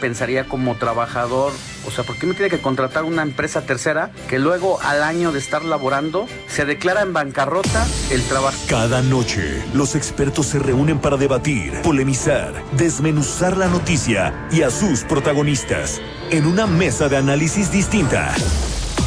pensaría 0.00 0.48
como 0.48 0.76
trabajador, 0.76 1.52
o 1.86 1.90
sea, 1.90 2.04
¿por 2.04 2.16
qué 2.16 2.26
me 2.26 2.34
tiene 2.34 2.50
que 2.50 2.60
contratar 2.60 3.04
una 3.04 3.22
empresa 3.22 3.62
tercera 3.62 4.10
que 4.28 4.38
luego 4.38 4.80
al 4.82 5.02
año 5.02 5.30
de 5.30 5.38
estar 5.38 5.64
laborando 5.64 6.26
se 6.48 6.64
declara 6.64 7.02
en 7.02 7.12
bancarrota 7.12 7.86
el 8.10 8.22
trabajo? 8.24 8.58
Cada 8.68 9.02
noche, 9.02 9.62
los 9.74 9.94
expertos 9.94 10.46
se 10.46 10.58
reúnen 10.58 10.98
para 10.98 11.16
debatir, 11.16 11.80
polemizar, 11.82 12.52
desmenuzar 12.72 13.56
la 13.56 13.68
noticia 13.68 14.48
y 14.50 14.62
a 14.62 14.70
sus 14.70 15.04
protagonistas 15.04 16.00
en 16.30 16.46
una 16.46 16.66
mesa 16.66 17.08
de 17.08 17.16
análisis 17.16 17.70
distinta. 17.70 18.34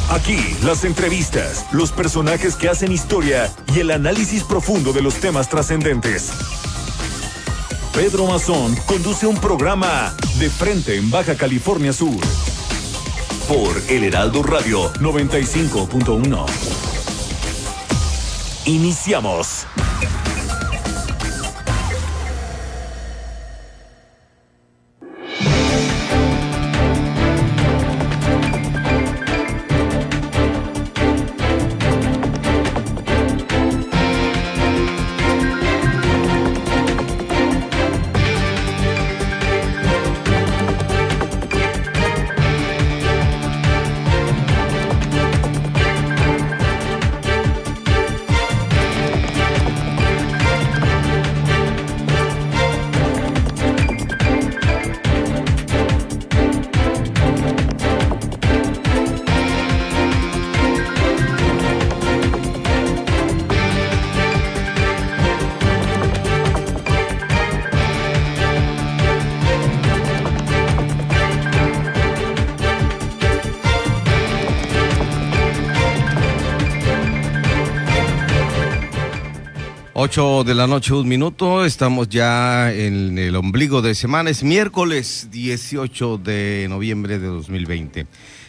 Aquí, 0.10 0.56
las 0.64 0.84
entrevistas, 0.84 1.66
los 1.72 1.92
personajes 1.92 2.56
que 2.56 2.70
hacen 2.70 2.92
historia 2.92 3.50
y 3.74 3.80
el 3.80 3.92
análisis 3.92 4.44
profundo 4.44 4.94
de 4.94 5.02
los 5.02 5.16
temas 5.16 5.50
trascendentes. 5.50 6.32
Pedro 7.94 8.26
Mazón 8.26 8.76
conduce 8.88 9.28
un 9.28 9.36
programa 9.36 10.16
de 10.40 10.50
frente 10.50 10.98
en 10.98 11.12
Baja 11.12 11.36
California 11.36 11.94
Sur 11.94 12.20
por 13.48 13.80
El 13.88 14.04
Heraldo 14.04 14.42
Radio 14.42 14.92
95.1. 14.94 16.46
Iniciamos. 18.66 19.68
8 80.14 80.44
de 80.44 80.54
la 80.54 80.68
noche, 80.68 80.94
un 80.94 81.08
minuto. 81.08 81.66
Estamos 81.66 82.08
ya 82.08 82.72
en 82.72 83.18
el 83.18 83.36
ombligo 83.36 83.82
de 83.82 83.96
semana. 83.96 84.30
Es 84.30 84.44
miércoles 84.44 85.30
18 85.32 86.20
de 86.20 86.68
noviembre 86.70 87.18
de 87.18 87.26
2020. 87.26 88.06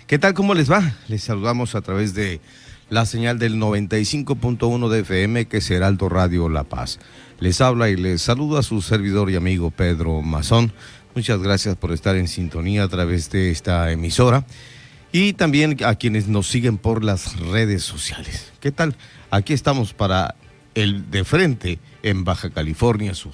¿Qué 0.07 0.19
tal? 0.19 0.35
¿Cómo 0.35 0.53
les 0.53 0.71
va? 0.71 0.95
Les 1.09 1.23
saludamos 1.23 1.75
a 1.75 1.81
través 1.81 2.13
de 2.13 2.43
la 2.91 3.07
señal 3.07 3.39
del 3.39 3.57
95.1 3.57 4.91
de 4.91 5.01
FM, 5.01 5.47
que 5.47 5.57
es 5.57 5.71
Heraldo 5.71 6.11
Radio 6.11 6.51
La 6.51 6.65
Paz. 6.65 6.99
Les 7.41 7.63
habla 7.63 7.89
y 7.89 7.97
les 7.97 8.21
saluda 8.21 8.63
su 8.63 8.83
servidor 8.83 9.31
y 9.31 9.37
amigo 9.37 9.71
Pedro 9.71 10.21
Mazón. 10.21 10.71
Muchas 11.15 11.41
gracias 11.41 11.77
por 11.77 11.93
estar 11.93 12.15
en 12.17 12.29
sintonía 12.29 12.83
a 12.83 12.89
través 12.89 13.31
de 13.31 13.51
esta 13.51 13.91
emisora 13.91 14.45
y 15.13 15.33
también 15.33 15.79
a 15.83 15.95
quienes 15.95 16.29
nos 16.29 16.47
siguen 16.47 16.77
por 16.77 17.03
las 17.03 17.39
redes 17.41 17.83
sociales. 17.85 18.53
¿Qué 18.61 18.71
tal? 18.71 18.97
Aquí 19.31 19.55
estamos 19.55 19.95
para 19.95 20.35
el 20.75 21.11
de 21.11 21.25
frente 21.25 21.79
en 22.03 22.25
Baja 22.25 22.51
California 22.51 23.15
Sur. 23.15 23.33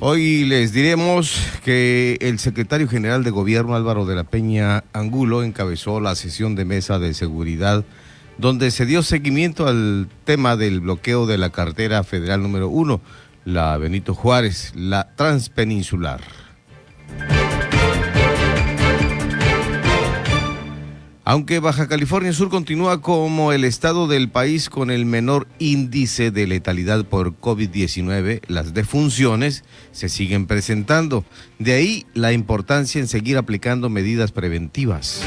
Hoy 0.00 0.44
les 0.44 0.72
diremos 0.72 1.40
que 1.64 2.18
el 2.20 2.38
secretario 2.38 2.88
general 2.88 3.24
de 3.24 3.30
Gobierno 3.30 3.74
Álvaro 3.74 4.04
de 4.04 4.14
la 4.14 4.24
Peña 4.24 4.84
Angulo 4.92 5.42
encabezó 5.42 5.98
la 5.98 6.14
sesión 6.14 6.54
de 6.54 6.66
mesa 6.66 6.98
de 6.98 7.14
seguridad 7.14 7.84
donde 8.36 8.70
se 8.70 8.84
dio 8.84 9.02
seguimiento 9.02 9.66
al 9.66 10.08
tema 10.24 10.56
del 10.56 10.80
bloqueo 10.80 11.26
de 11.26 11.38
la 11.38 11.50
cartera 11.50 12.04
federal 12.04 12.42
número 12.42 12.68
uno, 12.68 13.00
la 13.44 13.76
Benito 13.78 14.14
Juárez, 14.14 14.72
la 14.74 15.14
transpeninsular. 15.16 16.20
Aunque 21.26 21.58
Baja 21.58 21.88
California 21.88 22.34
Sur 22.34 22.50
continúa 22.50 23.00
como 23.00 23.52
el 23.52 23.64
estado 23.64 24.06
del 24.06 24.28
país 24.28 24.68
con 24.68 24.90
el 24.90 25.06
menor 25.06 25.48
índice 25.58 26.30
de 26.30 26.46
letalidad 26.46 27.06
por 27.06 27.40
COVID-19, 27.40 28.42
las 28.46 28.74
defunciones 28.74 29.64
se 29.90 30.10
siguen 30.10 30.46
presentando. 30.46 31.24
De 31.58 31.72
ahí 31.72 32.06
la 32.12 32.34
importancia 32.34 33.00
en 33.00 33.08
seguir 33.08 33.38
aplicando 33.38 33.88
medidas 33.88 34.32
preventivas. 34.32 35.22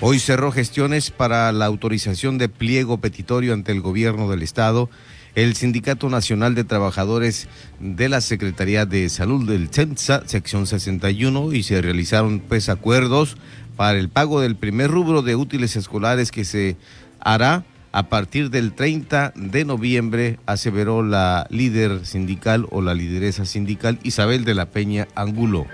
Hoy 0.00 0.18
cerró 0.18 0.50
gestiones 0.50 1.10
para 1.10 1.52
la 1.52 1.66
autorización 1.66 2.38
de 2.38 2.48
pliego 2.48 2.98
petitorio 2.98 3.52
ante 3.52 3.72
el 3.72 3.82
gobierno 3.82 4.30
del 4.30 4.42
estado 4.42 4.88
el 5.34 5.56
Sindicato 5.56 6.08
Nacional 6.08 6.54
de 6.54 6.64
Trabajadores 6.64 7.48
de 7.80 8.08
la 8.08 8.20
Secretaría 8.20 8.86
de 8.86 9.08
Salud 9.08 9.48
del 9.48 9.68
CENSA, 9.68 10.22
sección 10.26 10.66
61, 10.66 11.52
y 11.52 11.62
se 11.62 11.80
realizaron 11.82 12.40
pues 12.40 12.68
acuerdos 12.68 13.36
para 13.76 13.98
el 13.98 14.08
pago 14.08 14.40
del 14.40 14.56
primer 14.56 14.90
rubro 14.90 15.22
de 15.22 15.36
útiles 15.36 15.76
escolares 15.76 16.30
que 16.30 16.44
se 16.44 16.76
hará 17.20 17.64
a 17.92 18.08
partir 18.08 18.50
del 18.50 18.72
30 18.72 19.34
de 19.36 19.64
noviembre, 19.64 20.40
aseveró 20.46 21.04
la 21.04 21.46
líder 21.48 22.04
sindical 22.04 22.66
o 22.70 22.82
la 22.82 22.92
lideresa 22.92 23.44
sindical 23.44 24.00
Isabel 24.02 24.44
de 24.44 24.54
la 24.54 24.66
Peña 24.66 25.06
Angulo. 25.14 25.66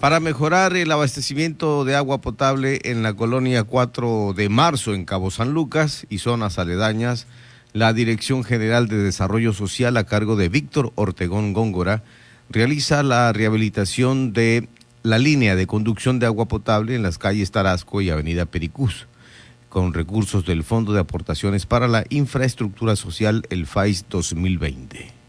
Para 0.00 0.18
mejorar 0.18 0.76
el 0.76 0.90
abastecimiento 0.92 1.84
de 1.84 1.94
agua 1.94 2.22
potable 2.22 2.80
en 2.84 3.02
la 3.02 3.12
colonia 3.12 3.64
4 3.64 4.32
de 4.34 4.48
marzo 4.48 4.94
en 4.94 5.04
Cabo 5.04 5.30
San 5.30 5.52
Lucas 5.52 6.06
y 6.08 6.20
zonas 6.20 6.58
aledañas, 6.58 7.26
la 7.74 7.92
Dirección 7.92 8.42
General 8.42 8.88
de 8.88 8.96
Desarrollo 8.96 9.52
Social 9.52 9.98
a 9.98 10.04
cargo 10.04 10.36
de 10.36 10.48
Víctor 10.48 10.90
Ortegón 10.94 11.52
Góngora 11.52 12.02
realiza 12.48 13.02
la 13.02 13.30
rehabilitación 13.34 14.32
de 14.32 14.70
la 15.02 15.18
línea 15.18 15.54
de 15.54 15.66
conducción 15.66 16.18
de 16.18 16.24
agua 16.24 16.48
potable 16.48 16.94
en 16.94 17.02
las 17.02 17.18
calles 17.18 17.50
Tarasco 17.50 18.00
y 18.00 18.08
Avenida 18.08 18.46
Pericús, 18.46 19.06
con 19.68 19.92
recursos 19.92 20.46
del 20.46 20.64
Fondo 20.64 20.94
de 20.94 21.00
Aportaciones 21.00 21.66
para 21.66 21.88
la 21.88 22.06
Infraestructura 22.08 22.96
Social, 22.96 23.42
el 23.50 23.66
FAIS 23.66 24.06
2020 24.08 25.19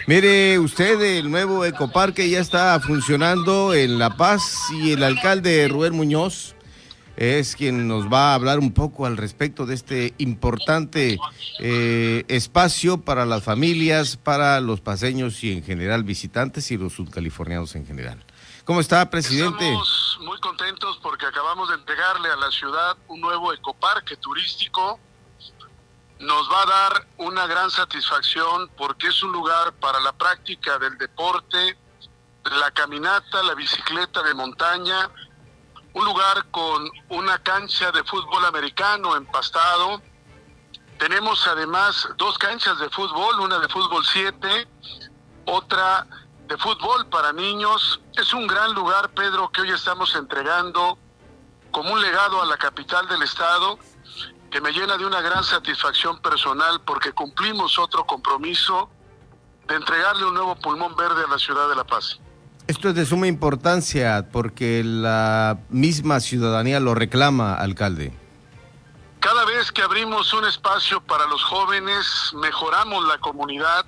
Mire, 0.07 0.57
usted, 0.57 1.01
el 1.01 1.29
nuevo 1.29 1.65
ecoparque 1.65 2.29
ya 2.29 2.39
está 2.39 2.79
funcionando 2.79 3.73
en 3.73 3.99
La 3.99 4.15
Paz 4.15 4.71
y 4.71 4.93
el 4.93 5.03
alcalde 5.03 5.67
Rubén 5.67 5.93
Muñoz 5.93 6.55
es 7.17 7.57
quien 7.57 7.89
nos 7.89 8.05
va 8.05 8.31
a 8.31 8.35
hablar 8.35 8.59
un 8.59 8.73
poco 8.73 9.05
al 9.05 9.17
respecto 9.17 9.65
de 9.65 9.75
este 9.75 10.13
importante 10.17 11.19
eh, 11.59 12.23
espacio 12.29 13.01
para 13.01 13.25
las 13.25 13.43
familias, 13.43 14.15
para 14.15 14.61
los 14.61 14.79
paseños 14.79 15.43
y 15.43 15.51
en 15.51 15.61
general 15.61 16.05
visitantes 16.05 16.71
y 16.71 16.77
los 16.77 16.93
sudcalifornianos 16.93 17.75
en 17.75 17.85
general. 17.85 18.23
¿Cómo 18.63 18.79
está, 18.79 19.09
presidente? 19.09 19.65
Estamos 19.65 20.19
muy 20.21 20.39
contentos 20.39 20.99
porque 21.03 21.25
acabamos 21.25 21.67
de 21.67 21.75
entregarle 21.75 22.29
a 22.29 22.37
la 22.37 22.49
ciudad 22.49 22.95
un 23.09 23.19
nuevo 23.19 23.51
ecoparque 23.51 24.15
turístico. 24.15 25.01
Nos 26.19 26.51
va 26.51 26.63
a 26.63 26.65
dar 26.65 27.07
una 27.17 27.45
gran 27.45 27.69
satisfacción 27.69 28.69
porque 28.75 29.07
es 29.07 29.21
un 29.21 29.31
lugar 29.31 29.73
para 29.73 29.99
la 29.99 30.13
práctica 30.13 30.79
del 30.79 30.97
deporte, 30.97 31.77
la 32.43 32.71
caminata, 32.71 33.43
la 33.43 33.53
bicicleta 33.53 34.23
de 34.23 34.33
montaña, 34.33 35.11
un 35.93 36.05
lugar 36.05 36.45
con 36.51 36.89
una 37.09 37.37
cancha 37.43 37.91
de 37.91 38.03
fútbol 38.03 38.45
americano 38.45 39.15
empastado. 39.15 40.01
Tenemos 40.97 41.47
además 41.47 42.07
dos 42.17 42.37
canchas 42.37 42.79
de 42.79 42.89
fútbol, 42.89 43.39
una 43.39 43.59
de 43.59 43.67
fútbol 43.67 44.03
7, 44.05 44.67
otra 45.45 46.07
de 46.47 46.57
fútbol 46.57 47.07
para 47.07 47.33
niños. 47.33 47.99
Es 48.15 48.33
un 48.33 48.47
gran 48.47 48.73
lugar, 48.73 49.09
Pedro, 49.09 49.49
que 49.49 49.61
hoy 49.61 49.71
estamos 49.71 50.15
entregando 50.15 50.97
como 51.71 51.93
un 51.93 52.01
legado 52.01 52.41
a 52.41 52.45
la 52.45 52.57
capital 52.57 53.07
del 53.07 53.21
estado, 53.21 53.77
que 54.51 54.61
me 54.61 54.71
llena 54.71 54.97
de 54.97 55.05
una 55.05 55.21
gran 55.21 55.43
satisfacción 55.43 56.19
personal 56.21 56.81
porque 56.85 57.11
cumplimos 57.11 57.77
otro 57.79 58.05
compromiso 58.05 58.89
de 59.67 59.75
entregarle 59.75 60.25
un 60.25 60.33
nuevo 60.33 60.55
pulmón 60.55 60.95
verde 60.95 61.23
a 61.25 61.29
la 61.29 61.37
ciudad 61.37 61.67
de 61.69 61.75
La 61.75 61.83
Paz. 61.83 62.19
Esto 62.67 62.89
es 62.89 62.95
de 62.95 63.05
suma 63.05 63.27
importancia 63.27 64.29
porque 64.31 64.83
la 64.83 65.59
misma 65.69 66.19
ciudadanía 66.19 66.79
lo 66.79 66.95
reclama, 66.95 67.55
alcalde. 67.55 68.13
Cada 69.19 69.45
vez 69.45 69.71
que 69.71 69.81
abrimos 69.81 70.33
un 70.33 70.45
espacio 70.45 71.01
para 71.01 71.25
los 71.27 71.43
jóvenes, 71.43 72.33
mejoramos 72.35 73.05
la 73.07 73.17
comunidad, 73.19 73.85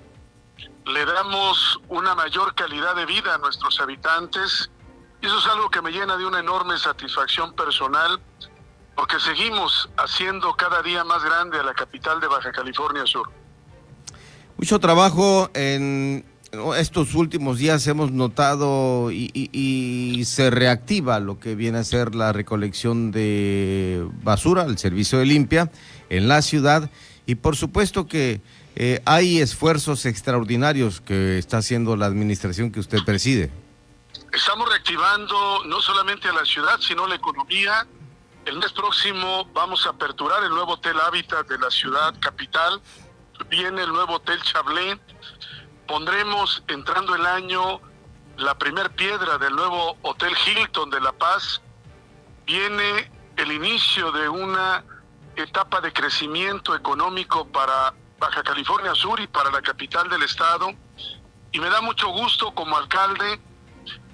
le 0.86 1.06
damos 1.06 1.80
una 1.88 2.16
mayor 2.16 2.56
calidad 2.56 2.96
de 2.96 3.06
vida 3.06 3.36
a 3.36 3.38
nuestros 3.38 3.80
habitantes 3.80 4.70
y 5.22 5.28
eso 5.28 5.38
es 5.40 5.48
algo 5.48 5.70
que 5.70 5.82
me 5.82 5.92
llena 5.92 6.18
de 6.18 6.26
una 6.26 6.40
enorme 6.40 6.78
satisfacción 6.78 7.54
personal 7.54 8.20
porque 9.00 9.18
seguimos 9.22 9.90
haciendo 9.96 10.54
cada 10.56 10.82
día 10.82 11.06
más 11.06 11.24
grande 11.24 11.58
a 11.58 11.64
la 11.64 11.74
capital 11.74 12.20
de 12.20 12.28
Baja 12.28 12.52
California 12.52 13.06
Sur. 13.06 13.32
Mucho 14.58 14.78
trabajo 14.78 15.50
en 15.54 16.26
estos 16.76 17.16
últimos 17.16 17.60
días 17.60 17.88
hemos 17.88 18.12
notado 18.12 19.10
y, 19.10 20.22
se 20.26 20.50
reactiva 20.50 21.22
lo 21.22 21.40
que 21.40 21.56
viene 21.56 21.78
a 21.78 21.86
ser 21.86 22.14
la 22.14 22.34
recolección 22.34 23.12
de 23.12 24.06
basura, 24.22 24.64
el 24.64 24.78
servicio 24.78 25.20
de 25.20 25.28
limpia 25.28 25.72
en 26.10 26.28
la 26.28 26.42
ciudad 26.42 26.92
y 27.26 27.36
por 27.36 27.56
supuesto 27.56 28.06
que 28.06 28.42
eh, 28.76 29.02
hay 29.06 29.40
esfuerzos 29.40 30.06
extraordinarios 30.06 31.00
que 31.00 31.38
está 31.38 31.60
haciendo 31.60 31.96
la 31.96 32.06
administración 32.06 32.70
que 32.70 32.82
usted 32.82 33.00
preside. 33.06 33.50
Estamos 34.34 34.68
reactivando 34.68 35.64
no 35.68 35.80
solamente 35.80 36.28
a 36.28 36.34
la 36.34 36.44
ciudad, 36.44 36.78
sino 36.82 37.08
la 37.08 37.16
economía. 37.16 37.88
El 38.50 38.58
mes 38.58 38.74
próximo 38.74 39.46
vamos 39.54 39.86
a 39.86 39.92
aperturar 39.92 40.44
el 40.44 40.50
nuevo 40.50 40.74
Hotel 40.74 41.00
Hábitat 41.00 41.46
de 41.46 41.60
la 41.60 41.70
ciudad 41.70 42.16
capital. 42.20 42.82
Viene 43.48 43.84
el 43.84 43.90
nuevo 43.90 44.16
Hotel 44.16 44.42
Chablé 44.42 45.00
pondremos 45.88 46.64
entrando 46.68 47.14
el 47.14 47.28
año 47.28 47.80
la 48.38 48.58
primer 48.58 48.90
piedra 48.96 49.38
del 49.38 49.56
nuevo 49.56 49.98
Hotel 50.02 50.34
Hilton 50.48 50.90
de 50.90 51.00
La 51.00 51.12
Paz. 51.12 51.62
Viene 52.48 53.12
el 53.38 53.52
inicio 53.52 54.12
de 54.14 54.28
una 54.28 54.84
etapa 55.36 55.80
de 55.80 55.94
crecimiento 55.94 56.74
económico 56.74 57.48
para 57.50 57.94
Baja 58.18 58.42
California 58.42 58.96
Sur 58.96 59.20
y 59.20 59.28
para 59.28 59.52
la 59.52 59.62
capital 59.62 60.10
del 60.10 60.24
estado. 60.24 60.72
Y 61.52 61.60
me 61.60 61.70
da 61.70 61.82
mucho 61.82 62.08
gusto 62.08 62.52
como 62.56 62.76
alcalde, 62.78 63.40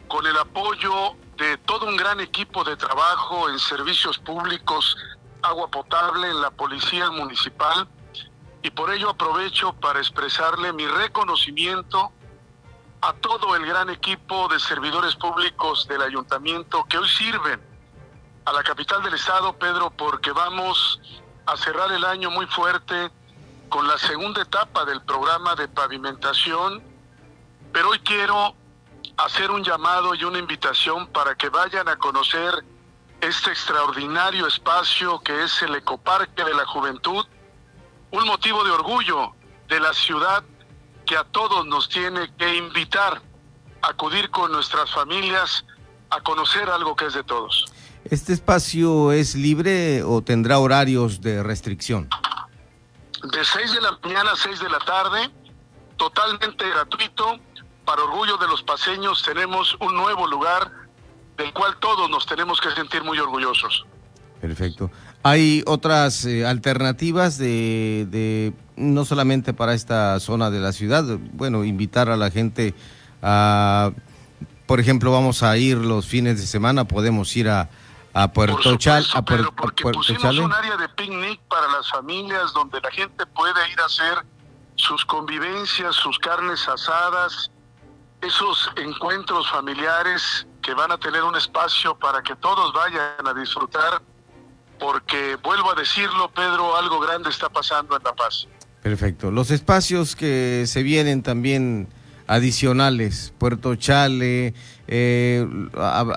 con 0.10 0.28
el 0.28 0.38
apoyo 0.38 1.16
de 1.38 1.58
todo 1.58 1.88
un 1.88 1.98
gran 1.98 2.20
equipo 2.20 2.64
de 2.64 2.78
trabajo 2.78 3.50
en 3.50 3.60
servicios 3.60 4.18
públicos, 4.20 4.98
agua 5.42 5.70
potable, 5.70 6.30
en 6.30 6.42
la 6.42 6.52
policía 6.52 7.10
municipal, 7.12 7.88
y 8.62 8.70
por 8.72 8.92
ello 8.92 9.10
aprovecho 9.10 9.74
para 9.74 10.00
expresarle 10.00 10.74
mi 10.74 10.88
reconocimiento 10.88 12.12
a 13.02 13.14
todo 13.14 13.56
el 13.56 13.66
gran 13.66 13.90
equipo 13.90 14.48
de 14.48 14.60
servidores 14.60 15.16
públicos 15.16 15.88
del 15.88 16.02
ayuntamiento 16.02 16.84
que 16.86 16.98
hoy 16.98 17.08
sirven 17.08 17.62
a 18.46 18.54
la 18.54 18.64
capital 18.64 19.04
del 19.04 19.14
estado, 19.14 19.54
Pedro, 19.54 19.92
porque 19.92 20.32
vamos 20.32 21.00
a 21.46 21.58
cerrar 21.58 21.92
el 21.92 22.04
año 22.06 22.32
muy 22.32 22.48
fuerte 22.48 23.12
con 23.70 23.88
la 23.88 23.98
segunda 23.98 24.42
etapa 24.42 24.86
del 24.86 25.02
programa 25.02 25.56
de 25.56 25.68
pavimentación, 25.68 26.82
pero 27.72 27.90
hoy 27.90 28.00
quiero 28.00 28.56
hacer 29.18 29.52
un 29.52 29.64
llamado 29.64 30.14
y 30.16 30.24
una 30.24 30.40
invitación 30.40 31.08
para 31.08 31.36
que 31.36 31.50
vayan 31.50 31.88
a 31.88 31.98
conocer 31.98 32.66
este 33.22 33.52
extraordinario 33.52 34.48
espacio 34.48 35.20
que 35.22 35.44
es 35.44 35.62
el 35.62 35.76
Ecoparque 35.76 36.44
de 36.44 36.54
la 36.54 36.66
Juventud, 36.66 37.26
un 38.12 38.26
motivo 38.26 38.64
de 38.64 38.72
orgullo 38.72 39.34
de 39.68 39.80
la 39.80 39.94
ciudad 39.94 40.44
que 41.06 41.16
a 41.16 41.24
todos 41.24 41.66
nos 41.66 41.88
tiene 41.90 42.32
que 42.38 42.56
invitar 42.56 43.22
a 43.82 43.90
acudir 43.90 44.30
con 44.30 44.52
nuestras 44.52 44.92
familias 44.92 45.66
a 46.10 46.22
conocer 46.22 46.70
algo 46.70 46.96
que 46.96 47.06
es 47.06 47.14
de 47.14 47.24
todos. 47.24 47.66
¿Este 48.06 48.34
espacio 48.34 49.12
es 49.12 49.36
libre 49.36 50.04
o 50.04 50.22
tendrá 50.22 50.60
horarios 50.60 51.22
de 51.22 51.42
restricción? 51.42 52.10
De 53.24 53.44
6 53.44 53.74
de 53.74 53.82
la 53.82 53.98
mañana 54.04 54.32
a 54.32 54.36
6 54.36 54.60
de 54.60 54.70
la 54.70 54.80
tarde, 54.80 55.32
totalmente 55.98 56.70
gratuito. 56.70 57.40
Para 57.86 58.04
orgullo 58.04 58.38
de 58.38 58.48
los 58.48 58.64
paseños 58.64 59.24
tenemos 59.24 59.78
un 59.80 59.96
nuevo 59.96 60.28
lugar 60.28 60.72
del 61.38 61.54
cual 61.54 61.78
todos 61.80 62.10
nos 62.10 62.26
tenemos 62.26 62.60
que 62.60 62.72
sentir 62.72 63.04
muy 63.04 63.20
orgullosos. 63.20 63.86
Perfecto. 64.42 64.92
¿Hay 65.24 65.64
otras 65.66 66.26
eh, 66.26 66.46
alternativas 66.46 67.38
de, 67.38 68.54
no 68.76 69.06
solamente 69.06 69.54
para 69.54 69.74
esta 69.74 70.20
zona 70.20 70.52
de 70.52 70.60
la 70.60 70.72
ciudad? 70.72 71.04
Bueno, 71.34 71.64
invitar 71.64 72.10
a 72.10 72.18
la 72.18 72.30
gente 72.30 72.76
a, 73.22 73.92
por 74.68 74.80
ejemplo, 74.80 75.12
vamos 75.12 75.44
a 75.44 75.58
ir 75.58 75.78
los 75.78 76.06
fines 76.06 76.40
de 76.40 76.46
semana, 76.46 76.86
podemos 76.86 77.36
ir 77.36 77.50
a, 77.50 77.70
a 78.14 78.32
Puerto 78.32 78.76
Chal, 78.78 79.06
a, 79.14 79.22
porque 79.24 79.84
pusimos 79.92 80.38
un 80.38 80.54
área 80.54 80.78
de 80.78 80.90
picnic 80.90 81.40
para 81.50 81.68
las 81.68 81.90
familias 81.90 82.54
donde 82.54 82.80
la 82.82 82.92
gente 82.92 83.26
puede 83.26 83.72
ir 83.72 83.80
a 83.80 83.86
hacer 83.86 84.26
sus 84.76 85.04
convivencias, 85.06 85.96
sus 85.96 86.20
carnes 86.20 86.68
asadas, 86.68 87.50
esos 88.26 88.70
encuentros 88.76 89.50
familiares 89.50 90.48
que 90.62 90.74
van 90.74 90.92
a 90.92 90.98
tener 90.98 91.24
un 91.24 91.36
espacio 91.36 91.96
para 91.96 92.22
que 92.22 92.36
todos 92.36 92.74
vayan 92.74 93.26
a 93.26 93.34
disfrutar 93.34 94.02
porque 94.80 95.38
vuelvo 95.44 95.72
a 95.72 95.76
decirlo, 95.76 96.30
Pedro, 96.34 96.76
algo 96.76 97.00
grande 97.00 97.30
está 97.30 97.50
pasando 97.50 97.96
en 97.96 98.04
La 98.04 98.14
Paz. 98.14 98.48
Perfecto. 98.82 99.32
Los 99.32 99.52
espacios 99.52 100.16
que 100.16 100.66
se 100.68 100.84
vienen 100.84 101.24
también 101.24 101.88
adicionales, 102.28 103.34
Puerto 103.38 103.76
Chale, 103.76 104.54
eh, 104.88 105.48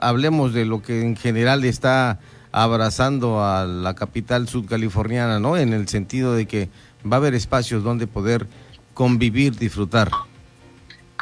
hablemos 0.00 0.52
de 0.52 0.64
lo 0.64 0.82
que 0.82 1.02
en 1.02 1.16
general 1.16 1.64
está 1.64 2.18
abrazando 2.52 3.44
a 3.44 3.64
la 3.64 3.94
capital 3.94 4.48
sudcaliforniana, 4.48 5.38
¿no? 5.38 5.56
En 5.56 5.72
el 5.72 5.88
sentido 5.88 6.34
de 6.34 6.46
que 6.46 6.68
va 7.10 7.16
a 7.16 7.20
haber 7.20 7.34
espacios 7.34 7.84
donde 7.84 8.06
poder 8.06 8.46
convivir, 8.94 9.56
disfrutar. 9.56 10.10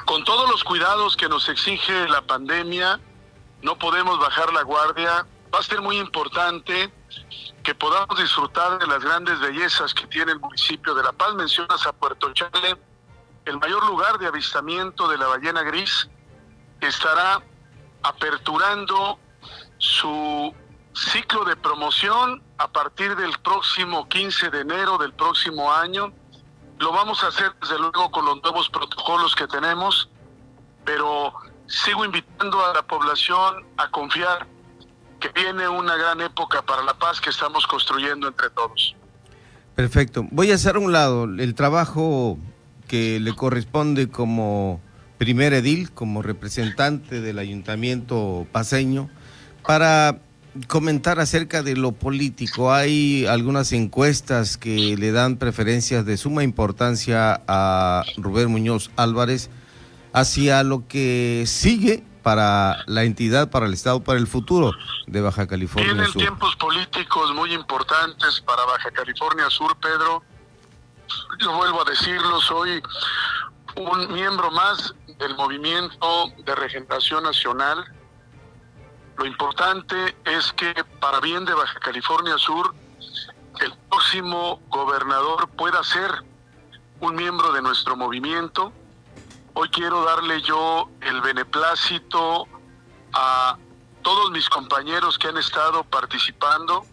Con 0.07 0.23
todos 0.23 0.49
los 0.49 0.63
cuidados 0.63 1.17
que 1.17 1.29
nos 1.29 1.49
exige 1.49 2.09
la 2.09 2.23
pandemia, 2.23 3.01
no 3.63 3.77
podemos 3.77 4.21
bajar 4.21 4.53
la 4.53 4.63
guardia. 4.63 5.27
Va 5.53 5.59
a 5.59 5.63
ser 5.65 5.83
muy 5.83 5.99
importante 5.99 6.93
que 7.65 7.75
podamos 7.75 8.17
disfrutar 8.17 8.79
de 8.79 8.87
las 8.87 9.03
grandes 9.03 9.41
bellezas 9.41 9.93
que 9.93 10.07
tiene 10.07 10.31
el 10.31 10.39
municipio 10.39 10.95
de 10.95 11.03
La 11.03 11.11
Paz. 11.11 11.35
Mencionas 11.35 11.85
a 11.89 11.93
Puerto 11.93 12.33
Chale, 12.33 12.77
el 13.47 13.59
mayor 13.59 13.85
lugar 13.85 14.17
de 14.19 14.29
avistamiento 14.29 15.09
de 15.09 15.19
la 15.19 15.27
ballena 15.27 15.63
gris, 15.63 16.09
estará 16.81 17.43
aperturando 18.03 19.19
su 19.79 20.55
ciclo 20.95 21.45
de 21.45 21.57
promoción 21.57 22.45
a 22.59 22.69
partir 22.69 23.17
del 23.17 23.37
próximo 23.41 24.09
15 24.09 24.51
de 24.51 24.61
enero 24.61 24.99
del 24.99 25.13
próximo 25.13 25.73
año. 25.73 26.13
Lo 26.79 26.93
vamos 26.93 27.23
a 27.25 27.29
hacer 27.29 27.53
desde 27.61 27.79
luego 27.79 28.11
con 28.11 28.25
los 28.25 28.43
nuevos 28.43 28.69
protocolos 28.69 29.35
que 29.35 29.47
tenemos, 29.47 30.11
pero 30.85 31.33
sigo 31.67 32.05
invitando 32.05 32.65
a 32.65 32.75
la 32.75 32.83
población 32.83 33.65
a 33.77 33.91
confiar 33.91 34.47
que 35.21 35.29
viene 35.31 35.69
una 35.69 35.97
gran 35.97 36.21
época 36.21 36.63
para 36.63 36.83
la 36.83 36.95
paz 36.95 37.21
que 37.21 37.31
estamos 37.31 37.67
construyendo 37.67 38.29
entre 38.29 38.51
todos. 38.51 38.95
Perfecto. 39.75 40.27
Voy 40.31 40.53
a 40.53 40.55
hacer 40.55 40.79
un 40.79 40.93
lado 40.93 41.25
el 41.25 41.55
trabajo 41.55 42.39
que 42.89 43.21
le 43.21 43.35
corresponde 43.35 44.09
como 44.09 44.81
primer 45.19 45.55
edil, 45.55 45.91
como 45.93 46.23
representante 46.23 47.21
del 47.21 47.39
ayuntamiento 47.39 48.47
paseño, 48.53 49.09
para 49.67 50.19
comentar 50.69 51.21
acerca 51.21 51.63
de 51.63 51.77
lo 51.77 51.93
político. 51.93 52.73
Hay 52.73 53.27
algunas 53.27 53.73
encuestas 53.73 54.57
que 54.57 54.97
le 54.97 55.13
dan 55.13 55.37
preferencias 55.37 56.05
de 56.05 56.17
suma 56.17 56.45
importancia 56.45 57.43
a 57.47 58.05
Rubén 58.17 58.51
Muñoz 58.51 58.91
Álvarez 58.97 59.51
hacia 60.13 60.63
lo 60.63 60.87
que 60.89 61.45
sigue 61.47 62.03
para 62.23 62.79
la 62.87 63.05
entidad, 63.05 63.51
para 63.51 63.67
el 63.67 63.75
Estado, 63.75 64.03
para 64.03 64.19
el 64.19 64.27
futuro 64.27 64.73
de 65.07 65.21
Baja 65.21 65.47
California 65.47 65.93
Tienen 65.93 66.11
Sur. 66.11 66.23
tiempos 66.23 66.57
políticos 66.57 67.33
muy 67.35 67.53
importantes 67.53 68.41
para 68.41 68.65
Baja 68.65 68.91
California 68.91 69.49
Sur, 69.49 69.77
Pedro. 69.77 70.25
Yo 71.39 71.53
vuelvo 71.57 71.83
a 71.83 71.85
decirlo, 71.89 72.41
soy 72.41 72.83
un 73.77 74.13
miembro 74.13 74.51
más 74.51 74.95
del 75.19 75.37
movimiento 75.37 76.33
de 76.45 76.55
regeneración 76.55 77.23
nacional. 77.23 77.85
Lo 79.17 79.25
importante 79.25 80.17
es 80.25 80.53
que 80.53 80.75
para 81.01 81.21
bien 81.21 81.45
de 81.45 81.55
Baja 81.55 81.79
California 81.81 82.37
Sur, 82.39 82.75
el 83.61 83.73
próximo 83.89 84.61
gobernador 84.69 85.49
pueda 85.49 85.83
ser 85.85 86.11
un 87.01 87.15
miembro 87.15 87.53
de 87.53 87.63
nuestro 87.63 87.97
movimiento. 87.97 88.73
Hoy 89.55 89.69
quiero 89.71 90.05
darle 90.05 90.43
yo 90.43 90.91
el 91.01 91.21
beneplácito 91.23 92.47
a 93.15 93.57
todos 94.03 94.31
mis 94.31 94.49
compañeros 94.51 95.19
que 95.19 95.29
han 95.29 95.39
estado 95.39 95.83
participando. 95.85 96.85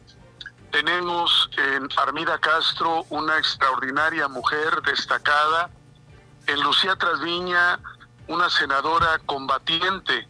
Tenemos 0.71 1.49
en 1.57 1.89
Armida 1.97 2.39
Castro 2.39 3.05
una 3.09 3.37
extraordinaria 3.37 4.27
mujer 4.29 4.81
destacada, 4.83 5.69
en 6.47 6.61
Lucía 6.61 6.95
Trasviña 6.95 7.79
una 8.27 8.49
senadora 8.49 9.19
combatiente, 9.25 10.27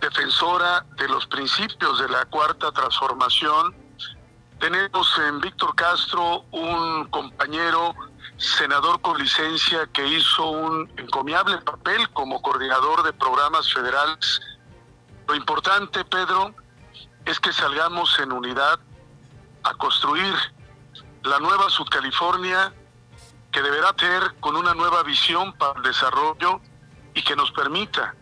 defensora 0.00 0.84
de 0.96 1.08
los 1.08 1.26
principios 1.26 1.98
de 1.98 2.08
la 2.08 2.24
cuarta 2.26 2.70
transformación. 2.72 3.74
Tenemos 4.60 5.18
en 5.26 5.40
Víctor 5.40 5.74
Castro 5.74 6.44
un 6.50 7.06
compañero 7.10 7.94
senador 8.36 9.00
con 9.00 9.18
licencia 9.18 9.86
que 9.92 10.06
hizo 10.06 10.50
un 10.50 10.90
encomiable 10.96 11.58
papel 11.58 12.08
como 12.10 12.40
coordinador 12.40 13.02
de 13.02 13.12
programas 13.12 13.72
federales. 13.72 14.40
Lo 15.26 15.34
importante, 15.34 16.04
Pedro, 16.04 16.54
es 17.24 17.38
que 17.40 17.52
salgamos 17.52 18.18
en 18.20 18.32
unidad 18.32 18.78
a 19.64 19.74
construir 19.74 20.34
la 21.24 21.38
nueva 21.40 21.68
Sudcalifornia 21.68 22.72
que 23.52 23.62
deberá 23.62 23.92
tener 23.92 24.36
con 24.40 24.56
una 24.56 24.74
nueva 24.74 25.02
visión 25.02 25.52
para 25.54 25.74
el 25.78 25.82
desarrollo 25.82 26.60
y 27.14 27.22
que 27.22 27.34
nos 27.34 27.50
permita 27.50 28.14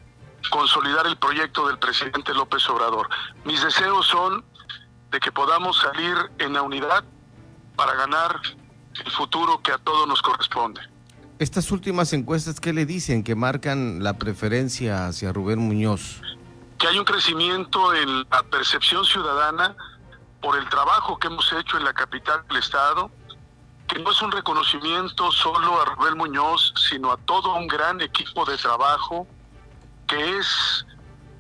consolidar 0.50 1.06
el 1.06 1.16
proyecto 1.16 1.66
del 1.68 1.78
presidente 1.78 2.34
López 2.34 2.68
Obrador. 2.68 3.08
Mis 3.44 3.62
deseos 3.62 4.06
son 4.06 4.44
de 5.10 5.20
que 5.20 5.32
podamos 5.32 5.78
salir 5.78 6.14
en 6.38 6.52
la 6.52 6.62
unidad 6.62 7.04
para 7.76 7.94
ganar 7.94 8.40
el 9.04 9.10
futuro 9.12 9.60
que 9.62 9.72
a 9.72 9.78
todos 9.78 10.08
nos 10.08 10.22
corresponde. 10.22 10.80
Estas 11.38 11.70
últimas 11.70 12.12
encuestas, 12.12 12.60
¿qué 12.60 12.72
le 12.72 12.86
dicen? 12.86 13.22
Que 13.22 13.34
marcan 13.34 14.02
la 14.02 14.14
preferencia 14.14 15.06
hacia 15.06 15.32
Rubén 15.32 15.58
Muñoz. 15.58 16.22
Que 16.78 16.88
hay 16.88 16.98
un 16.98 17.04
crecimiento 17.04 17.94
en 17.94 18.26
la 18.30 18.42
percepción 18.50 19.04
ciudadana 19.04 19.76
por 20.40 20.56
el 20.56 20.66
trabajo 20.68 21.18
que 21.18 21.26
hemos 21.26 21.52
hecho 21.52 21.76
en 21.76 21.84
la 21.84 21.92
capital 21.92 22.46
del 22.48 22.58
Estado, 22.58 23.10
que 23.86 23.98
no 23.98 24.10
es 24.12 24.22
un 24.22 24.32
reconocimiento 24.32 25.30
solo 25.30 25.80
a 25.80 25.84
Rubén 25.84 26.16
Muñoz, 26.16 26.72
sino 26.88 27.12
a 27.12 27.16
todo 27.18 27.54
un 27.54 27.66
gran 27.66 28.00
equipo 28.00 28.44
de 28.44 28.56
trabajo, 28.56 29.26
que 30.06 30.38
es 30.38 30.86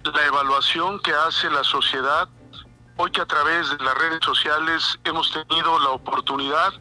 la 0.04 0.24
evaluación 0.26 1.00
que 1.00 1.12
hace 1.12 1.50
la 1.50 1.64
sociedad. 1.64 2.28
Hoy 2.96 3.10
que 3.10 3.20
a 3.20 3.26
través 3.26 3.70
de 3.70 3.84
las 3.84 3.94
redes 3.96 4.20
sociales 4.22 4.98
hemos 5.04 5.30
tenido 5.30 5.78
la 5.80 5.90
oportunidad 5.90 6.72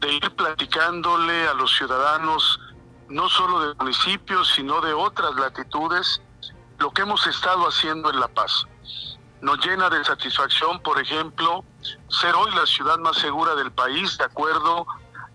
de 0.00 0.14
ir 0.14 0.30
platicándole 0.36 1.48
a 1.48 1.54
los 1.54 1.76
ciudadanos, 1.76 2.60
no 3.08 3.28
solo 3.28 3.68
de 3.68 3.74
municipios, 3.74 4.52
sino 4.54 4.80
de 4.80 4.92
otras 4.92 5.34
latitudes, 5.34 6.22
lo 6.78 6.90
que 6.90 7.02
hemos 7.02 7.26
estado 7.26 7.66
haciendo 7.66 8.10
en 8.10 8.20
La 8.20 8.28
Paz. 8.28 8.66
Nos 9.42 9.64
llena 9.64 9.90
de 9.90 10.04
satisfacción, 10.04 10.80
por 10.82 11.00
ejemplo, 11.00 11.64
ser 12.08 12.34
hoy 12.34 12.50
la 12.54 12.66
ciudad 12.66 12.98
más 12.98 13.16
segura 13.16 13.54
del 13.54 13.72
país, 13.72 14.16
de 14.18 14.24
acuerdo 14.24 14.86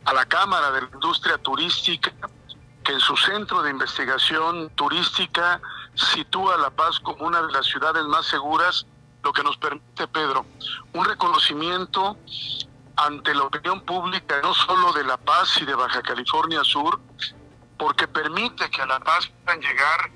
a 0.06 0.14
la 0.14 0.26
Cámara 0.26 0.72
de 0.72 0.82
la 0.82 0.90
Industria 0.94 1.38
Turística, 1.40 2.12
que 2.86 2.94
en 2.94 3.00
su 3.00 3.18
centro 3.18 3.64
de 3.64 3.72
investigación 3.72 4.70
turística 4.76 5.60
sitúa 5.96 6.56
La 6.58 6.70
Paz 6.70 7.00
como 7.00 7.26
una 7.26 7.42
de 7.42 7.52
las 7.52 7.66
ciudades 7.66 8.06
más 8.06 8.28
seguras, 8.28 8.86
lo 9.24 9.34
que 9.34 9.44
nos 9.44 9.58
permite, 9.58 10.08
Pedro, 10.08 10.46
un 10.94 11.04
reconocimiento 11.04 12.16
ante 12.96 13.34
la 13.34 13.44
opinión 13.44 13.82
pública, 13.82 14.40
no 14.44 14.54
solo 14.54 14.94
de 14.94 15.04
La 15.04 15.18
Paz 15.18 15.58
y 15.60 15.66
de 15.66 15.74
Baja 15.74 16.02
California 16.04 16.64
Sur, 16.64 17.02
porque 17.78 18.08
permite 18.08 18.70
que 18.70 18.82
a 18.84 18.86
La 18.86 19.00
Paz 19.00 19.32
puedan 19.44 19.60
llegar 19.60 20.12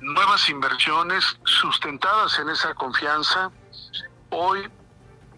nuevas 0.00 0.48
inversiones 0.50 1.24
sustentadas 1.44 2.38
en 2.40 2.50
esa 2.50 2.74
confianza. 2.74 3.52
Hoy 4.30 4.68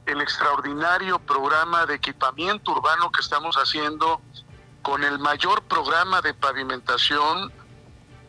el 0.07 0.21
extraordinario 0.23 1.19
programa 1.19 1.85
de 1.85 1.97
equipamiento 1.97 2.73
urbano 2.73 3.13
que 3.13 3.21
estamos 3.21 3.57
haciendo 3.57 4.23
con 4.83 5.05
el 5.05 5.19
mayor 5.19 5.63
programa 5.63 6.21
de 6.21 6.35
pavimentación 6.35 7.53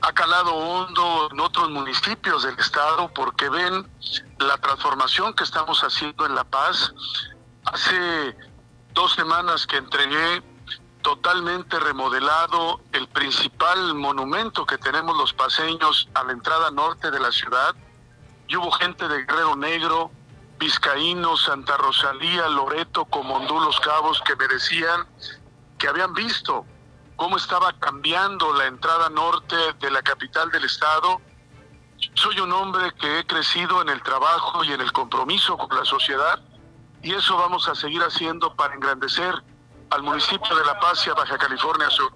ha 0.01 0.11
calado 0.13 0.53
hondo 0.53 1.29
en 1.31 1.39
otros 1.39 1.69
municipios 1.69 2.43
del 2.43 2.57
estado 2.59 3.11
porque 3.13 3.49
ven 3.49 3.89
la 4.39 4.57
transformación 4.57 5.33
que 5.33 5.43
estamos 5.43 5.81
haciendo 5.81 6.25
en 6.25 6.35
La 6.35 6.43
Paz. 6.43 6.93
Hace 7.65 8.35
dos 8.93 9.13
semanas 9.13 9.65
que 9.65 9.77
entregué 9.77 10.43
totalmente 11.01 11.79
remodelado 11.79 12.81
el 12.91 13.07
principal 13.07 13.93
monumento 13.95 14.65
que 14.65 14.77
tenemos 14.77 15.15
los 15.17 15.33
paseños 15.33 16.09
a 16.13 16.23
la 16.23 16.33
entrada 16.33 16.69
norte 16.71 17.09
de 17.09 17.19
la 17.19 17.31
ciudad. 17.31 17.75
Y 18.47 18.57
hubo 18.57 18.71
gente 18.71 19.07
de 19.07 19.23
Guerrero 19.23 19.55
Negro, 19.55 20.11
Vizcaíno, 20.59 21.37
Santa 21.37 21.77
Rosalía, 21.77 22.47
Loreto, 22.49 23.05
Comondú, 23.05 23.59
Los 23.59 23.79
Cabos, 23.79 24.21
que 24.25 24.35
me 24.35 24.47
decían 24.47 25.07
que 25.83 25.89
habían 25.89 26.13
visto 26.13 26.65
cómo 27.17 27.35
estaba 27.35 27.77
cambiando 27.77 28.53
la 28.53 28.67
entrada 28.67 29.09
norte 29.09 29.57
de 29.81 29.91
la 29.91 30.01
capital 30.01 30.49
del 30.49 30.63
estado. 30.63 31.19
Soy 32.13 32.39
un 32.39 32.53
hombre 32.53 32.93
que 32.97 33.19
he 33.19 33.25
crecido 33.25 33.81
en 33.81 33.89
el 33.89 34.01
trabajo 34.01 34.63
y 34.63 34.71
en 34.71 34.79
el 34.79 34.93
compromiso 34.93 35.57
con 35.57 35.77
la 35.77 35.83
sociedad 35.83 36.39
y 37.01 37.11
eso 37.11 37.35
vamos 37.35 37.67
a 37.67 37.75
seguir 37.75 38.01
haciendo 38.01 38.55
para 38.55 38.73
engrandecer 38.75 39.33
al 39.89 40.03
municipio 40.03 40.55
de 40.55 40.65
La 40.65 40.79
Paz 40.79 41.05
y 41.05 41.09
a 41.09 41.15
Baja 41.15 41.37
California 41.37 41.89
Sur. 41.89 42.13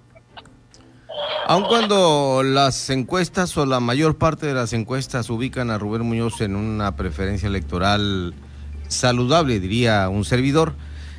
Aun 1.46 1.64
cuando 1.64 2.40
las 2.42 2.88
encuestas 2.88 3.54
o 3.58 3.66
la 3.66 3.80
mayor 3.80 4.16
parte 4.16 4.46
de 4.46 4.54
las 4.54 4.72
encuestas 4.72 5.28
ubican 5.28 5.70
a 5.70 5.76
Rubén 5.76 6.06
Muñoz 6.06 6.40
en 6.40 6.56
una 6.56 6.96
preferencia 6.96 7.48
electoral 7.48 8.32
saludable, 8.88 9.60
diría 9.60 10.08
un 10.08 10.24
servidor, 10.24 10.72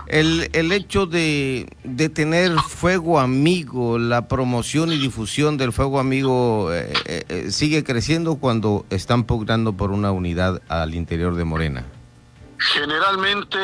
el, 0.09 0.49
el 0.53 0.71
hecho 0.71 1.05
de, 1.05 1.67
de, 1.83 2.09
tener 2.09 2.59
fuego 2.59 3.19
amigo, 3.19 3.99
la 3.99 4.27
promoción 4.27 4.91
y 4.91 4.97
difusión 4.97 5.57
del 5.57 5.71
fuego 5.71 5.99
amigo 5.99 6.73
eh, 6.73 6.91
eh, 7.05 7.51
sigue 7.51 7.83
creciendo 7.83 8.35
cuando 8.35 8.85
están 8.89 9.23
pugnando 9.23 9.73
por 9.73 9.91
una 9.91 10.11
unidad 10.11 10.61
al 10.67 10.95
interior 10.95 11.35
de 11.35 11.45
Morena. 11.45 11.85
Generalmente 12.57 13.57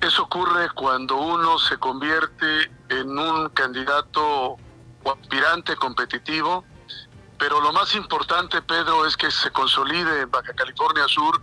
eso 0.00 0.24
ocurre 0.24 0.68
cuando 0.74 1.16
uno 1.16 1.58
se 1.58 1.78
convierte 1.78 2.70
en 2.90 3.18
un 3.18 3.48
candidato 3.48 4.56
o 5.02 5.10
aspirante 5.10 5.74
competitivo, 5.76 6.64
pero 7.38 7.60
lo 7.60 7.72
más 7.72 7.94
importante, 7.94 8.60
Pedro, 8.60 9.06
es 9.06 9.16
que 9.16 9.30
se 9.30 9.50
consolide 9.50 10.20
en 10.20 10.30
Baja 10.30 10.52
California 10.52 11.04
Sur 11.08 11.42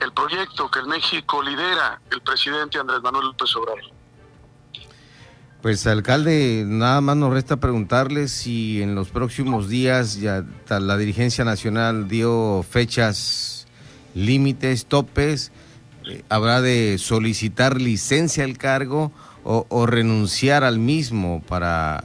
el 0.00 0.12
proyecto 0.12 0.70
que 0.70 0.80
el 0.80 0.86
México 0.86 1.42
lidera 1.42 2.00
el 2.10 2.20
presidente 2.20 2.78
Andrés 2.78 3.00
Manuel 3.02 3.26
López 3.26 3.54
Obrador. 3.56 3.98
Pues 5.62 5.86
alcalde, 5.88 6.64
nada 6.66 7.00
más 7.00 7.16
nos 7.16 7.32
resta 7.32 7.56
preguntarle 7.56 8.28
si 8.28 8.80
en 8.80 8.94
los 8.94 9.08
próximos 9.08 9.68
días 9.68 10.20
ya 10.20 10.44
la 10.68 10.96
dirigencia 10.96 11.44
nacional 11.44 12.06
dio 12.06 12.64
fechas, 12.68 13.66
límites, 14.14 14.86
topes, 14.86 15.50
eh, 16.06 16.22
habrá 16.28 16.60
de 16.60 16.96
solicitar 16.98 17.80
licencia 17.80 18.44
al 18.44 18.56
cargo 18.56 19.10
o, 19.44 19.86
renunciar 19.86 20.62
al 20.62 20.78
mismo 20.78 21.42
para 21.48 22.04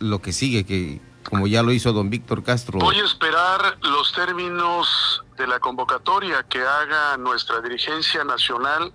uh, 0.00 0.04
lo 0.04 0.22
que 0.22 0.32
sigue, 0.32 0.64
que 0.64 1.00
como 1.28 1.46
ya 1.46 1.62
lo 1.62 1.72
hizo 1.72 1.92
don 1.92 2.10
Víctor 2.10 2.42
Castro. 2.42 2.78
Voy 2.78 2.98
a 2.98 3.04
esperar 3.04 3.78
los 3.82 4.12
términos 4.12 5.24
de 5.36 5.46
la 5.46 5.60
convocatoria 5.60 6.42
que 6.44 6.60
haga 6.60 7.16
nuestra 7.16 7.60
dirigencia 7.60 8.24
nacional. 8.24 8.92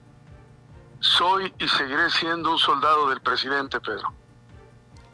Soy 1.00 1.54
y 1.60 1.68
seguiré 1.68 2.10
siendo 2.10 2.52
un 2.52 2.58
soldado 2.58 3.10
del 3.10 3.22
presidente 3.22 3.80
Pedro. 3.80 4.14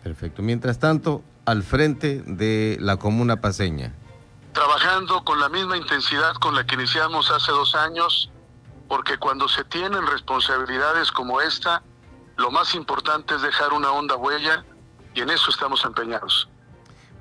Perfecto. 0.03 0.41
Mientras 0.41 0.79
tanto, 0.79 1.23
al 1.45 1.63
frente 1.63 2.23
de 2.25 2.77
la 2.79 2.97
comuna 2.97 3.41
paseña? 3.41 3.93
Trabajando 4.53 5.23
con 5.23 5.39
la 5.39 5.49
misma 5.49 5.77
intensidad 5.77 6.33
con 6.35 6.55
la 6.55 6.65
que 6.65 6.75
iniciamos 6.75 7.31
hace 7.31 7.51
dos 7.51 7.73
años, 7.75 8.29
porque 8.87 9.17
cuando 9.17 9.47
se 9.47 9.63
tienen 9.63 10.05
responsabilidades 10.05 11.11
como 11.11 11.41
esta, 11.41 11.81
lo 12.37 12.51
más 12.51 12.75
importante 12.75 13.35
es 13.35 13.41
dejar 13.41 13.73
una 13.73 13.91
honda 13.91 14.15
huella 14.15 14.63
y 15.13 15.21
en 15.21 15.29
eso 15.29 15.49
estamos 15.49 15.83
empeñados. 15.85 16.49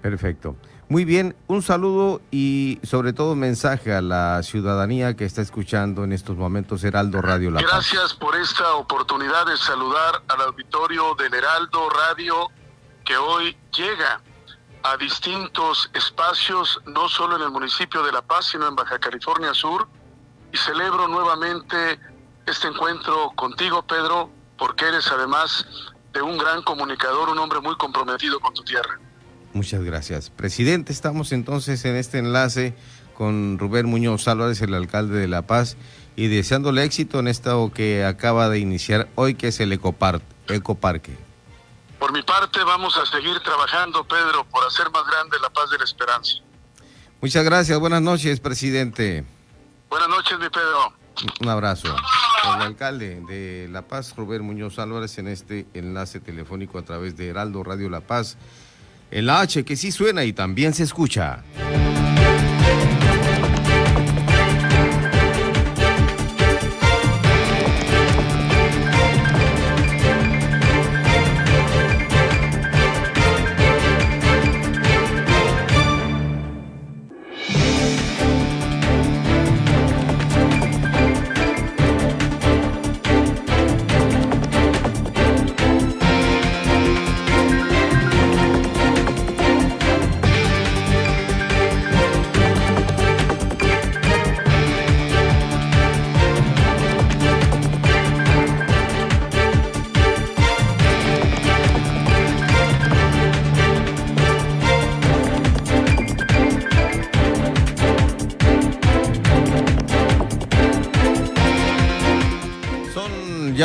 Perfecto. 0.02 0.56
Muy 0.88 1.04
bien, 1.04 1.34
un 1.46 1.62
saludo 1.62 2.20
y 2.30 2.78
sobre 2.82 3.12
todo 3.12 3.32
un 3.32 3.38
mensaje 3.38 3.94
a 3.94 4.02
la 4.02 4.42
ciudadanía 4.42 5.14
que 5.16 5.24
está 5.24 5.40
escuchando 5.40 6.04
en 6.04 6.12
estos 6.12 6.36
momentos 6.36 6.84
Heraldo 6.84 7.22
Radio 7.22 7.50
La 7.50 7.62
Gracias 7.62 8.12
por 8.12 8.36
esta 8.36 8.74
oportunidad 8.74 9.46
de 9.46 9.56
saludar 9.56 10.22
al 10.28 10.40
auditorio 10.42 11.14
del 11.14 11.32
Heraldo 11.32 11.88
Radio 11.88 12.50
que 13.04 13.16
hoy 13.16 13.56
llega 13.74 14.20
a 14.82 14.96
distintos 14.96 15.88
espacios, 15.94 16.80
no 16.86 17.08
solo 17.08 17.36
en 17.36 17.42
el 17.42 17.50
municipio 17.50 18.02
de 18.02 18.12
La 18.12 18.20
Paz, 18.20 18.46
sino 18.46 18.66
en 18.66 18.74
Baja 18.74 18.98
California 18.98 19.54
Sur. 19.54 19.88
Y 20.52 20.56
celebro 20.56 21.08
nuevamente 21.08 21.98
este 22.44 22.68
encuentro 22.68 23.30
contigo, 23.36 23.82
Pedro, 23.82 24.30
porque 24.58 24.88
eres 24.88 25.10
además 25.10 25.64
de 26.12 26.20
un 26.20 26.36
gran 26.36 26.62
comunicador, 26.62 27.30
un 27.30 27.38
hombre 27.38 27.60
muy 27.60 27.76
comprometido 27.76 28.38
con 28.40 28.52
tu 28.52 28.62
tierra. 28.62 28.98
Muchas 29.54 29.82
gracias. 29.84 30.30
Presidente, 30.30 30.92
estamos 30.92 31.32
entonces 31.32 31.84
en 31.84 31.96
este 31.96 32.18
enlace 32.18 32.74
con 33.16 33.58
Rubén 33.58 33.86
Muñoz 33.86 34.26
Álvarez, 34.26 34.62
el 34.62 34.74
alcalde 34.74 35.18
de 35.18 35.28
La 35.28 35.42
Paz, 35.42 35.76
y 36.16 36.28
deseándole 36.28 36.84
éxito 36.84 37.18
en 37.18 37.28
esto 37.28 37.70
que 37.74 38.04
acaba 38.04 38.48
de 38.48 38.58
iniciar 38.58 39.08
hoy, 39.14 39.34
que 39.34 39.48
es 39.48 39.60
el 39.60 39.72
Ecoparque. 39.72 41.16
Por 41.98 42.12
mi 42.12 42.22
parte, 42.22 42.64
vamos 42.64 42.96
a 42.96 43.06
seguir 43.06 43.38
trabajando, 43.40 44.04
Pedro, 44.04 44.44
por 44.50 44.66
hacer 44.66 44.90
más 44.90 45.04
grande 45.06 45.36
la 45.40 45.50
paz 45.50 45.70
de 45.70 45.78
la 45.78 45.84
esperanza. 45.84 46.32
Muchas 47.20 47.44
gracias. 47.44 47.78
Buenas 47.78 48.02
noches, 48.02 48.40
presidente. 48.40 49.24
Buenas 49.88 50.08
noches, 50.08 50.38
mi 50.38 50.48
Pedro. 50.48 50.92
Un 51.40 51.48
abrazo. 51.48 51.94
El 52.56 52.62
alcalde 52.62 53.20
de 53.28 53.68
La 53.70 53.82
Paz, 53.82 54.14
Rubén 54.16 54.42
Muñoz 54.42 54.78
Álvarez, 54.80 55.18
en 55.18 55.28
este 55.28 55.66
enlace 55.74 56.18
telefónico 56.18 56.78
a 56.78 56.82
través 56.82 57.16
de 57.16 57.28
Heraldo 57.28 57.62
Radio 57.62 57.88
La 57.88 58.00
Paz 58.00 58.36
el 59.12 59.30
H 59.30 59.64
que 59.64 59.76
sí 59.76 59.92
suena 59.92 60.24
y 60.24 60.32
también 60.32 60.74
se 60.74 60.82
escucha. 60.82 61.44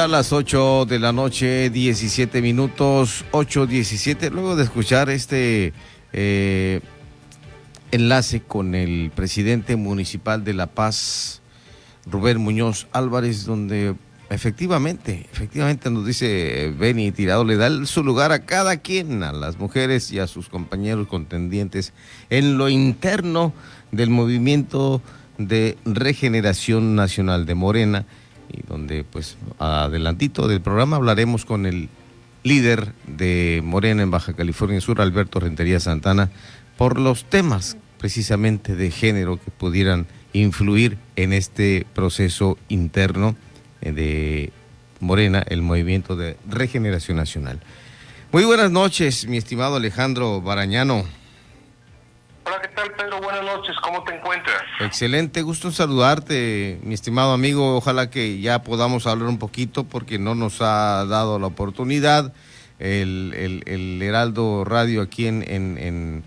Ya 0.07 0.11
las 0.11 0.31
8 0.31 0.85
de 0.85 0.99
la 0.99 1.11
noche, 1.11 1.69
17 1.69 2.41
minutos, 2.41 3.25
8.17, 3.31 4.31
luego 4.31 4.55
de 4.55 4.63
escuchar 4.63 5.09
este 5.09 5.73
eh, 6.13 6.81
enlace 7.91 8.41
con 8.41 8.75
el 8.75 9.11
presidente 9.13 9.75
municipal 9.75 10.43
de 10.43 10.53
La 10.53 10.67
Paz, 10.67 11.41
Rubén 12.05 12.37
Muñoz 12.37 12.87
Álvarez, 12.91 13.45
donde 13.45 13.95
efectivamente, 14.29 15.27
efectivamente 15.31 15.89
nos 15.89 16.05
dice 16.05 16.73
Benny 16.77 17.11
Tirado, 17.11 17.43
le 17.43 17.57
da 17.57 17.85
su 17.85 18.03
lugar 18.03 18.31
a 18.31 18.45
cada 18.45 18.77
quien, 18.77 19.23
a 19.23 19.33
las 19.33 19.57
mujeres 19.57 20.11
y 20.11 20.19
a 20.19 20.27
sus 20.27 20.47
compañeros 20.47 21.07
contendientes 21.07 21.93
en 22.29 22.57
lo 22.57 22.69
interno 22.69 23.53
del 23.91 24.09
movimiento 24.09 25.01
de 25.37 25.77
regeneración 25.85 26.95
nacional 26.95 27.45
de 27.45 27.55
Morena 27.55 28.05
y 28.51 28.65
donde 28.67 29.03
pues 29.03 29.37
adelantito 29.59 30.47
del 30.47 30.61
programa 30.61 30.97
hablaremos 30.97 31.45
con 31.45 31.65
el 31.65 31.89
líder 32.43 32.93
de 33.05 33.61
Morena 33.63 34.03
en 34.03 34.11
Baja 34.11 34.33
California 34.33 34.79
Sur, 34.81 35.01
Alberto 35.01 35.39
Rentería 35.39 35.79
Santana, 35.79 36.29
por 36.77 36.99
los 36.99 37.25
temas 37.25 37.77
precisamente 37.97 38.75
de 38.75 38.91
género 38.91 39.37
que 39.37 39.51
pudieran 39.51 40.07
influir 40.33 40.97
en 41.15 41.33
este 41.33 41.85
proceso 41.93 42.57
interno 42.69 43.35
eh, 43.81 43.91
de 43.91 44.53
Morena, 44.99 45.43
el 45.47 45.61
movimiento 45.61 46.15
de 46.15 46.37
regeneración 46.47 47.17
nacional. 47.17 47.59
Muy 48.31 48.43
buenas 48.43 48.71
noches, 48.71 49.27
mi 49.27 49.37
estimado 49.37 49.75
Alejandro 49.75 50.41
Barañano. 50.41 51.05
Hola, 52.47 52.61
¿qué 52.61 52.69
tal, 52.69 52.93
Pedro? 52.93 53.19
Buenas 53.19 53.43
noches, 53.43 53.75
¿cómo 53.83 54.05
te 54.05 54.15
encuentras? 54.15 54.61
Excelente, 54.79 55.41
gusto 55.41 55.69
saludarte, 55.69 56.79
mi 56.81 56.93
estimado 56.93 57.33
amigo. 57.33 57.75
Ojalá 57.75 58.09
que 58.09 58.39
ya 58.39 58.63
podamos 58.63 59.05
hablar 59.05 59.27
un 59.27 59.37
poquito 59.37 59.83
porque 59.83 60.17
no 60.17 60.33
nos 60.33 60.61
ha 60.61 61.03
dado 61.09 61.39
la 61.39 61.47
oportunidad 61.47 62.33
el, 62.79 63.61
el, 63.65 64.01
Heraldo 64.01 64.63
Radio 64.63 65.01
aquí 65.01 65.27
en, 65.27 65.43
en, 65.45 66.23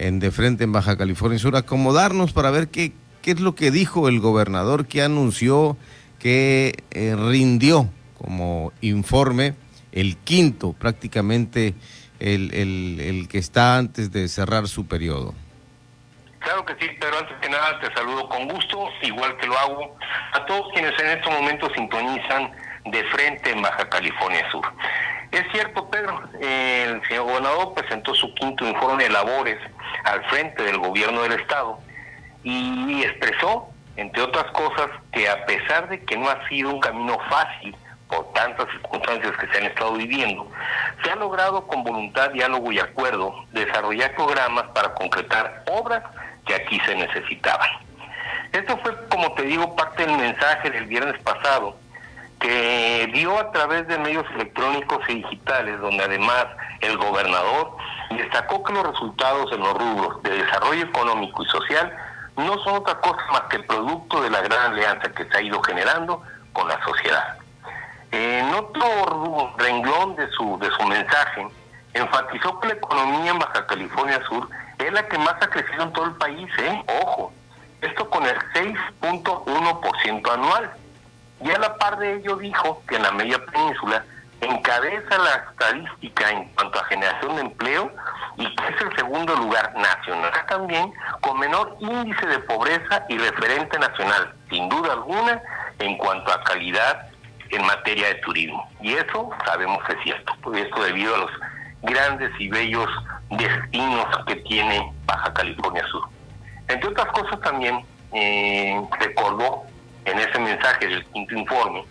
en, 0.00 0.18
De 0.18 0.32
Frente, 0.32 0.64
en 0.64 0.72
Baja 0.72 0.96
California 0.96 1.38
Sur, 1.38 1.54
acomodarnos 1.54 2.32
para 2.32 2.50
ver 2.50 2.66
qué, 2.66 2.92
qué 3.22 3.30
es 3.30 3.38
lo 3.38 3.54
que 3.54 3.70
dijo 3.70 4.08
el 4.08 4.18
gobernador, 4.18 4.86
que 4.86 5.02
anunció, 5.02 5.76
que 6.18 6.82
eh, 6.90 7.14
rindió 7.14 7.88
como 8.18 8.72
informe, 8.80 9.54
el 9.92 10.16
quinto 10.16 10.72
prácticamente, 10.72 11.74
el, 12.18 12.52
el, 12.54 12.98
el 12.98 13.28
que 13.28 13.38
está 13.38 13.78
antes 13.78 14.10
de 14.10 14.26
cerrar 14.26 14.66
su 14.66 14.86
periodo. 14.86 15.32
Claro 16.40 16.64
que 16.64 16.74
sí, 16.80 16.90
pero 16.98 17.18
antes 17.18 17.36
que 17.38 17.48
nada 17.48 17.78
te 17.80 17.92
saludo 17.94 18.28
con 18.28 18.48
gusto, 18.48 18.88
igual 19.02 19.36
que 19.36 19.46
lo 19.46 19.58
hago 19.58 19.96
a 20.32 20.44
todos 20.46 20.72
quienes 20.72 20.98
en 20.98 21.08
estos 21.08 21.32
momentos 21.32 21.70
sintonizan 21.74 22.50
de 22.86 23.04
frente 23.04 23.50
en 23.50 23.62
Baja 23.62 23.88
California 23.88 24.50
Sur. 24.50 24.64
Es 25.30 25.44
cierto, 25.52 25.88
Pedro, 25.90 26.22
el 26.40 27.02
señor 27.06 27.24
gobernador 27.24 27.74
presentó 27.74 28.14
su 28.14 28.34
quinto 28.34 28.66
informe 28.66 29.04
de 29.04 29.10
labores 29.10 29.58
al 30.04 30.24
frente 30.24 30.62
del 30.62 30.78
gobierno 30.78 31.22
del 31.22 31.32
Estado 31.32 31.78
y 32.42 33.02
expresó, 33.04 33.68
entre 33.96 34.22
otras 34.22 34.46
cosas, 34.52 34.88
que 35.12 35.28
a 35.28 35.44
pesar 35.44 35.88
de 35.88 36.02
que 36.04 36.16
no 36.16 36.28
ha 36.28 36.48
sido 36.48 36.70
un 36.70 36.80
camino 36.80 37.18
fácil 37.28 37.76
por 38.08 38.32
tantas 38.32 38.66
circunstancias 38.70 39.36
que 39.36 39.46
se 39.48 39.58
han 39.58 39.66
estado 39.66 39.92
viviendo, 39.92 40.50
se 41.04 41.12
ha 41.12 41.16
logrado 41.16 41.66
con 41.66 41.84
voluntad, 41.84 42.30
diálogo 42.30 42.72
y 42.72 42.80
acuerdo 42.80 43.32
desarrollar 43.52 44.16
programas 44.16 44.64
para 44.74 44.94
concretar 44.94 45.64
obras 45.70 46.02
que 46.46 46.54
aquí 46.54 46.80
se 46.80 46.94
necesitaban. 46.94 47.68
Esto 48.52 48.76
fue, 48.78 48.96
como 49.08 49.32
te 49.32 49.42
digo, 49.42 49.76
parte 49.76 50.06
del 50.06 50.16
mensaje 50.16 50.70
del 50.70 50.86
viernes 50.86 51.20
pasado, 51.22 51.76
que 52.40 53.10
dio 53.12 53.38
a 53.38 53.52
través 53.52 53.86
de 53.86 53.98
medios 53.98 54.24
electrónicos 54.34 54.98
y 55.08 55.16
digitales, 55.16 55.78
donde 55.80 56.04
además 56.04 56.46
el 56.80 56.96
gobernador 56.96 57.76
destacó 58.10 58.64
que 58.64 58.72
los 58.72 58.86
resultados 58.86 59.52
en 59.52 59.60
los 59.60 59.74
rubros 59.74 60.22
de 60.22 60.30
desarrollo 60.42 60.82
económico 60.82 61.42
y 61.42 61.46
social 61.46 61.92
no 62.36 62.58
son 62.64 62.76
otra 62.76 62.98
cosa 63.00 63.20
más 63.30 63.42
que 63.42 63.58
producto 63.60 64.22
de 64.22 64.30
la 64.30 64.40
gran 64.40 64.72
alianza 64.72 65.12
que 65.12 65.26
se 65.26 65.36
ha 65.36 65.42
ido 65.42 65.62
generando 65.62 66.22
con 66.52 66.66
la 66.66 66.82
sociedad. 66.82 67.36
En 68.10 68.52
otro 68.54 69.54
renglón 69.58 70.16
de 70.16 70.28
su, 70.30 70.58
de 70.58 70.70
su 70.70 70.82
mensaje, 70.84 71.46
enfatizó 71.94 72.58
que 72.58 72.68
la 72.68 72.74
economía 72.74 73.30
en 73.30 73.38
Baja 73.38 73.66
California 73.66 74.20
Sur 74.28 74.48
es 74.86 74.92
la 74.92 75.06
que 75.08 75.18
más 75.18 75.34
ha 75.40 75.48
crecido 75.48 75.82
en 75.82 75.92
todo 75.92 76.06
el 76.06 76.14
país, 76.14 76.48
¿eh? 76.58 76.84
Ojo, 77.02 77.32
esto 77.80 78.08
con 78.10 78.24
el 78.24 78.36
6.1% 78.54 80.32
anual. 80.32 80.70
Y 81.42 81.50
a 81.50 81.58
la 81.58 81.76
par 81.76 81.98
de 81.98 82.16
ello 82.16 82.36
dijo 82.36 82.82
que 82.86 82.96
en 82.96 83.02
la 83.02 83.12
media 83.12 83.44
península 83.46 84.04
encabeza 84.40 85.18
la 85.18 85.34
estadística 85.50 86.30
en 86.30 86.44
cuanto 86.50 86.80
a 86.80 86.84
generación 86.84 87.36
de 87.36 87.42
empleo 87.42 87.92
y 88.36 88.54
que 88.56 88.68
es 88.68 88.80
el 88.80 88.96
segundo 88.96 89.34
lugar 89.36 89.74
nacional 89.74 90.32
también 90.48 90.92
con 91.20 91.38
menor 91.38 91.76
índice 91.80 92.26
de 92.26 92.38
pobreza 92.40 93.04
y 93.08 93.18
referente 93.18 93.78
nacional, 93.78 94.32
sin 94.48 94.68
duda 94.68 94.94
alguna, 94.94 95.42
en 95.78 95.96
cuanto 95.98 96.32
a 96.32 96.42
calidad 96.44 97.06
en 97.50 97.66
materia 97.66 98.08
de 98.08 98.14
turismo. 98.16 98.68
Y 98.80 98.94
eso 98.94 99.30
sabemos 99.44 99.82
que 99.84 99.92
es 99.94 100.02
cierto, 100.04 100.32
pues 100.42 100.62
esto 100.62 100.82
debido 100.82 101.14
a 101.14 101.18
los 101.18 101.30
grandes 101.82 102.30
y 102.38 102.48
bellos 102.48 102.88
destinos 103.30 104.06
que 104.26 104.36
tiene 104.36 104.92
Baja 105.06 105.32
California 105.32 105.84
Sur. 105.90 106.08
Entre 106.68 106.88
otras 106.88 107.06
cosas 107.08 107.40
también 107.40 107.84
eh, 108.12 108.80
recordó 108.98 109.64
en 110.04 110.18
ese 110.18 110.38
mensaje 110.38 110.86
del 110.86 111.04
quinto 111.06 111.34
informe 111.34 111.84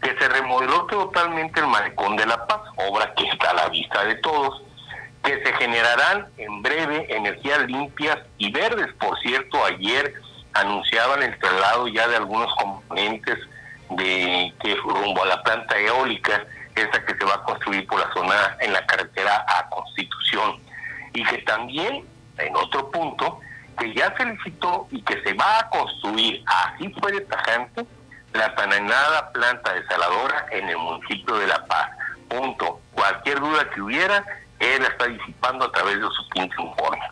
que 0.00 0.16
se 0.16 0.28
remodeló 0.28 0.86
totalmente 0.86 1.60
el 1.60 1.66
malecón 1.66 2.16
de 2.16 2.26
La 2.26 2.46
Paz, 2.46 2.60
obra 2.76 3.12
que 3.14 3.24
está 3.28 3.50
a 3.50 3.54
la 3.54 3.68
vista 3.68 4.04
de 4.04 4.14
todos, 4.16 4.62
que 5.24 5.42
se 5.42 5.52
generarán 5.54 6.28
en 6.36 6.62
breve 6.62 7.06
energías 7.08 7.66
limpias 7.66 8.18
y 8.38 8.50
verdes. 8.52 8.92
Por 8.94 9.18
cierto, 9.20 9.64
ayer 9.64 10.14
anunciaban 10.52 11.22
el 11.22 11.36
traslado 11.38 11.88
ya 11.88 12.06
de 12.08 12.16
algunos 12.16 12.54
componentes 12.54 13.38
de 13.90 14.52
que 14.60 14.74
rumbo 14.76 15.22
a 15.22 15.26
la 15.26 15.42
planta 15.42 15.76
eólica, 15.78 16.44
esa 16.78 17.04
que 17.04 17.14
se 17.14 17.24
va 17.24 17.34
a 17.34 17.42
construir 17.42 17.86
por 17.86 18.00
la 18.00 18.12
zona 18.12 18.56
en 18.60 18.72
la 18.72 18.84
carretera 18.86 19.44
a 19.48 19.68
Constitución, 19.68 20.60
y 21.12 21.24
que 21.24 21.38
también, 21.38 22.04
en 22.38 22.56
otro 22.56 22.90
punto, 22.90 23.40
que 23.78 23.94
ya 23.94 24.14
se 24.16 24.24
licitó 24.24 24.88
y 24.90 25.02
que 25.02 25.22
se 25.22 25.34
va 25.34 25.60
a 25.60 25.68
construir, 25.70 26.42
así 26.46 26.92
fue 27.00 27.12
de 27.12 27.20
tajante, 27.22 27.86
la 28.32 28.54
tan 28.54 28.70
planta 29.32 29.72
desaladora 29.72 30.46
en 30.50 30.68
el 30.68 30.76
municipio 30.76 31.36
de 31.36 31.46
La 31.46 31.64
Paz. 31.64 31.90
Punto. 32.28 32.80
Cualquier 32.92 33.40
duda 33.40 33.70
que 33.70 33.80
hubiera, 33.80 34.24
él 34.58 34.82
la 34.82 34.88
está 34.88 35.06
disipando 35.06 35.64
a 35.64 35.72
través 35.72 35.96
de 35.96 36.06
su 36.08 36.28
quinto 36.30 36.60
informe. 36.60 37.10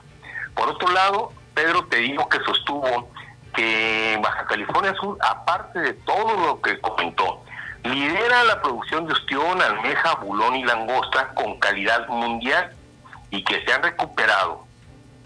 Por 0.54 0.68
otro 0.68 0.88
lado, 0.88 1.32
Pedro 1.54 1.86
te 1.86 1.98
digo 1.98 2.28
que 2.28 2.38
sostuvo 2.40 3.10
que 3.54 4.18
Baja 4.22 4.44
California 4.46 4.94
Sur, 5.00 5.16
aparte 5.20 5.78
de 5.78 5.94
todo 5.94 6.46
lo 6.46 6.60
que 6.60 6.78
comentó, 6.80 7.42
lidera 7.88 8.44
la 8.44 8.62
producción 8.62 9.06
de 9.06 9.12
ostión, 9.12 9.60
almeja, 9.60 10.14
bulón 10.16 10.56
y 10.56 10.64
langosta 10.64 11.28
con 11.34 11.58
calidad 11.58 12.08
mundial 12.08 12.72
y 13.30 13.42
que 13.44 13.64
se 13.64 13.72
han 13.72 13.82
recuperado, 13.82 14.64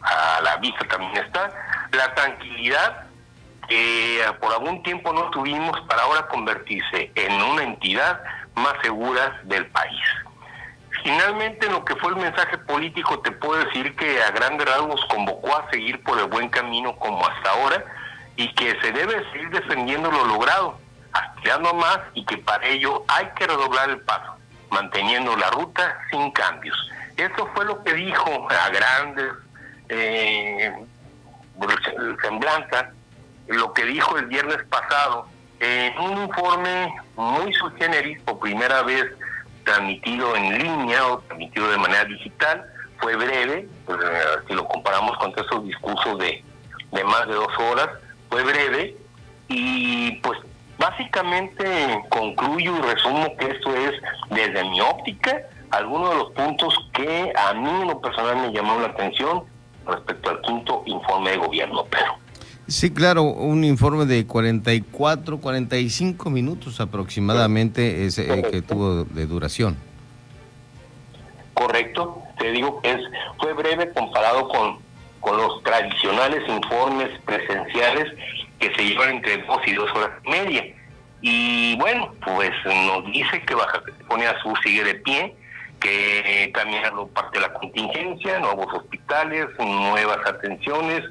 a 0.02 0.40
la 0.42 0.56
vista 0.56 0.86
también 0.88 1.16
está, 1.16 1.52
la 1.92 2.14
tranquilidad 2.14 3.04
que 3.68 4.24
por 4.40 4.52
algún 4.52 4.82
tiempo 4.82 5.12
no 5.12 5.30
tuvimos 5.30 5.80
para 5.82 6.02
ahora 6.02 6.26
convertirse 6.26 7.12
en 7.14 7.40
una 7.40 7.62
entidad 7.62 8.20
más 8.54 8.74
segura 8.82 9.40
del 9.44 9.66
país. 9.66 10.00
Finalmente, 11.04 11.70
lo 11.70 11.84
que 11.84 11.94
fue 11.96 12.10
el 12.10 12.16
mensaje 12.16 12.58
político, 12.58 13.20
te 13.20 13.30
puedo 13.30 13.64
decir 13.64 13.94
que 13.96 14.22
a 14.22 14.32
grandes 14.32 14.68
rasgos 14.68 15.04
convocó 15.06 15.56
a 15.56 15.70
seguir 15.70 16.02
por 16.02 16.18
el 16.18 16.26
buen 16.26 16.48
camino 16.48 16.96
como 16.96 17.26
hasta 17.26 17.50
ahora 17.50 17.84
y 18.36 18.52
que 18.54 18.78
se 18.80 18.92
debe 18.92 19.24
seguir 19.30 19.50
defendiendo 19.50 20.10
lo 20.10 20.24
logrado, 20.24 20.79
aspirando 21.12 21.74
más 21.74 21.98
y 22.14 22.24
que 22.24 22.38
para 22.38 22.66
ello 22.66 23.04
hay 23.08 23.26
que 23.36 23.46
redoblar 23.46 23.90
el 23.90 24.00
paso, 24.00 24.36
manteniendo 24.70 25.36
la 25.36 25.50
ruta 25.50 25.98
sin 26.10 26.30
cambios. 26.32 26.76
Eso 27.16 27.48
fue 27.54 27.64
lo 27.64 27.82
que 27.82 27.94
dijo 27.94 28.48
a 28.50 28.68
grandes 28.70 29.32
eh, 29.88 30.72
semblanzas 32.22 32.86
lo 33.50 33.72
que 33.72 33.84
dijo 33.84 34.16
el 34.16 34.26
viernes 34.26 34.58
pasado 34.68 35.26
en 35.58 35.98
un 35.98 36.22
informe 36.22 36.94
muy 37.16 37.52
sui 37.54 38.16
por 38.24 38.38
primera 38.38 38.82
vez 38.82 39.04
transmitido 39.64 40.34
en 40.36 40.58
línea 40.58 41.06
o 41.06 41.18
transmitido 41.20 41.70
de 41.70 41.78
manera 41.78 42.04
digital, 42.04 42.64
fue 42.98 43.16
breve, 43.16 43.68
pues, 43.84 43.98
eh, 44.02 44.20
si 44.46 44.54
lo 44.54 44.66
comparamos 44.66 45.16
con 45.18 45.32
esos 45.36 45.64
discursos 45.64 46.18
de, 46.18 46.42
de 46.92 47.04
más 47.04 47.26
de 47.26 47.34
dos 47.34 47.58
horas, 47.58 47.88
fue 48.30 48.42
breve 48.42 48.96
y 49.48 50.12
pues 50.22 50.38
básicamente 50.80 51.64
concluyo 52.08 52.76
y 52.78 52.80
resumo 52.80 53.36
que 53.36 53.46
esto 53.46 53.76
es 53.76 53.92
desde 54.30 54.64
mi 54.64 54.80
óptica 54.80 55.42
algunos 55.70 56.10
de 56.10 56.16
los 56.16 56.32
puntos 56.32 56.74
que 56.92 57.32
a 57.36 57.54
mí 57.54 57.68
en 57.68 57.88
lo 57.88 58.00
personal 58.00 58.36
me 58.38 58.52
llamaron 58.52 58.82
la 58.82 58.88
atención 58.88 59.44
respecto 59.86 60.30
al 60.30 60.40
quinto 60.40 60.82
informe 60.86 61.30
de 61.30 61.36
gobierno, 61.36 61.84
pero 61.88 62.18
Sí, 62.66 62.92
claro, 62.92 63.24
un 63.24 63.64
informe 63.64 64.06
de 64.06 64.26
44, 64.26 65.38
45 65.38 66.30
minutos 66.30 66.80
aproximadamente 66.80 68.06
es, 68.06 68.16
eh, 68.18 68.44
que 68.48 68.62
tuvo 68.62 69.02
de 69.04 69.26
duración. 69.26 69.76
Correcto, 71.52 72.22
te 72.38 72.52
digo 72.52 72.80
que 72.80 72.92
es, 72.92 73.00
fue 73.38 73.54
breve 73.54 73.90
comparado 73.92 74.48
con, 74.48 74.78
con 75.18 75.36
los 75.36 75.60
tradicionales 75.64 76.48
informes 76.48 77.08
presenciales 77.24 78.06
que 78.60 78.72
se 78.74 78.84
llevan 78.84 79.16
entre 79.16 79.38
dos 79.38 79.60
y 79.66 79.72
dos 79.72 79.90
horas 79.92 80.10
y 80.24 80.30
media. 80.30 80.64
Y 81.22 81.76
bueno, 81.76 82.14
pues 82.24 82.50
nos 82.64 83.04
dice 83.06 83.42
que 83.42 83.54
Baja 83.54 83.82
California 83.82 84.36
Sur 84.42 84.58
sigue 84.62 84.84
de 84.84 84.94
pie, 84.96 85.34
que 85.80 86.50
también 86.54 86.82
lo 86.94 87.08
parte 87.08 87.38
de 87.38 87.46
la 87.46 87.52
contingencia, 87.54 88.38
nuevos 88.38 88.72
hospitales, 88.72 89.46
nuevas 89.58 90.18
atenciones, 90.26 91.02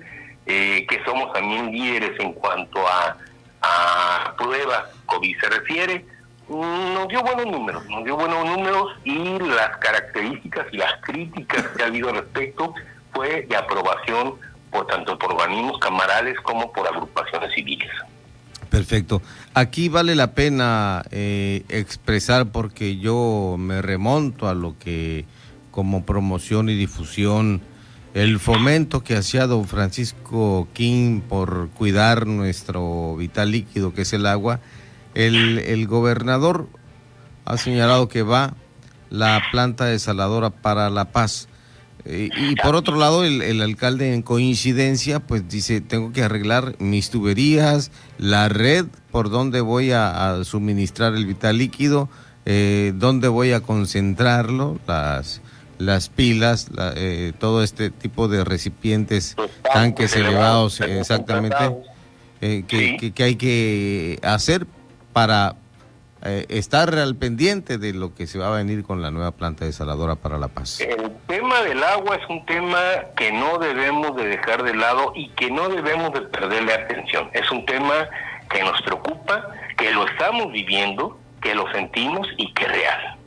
eh, 0.46 0.86
que 0.88 1.04
somos 1.04 1.34
también 1.34 1.72
líderes 1.72 2.20
en 2.20 2.34
cuanto 2.34 2.88
a, 2.88 3.18
a 3.62 4.36
pruebas 4.38 4.84
COVID 5.06 5.40
se 5.40 5.50
refiere, 5.50 6.06
nos 6.48 7.08
dio 7.08 7.22
buenos 7.22 7.46
números, 7.46 7.86
nos 7.88 8.04
dio 8.04 8.16
buenos 8.16 8.46
números 8.46 8.94
y 9.04 9.38
las 9.40 9.78
características 9.78 10.66
y 10.72 10.78
las 10.78 10.94
críticas 11.02 11.68
que 11.76 11.84
ha 11.84 11.88
habido 11.88 12.10
al 12.10 12.16
respecto 12.16 12.74
fue 13.14 13.44
de 13.44 13.56
aprobación 13.56 14.40
por 14.72 14.86
tanto 14.88 15.18
por 15.18 15.34
organismos 15.34 15.80
camarales 15.80 16.38
como 16.42 16.72
por 16.72 16.88
agrupaciones 16.88 17.54
civiles. 17.54 17.90
Perfecto. 18.70 19.22
Aquí 19.54 19.90
vale 19.90 20.16
la 20.16 20.34
pena 20.34 21.04
eh, 21.12 21.64
expresar 21.70 22.48
porque 22.48 22.98
yo 22.98 23.56
me 23.58 23.82
remonto 23.82 24.48
a 24.48 24.54
lo 24.54 24.78
que 24.78 25.26
como 25.72 26.06
promoción 26.06 26.70
y 26.70 26.76
difusión 26.76 27.62
el 28.14 28.40
fomento 28.40 29.04
que 29.04 29.16
hacía 29.16 29.46
don 29.48 29.68
Francisco 29.68 30.68
King 30.74 31.22
por 31.22 31.70
cuidar 31.70 32.26
nuestro 32.26 33.16
vital 33.16 33.52
líquido 33.52 33.94
que 33.94 34.02
es 34.02 34.14
el 34.14 34.26
agua, 34.26 34.60
el, 35.14 35.88
gobernador 35.88 36.68
ha 37.46 37.58
señalado 37.58 38.08
que 38.08 38.24
va 38.24 38.54
la 39.10 39.42
planta 39.52 39.86
desaladora 39.86 40.50
para 40.50 40.90
La 40.90 41.06
Paz. 41.06 41.49
Eh, 42.06 42.30
y 42.36 42.56
por 42.56 42.76
otro 42.76 42.96
lado, 42.96 43.24
el, 43.24 43.62
alcalde 43.62 44.14
en 44.14 44.22
coincidencia, 44.22 45.20
pues 45.20 45.48
dice, 45.50 45.82
tengo 45.82 46.12
que 46.12 46.24
arreglar 46.24 46.76
mis 46.80 47.10
tuberías, 47.10 47.92
la 48.18 48.50
red 48.50 48.86
por 49.12 49.30
donde 49.30 49.62
voy 49.62 49.92
a, 49.92 50.44
suministrar 50.44 51.16
el 51.16 51.26
vital 51.26 51.58
líquido, 51.58 52.10
eh, 52.46 52.94
dónde 52.96 53.28
voy 53.28 53.52
a 53.52 53.62
concentrarlo, 53.62 54.80
las 54.88 55.42
las 55.80 56.10
pilas, 56.10 56.68
eh, 56.96 57.32
todo 57.40 57.64
este 57.64 57.90
tipo 57.90 58.28
de 58.28 58.44
recipientes, 58.44 59.36
tanques 59.74 60.16
elevados, 60.16 60.82
exactamente, 60.82 61.56
eh, 62.42 62.64
que, 62.68 63.24
hay 63.24 63.36
que 63.38 64.20
hacer 64.22 64.68
para 65.14 65.56
eh, 66.24 66.46
estar 66.50 66.94
al 66.96 67.16
pendiente 67.16 67.78
de 67.78 67.94
lo 67.94 68.14
que 68.14 68.28
se 68.28 68.40
va 68.40 68.48
a 68.48 68.58
venir 68.58 68.84
con 68.84 69.02
la 69.02 69.12
nueva 69.12 69.32
planta 69.32 69.66
desaladora 69.66 70.16
para 70.16 70.38
La 70.38 70.48
Paz. 70.48 70.82
El 70.82 71.12
tema 71.28 71.62
del 71.62 71.84
agua 71.84 72.16
es 72.16 72.30
un 72.30 72.46
tema 72.46 72.80
que 73.16 73.32
no 73.32 73.58
debemos 73.58 74.16
de 74.16 74.28
dejar 74.28 74.64
de 74.64 74.76
lado 74.76 75.14
y 75.16 75.30
que 75.30 75.50
no 75.50 75.70
debemos 75.70 76.14
de 76.14 76.22
perderle 76.22 76.74
atención. 76.74 77.30
Es 77.34 77.50
un 77.52 77.66
tema 77.66 78.10
que 78.50 78.64
nos 78.64 78.82
preocupa, 78.82 79.48
que 79.78 79.92
lo 79.92 80.08
estamos 80.08 80.52
viviendo, 80.52 81.20
que 81.42 81.56
lo 81.56 81.72
sentimos 81.72 82.28
y 82.38 82.54
que 82.54 82.66
es 82.66 82.72
real 82.72 83.20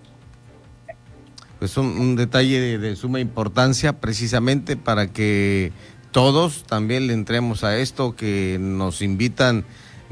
pues 1.63 1.77
un, 1.77 1.87
un 1.97 2.17
detalle 2.17 2.77
de, 2.77 2.97
suma 2.97 3.21
importancia 3.21 4.01
precisamente 4.01 4.77
para 4.77 5.13
que 5.13 5.71
todos 6.11 6.65
también 6.65 7.07
le 7.07 7.13
entremos 7.13 7.63
a 7.63 7.79
esto 7.79 8.17
que 8.17 8.59
nos 8.61 9.01
invitan, 9.01 9.65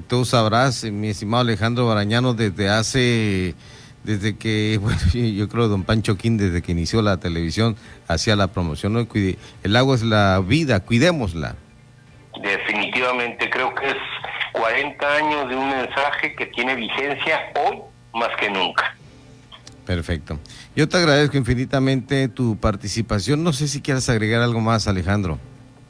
tú 0.09 0.25
sabrás, 0.25 0.85
mi 0.85 1.09
estimado 1.09 1.43
Alejandro 1.43 1.87
Barañano, 1.87 2.35
desde 2.35 2.69
hace, 2.69 3.55
desde 4.05 4.37
que, 4.37 4.79
bueno, 4.83 4.99
yo 5.13 5.49
creo 5.49 5.69
don 5.69 5.85
Pancho 5.85 6.17
Quín, 6.17 6.37
desde 6.37 6.63
que 6.63 6.73
inició 6.73 7.03
la 7.03 7.19
televisión, 7.19 7.77
hacía 8.09 8.37
la 8.37 8.49
promoción, 8.49 8.93
¿no? 8.93 9.07
el 9.63 9.77
agua 9.77 9.95
es 9.95 10.03
la 10.03 10.41
vida, 10.41 10.81
cuidémosla. 10.81 11.57
Definitivamente, 12.43 13.51
creo 13.51 13.75
que 13.75 13.91
es 13.91 13.97
40 14.53 15.17
años 15.17 15.49
de 15.49 15.57
un 15.57 15.69
mensaje 15.69 16.35
que 16.35 16.47
tiene 16.47 16.75
vigencia 16.75 17.53
hoy 17.57 17.79
más 18.15 18.31
que 18.39 18.51
nunca. 18.51 18.97
Perfecto. 19.87 20.39
Yo 20.77 20.89
te 20.89 20.99
agradezco 20.99 21.37
infinitamente 21.37 22.29
tu 22.29 22.57
participación. 22.57 23.43
No 23.43 23.53
sé 23.53 23.67
si 23.67 23.81
quieras 23.81 24.09
agregar 24.09 24.41
algo 24.43 24.61
más, 24.61 24.87
Alejandro. 24.87 25.39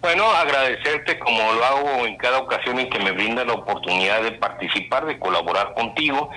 Bueno, 0.01 0.31
agradecerte 0.31 1.19
como 1.19 1.53
lo 1.53 1.65
hago 1.65 2.07
en 2.07 2.17
cada 2.17 2.39
ocasión 2.39 2.79
en 2.79 2.89
que 2.89 2.99
me 2.99 3.13
brinda 3.13 3.45
la 3.45 3.53
oportunidad 3.53 4.23
de 4.23 4.33
participar, 4.33 5.05
de 5.05 5.19
colaborar 5.19 5.75
contigo 5.75 6.31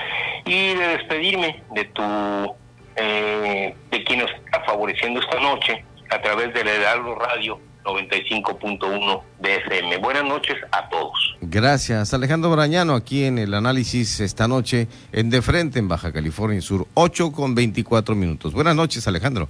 y 0.45 0.73
de 0.73 0.87
despedirme 0.97 1.63
de 1.71 1.85
tu 1.85 2.55
eh, 2.95 3.75
de 3.89 4.03
quien 4.03 4.19
nos 4.19 4.31
está 4.31 4.61
favoreciendo 4.65 5.19
esta 5.19 5.39
noche 5.39 5.83
a 6.09 6.21
través 6.21 6.53
de 6.53 6.63
la 6.63 6.71
Heraldo 6.73 7.15
Radio 7.15 7.59
95.1 7.83 9.21
de 9.39 9.55
FM. 9.55 9.97
Buenas 9.97 10.23
noches 10.25 10.57
a 10.71 10.89
todos. 10.89 11.35
Gracias, 11.41 12.13
Alejandro 12.13 12.51
Brañano, 12.51 12.95
aquí 12.95 13.25
en 13.25 13.39
el 13.39 13.53
análisis 13.53 14.19
esta 14.19 14.47
noche 14.47 14.87
en 15.11 15.29
De 15.29 15.41
Frente, 15.41 15.79
en 15.79 15.87
Baja 15.87 16.11
California 16.11 16.61
Sur, 16.61 16.87
8 16.93 17.31
con 17.31 17.55
24 17.55 18.13
minutos. 18.15 18.53
Buenas 18.53 18.75
noches, 18.75 19.07
Alejandro. 19.07 19.47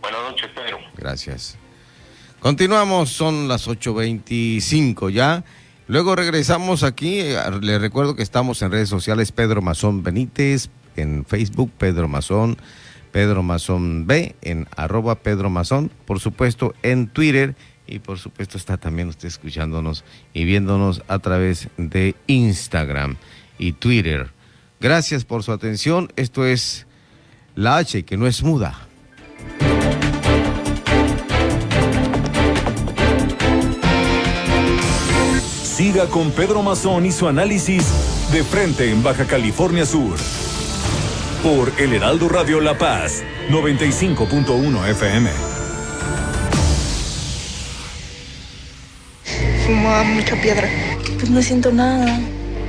Buenas 0.00 0.20
noches, 0.22 0.48
Pedro. 0.54 0.78
Gracias. 0.96 1.58
Continuamos, 2.40 3.10
son 3.10 3.48
las 3.48 3.66
8.25 3.66 5.10
ya. 5.10 5.44
Luego 5.88 6.14
regresamos 6.16 6.82
aquí. 6.82 7.20
eh, 7.20 7.36
Les 7.60 7.80
recuerdo 7.80 8.14
que 8.14 8.22
estamos 8.22 8.62
en 8.62 8.70
redes 8.70 8.88
sociales 8.88 9.32
Pedro 9.32 9.62
Mazón 9.62 10.02
Benítez, 10.02 10.68
en 10.96 11.24
Facebook 11.24 11.72
Pedro 11.76 12.08
Mazón, 12.08 12.56
Pedro 13.12 13.42
Mazón 13.42 14.06
B, 14.06 14.36
en 14.42 14.68
arroba 14.76 15.16
Pedro 15.16 15.50
Mazón, 15.50 15.90
por 16.04 16.20
supuesto 16.20 16.74
en 16.82 17.08
Twitter 17.08 17.54
y 17.86 18.00
por 18.00 18.18
supuesto 18.18 18.58
está 18.58 18.76
también 18.76 19.08
usted 19.08 19.28
escuchándonos 19.28 20.04
y 20.34 20.44
viéndonos 20.44 21.02
a 21.08 21.18
través 21.18 21.68
de 21.76 22.14
Instagram 22.26 23.16
y 23.58 23.72
Twitter. 23.72 24.30
Gracias 24.80 25.24
por 25.24 25.42
su 25.42 25.52
atención. 25.52 26.12
Esto 26.16 26.44
es 26.44 26.86
La 27.54 27.78
H, 27.78 28.04
que 28.04 28.16
no 28.16 28.26
es 28.26 28.42
muda. 28.42 28.85
Siga 35.76 36.06
con 36.06 36.30
Pedro 36.30 36.62
Mazón 36.62 37.04
y 37.04 37.12
su 37.12 37.28
análisis 37.28 37.84
de 38.32 38.42
frente 38.42 38.90
en 38.90 39.02
Baja 39.02 39.26
California 39.26 39.84
Sur. 39.84 40.16
Por 41.42 41.70
El 41.78 41.92
Heraldo 41.92 42.30
Radio 42.30 42.62
La 42.62 42.78
Paz, 42.78 43.22
95.1 43.50 44.88
FM. 44.88 45.30
Fumaba 49.66 50.02
mucha 50.04 50.34
piedra. 50.40 50.66
Pues 51.18 51.28
no 51.28 51.42
siento 51.42 51.70
nada. 51.70 52.20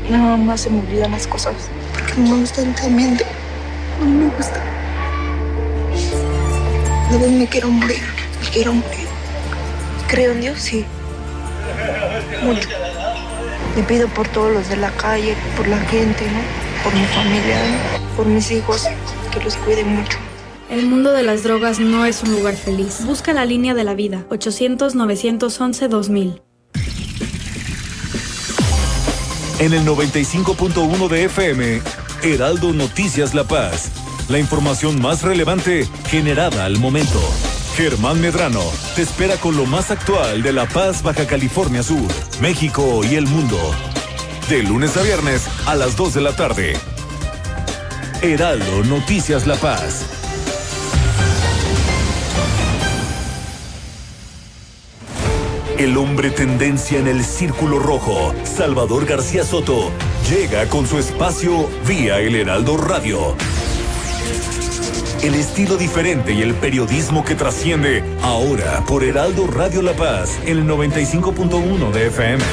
Nada 0.10 0.36
más 0.36 0.60
se 0.60 0.70
me 0.70 0.82
olvidan 0.82 1.12
las 1.12 1.28
cosas. 1.28 1.56
Porque 1.93 2.12
no 2.17 2.36
me 2.36 2.41
gusta 2.41 2.62
el 2.62 2.76
ambiente. 2.84 3.26
No 4.02 4.06
me 4.06 4.36
gusta. 4.36 4.62
Vez 7.12 7.32
me 7.32 7.48
quiero 7.48 7.70
morir. 7.70 8.04
Me 8.43 8.50
quiero 8.50 8.74
morir. 8.74 9.08
Creo 10.10 10.34
en 10.34 10.41
Dios, 10.41 10.60
sí. 10.60 10.86
Mucho. 12.43 12.67
Le 13.78 13.84
pido 13.84 14.10
por 14.10 14.28
todos 14.28 14.52
los 14.52 14.68
de 14.70 14.76
la 14.76 14.92
calle, 14.92 15.36
por 15.56 15.68
la 15.68 15.78
gente, 15.78 16.26
¿no? 16.26 16.42
Por 16.84 16.94
mi 16.94 17.06
familia, 17.06 17.58
¿no? 17.70 17.98
por 18.18 18.26
mis 18.26 18.52
hijos, 18.52 18.86
que 19.32 19.42
los 19.44 19.56
cuide 19.58 19.84
mucho. 19.84 20.18
El 20.70 20.88
mundo 20.88 21.13
de 21.13 21.22
las 21.22 21.44
drogas 21.44 21.80
no 21.80 22.06
es 22.06 22.24
un 22.24 22.32
lugar 22.32 22.56
feliz. 22.56 23.06
Busca 23.06 23.34
la 23.34 23.46
línea 23.46 23.76
de 23.76 23.84
la 23.84 23.94
vida. 23.94 24.26
800-911-2000. 24.30 26.42
En 29.60 29.74
el 29.74 29.86
95.1 29.86 31.08
de 31.08 31.26
FM, 31.26 31.82
Heraldo 32.24 32.74
Noticias 32.74 33.36
La 33.36 33.44
Paz. 33.44 33.92
La 34.28 34.40
información 34.40 35.00
más 35.00 35.22
relevante 35.22 35.88
generada 36.10 36.66
al 36.66 36.80
momento. 36.80 37.22
Germán 37.78 38.20
Medrano 38.20 38.63
te 38.96 39.04
espera 39.04 39.36
con 39.38 39.56
lo 39.56 39.68
más 39.68 39.92
actual 39.92 40.42
de 40.42 40.52
La 40.52 40.66
Paz, 40.66 41.04
Baja 41.04 41.28
California 41.28 41.84
Sur, 41.84 42.08
México 42.42 43.02
y 43.06 43.13
el 43.13 43.28
mundo. 43.28 43.56
De 44.50 44.63
lunes 44.63 44.98
a 44.98 45.04
viernes 45.04 45.48
a 45.68 45.76
las 45.76 45.96
2 45.96 46.16
de 46.16 46.22
la 46.22 46.36
tarde. 46.36 46.74
Heraldo 48.24 48.84
Noticias 48.84 49.46
La 49.46 49.58
Paz. 49.58 50.08
El 55.78 55.98
hombre 55.98 56.32
tendencia 56.32 56.98
en 56.98 57.08
el 57.08 57.24
círculo 57.24 57.78
rojo, 57.78 58.34
Salvador 58.44 59.06
García 59.06 59.44
Soto, 59.44 59.92
llega 60.28 60.68
con 60.68 60.88
su 60.88 60.98
espacio 60.98 61.70
vía 61.86 62.18
el 62.18 62.34
Heraldo 62.38 62.76
Radio. 62.76 63.36
El 65.23 65.34
estilo 65.34 65.77
diferente 65.77 66.32
y 66.32 66.43
el 66.43 66.53
periodismo 66.53 67.25
que 67.25 67.34
trasciende 67.34 68.03
ahora 68.21 68.84
por 68.88 69.03
Heraldo 69.03 69.47
Radio 69.47 69.82
La 69.82 69.93
Paz 69.93 70.39
el 70.45 70.63
95.1 70.63 71.91
de 71.91 72.08
FM. 72.08 72.43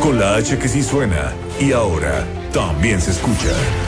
Con 0.00 0.20
la 0.20 0.36
H 0.36 0.56
que 0.58 0.68
sí 0.68 0.84
suena 0.84 1.32
y 1.58 1.72
ahora 1.72 2.24
también 2.52 3.00
se 3.00 3.10
escucha. 3.10 3.87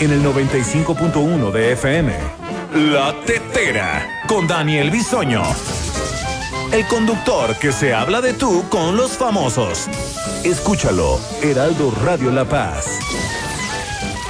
En 0.00 0.10
el 0.10 0.22
95.1 0.22 1.50
de 1.52 1.72
FM. 1.72 2.12
La 2.74 3.14
Tetera 3.24 4.22
con 4.26 4.46
Daniel 4.46 4.90
Bisoño. 4.90 5.42
El 6.72 6.86
conductor 6.86 7.56
que 7.56 7.72
se 7.72 7.94
habla 7.94 8.20
de 8.20 8.34
tú 8.34 8.64
con 8.68 8.96
los 8.96 9.12
famosos. 9.12 9.88
Escúchalo, 10.44 11.18
Heraldo 11.42 11.92
Radio 12.04 12.30
La 12.30 12.44
Paz. 12.44 12.98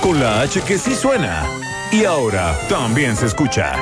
Con 0.01 0.21
la 0.21 0.43
H 0.43 0.63
que 0.63 0.79
sí 0.79 0.95
suena. 0.95 1.45
Y 1.91 2.05
ahora 2.05 2.57
también 2.69 3.17
se 3.17 3.27
escucha. 3.27 3.75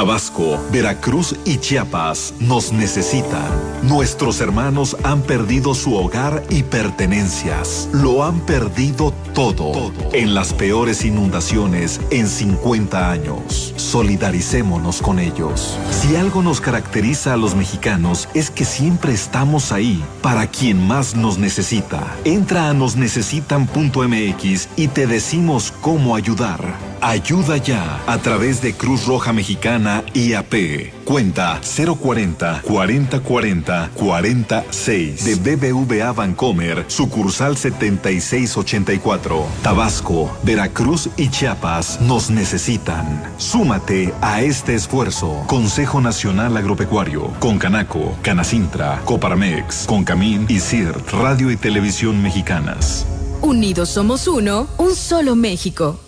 Tabasco, 0.00 0.58
Veracruz 0.72 1.36
y 1.44 1.58
Chiapas 1.58 2.32
nos 2.40 2.72
necesitan. 2.72 3.50
Nuestros 3.82 4.40
hermanos 4.40 4.96
han 5.02 5.20
perdido 5.20 5.74
su 5.74 5.94
hogar 5.94 6.42
y 6.48 6.62
pertenencias. 6.62 7.86
Lo 7.92 8.24
han 8.24 8.40
perdido 8.46 9.12
todo, 9.34 9.92
en 10.14 10.32
las 10.32 10.54
peores 10.54 11.04
inundaciones 11.04 12.00
en 12.10 12.28
50 12.28 13.10
años. 13.10 13.74
Solidaricémonos 13.76 15.02
con 15.02 15.18
ellos. 15.18 15.78
Si 15.90 16.16
algo 16.16 16.40
nos 16.40 16.62
caracteriza 16.62 17.34
a 17.34 17.36
los 17.36 17.54
mexicanos 17.54 18.26
es 18.32 18.50
que 18.50 18.64
siempre 18.64 19.12
estamos 19.12 19.70
ahí 19.70 20.02
para 20.22 20.46
quien 20.46 20.82
más 20.82 21.14
nos 21.14 21.36
necesita. 21.36 22.16
Entra 22.24 22.70
a 22.70 22.72
nosnecesitan.mx 22.72 24.68
y 24.76 24.88
te 24.88 25.06
decimos 25.06 25.74
cómo 25.82 26.16
ayudar. 26.16 26.89
Ayuda 27.02 27.56
ya 27.56 28.02
a 28.06 28.18
través 28.18 28.60
de 28.60 28.74
Cruz 28.74 29.06
Roja 29.06 29.32
Mexicana 29.32 30.04
IAP. 30.12 30.92
Cuenta 31.04 31.58
040 31.62 32.62
4040 32.62 33.90
46 33.94 35.24
de 35.24 35.56
BBVA 35.56 36.12
Bancomer, 36.12 36.84
sucursal 36.88 37.56
7684. 37.56 39.46
Tabasco, 39.62 40.30
Veracruz 40.42 41.08
y 41.16 41.30
Chiapas 41.30 42.00
nos 42.02 42.28
necesitan. 42.30 43.22
Súmate 43.38 44.12
a 44.20 44.42
este 44.42 44.74
esfuerzo. 44.74 45.42
Consejo 45.46 46.02
Nacional 46.02 46.54
Agropecuario, 46.56 47.32
Concanaco, 47.40 48.14
Canacintra, 48.22 49.00
Coparmex, 49.06 49.86
Concamín 49.86 50.44
y 50.48 50.60
CIRT, 50.60 51.12
Radio 51.12 51.50
y 51.50 51.56
Televisión 51.56 52.22
Mexicanas. 52.22 53.06
Unidos 53.40 53.88
somos 53.88 54.28
uno, 54.28 54.66
un 54.76 54.94
solo 54.94 55.34
México. 55.34 55.98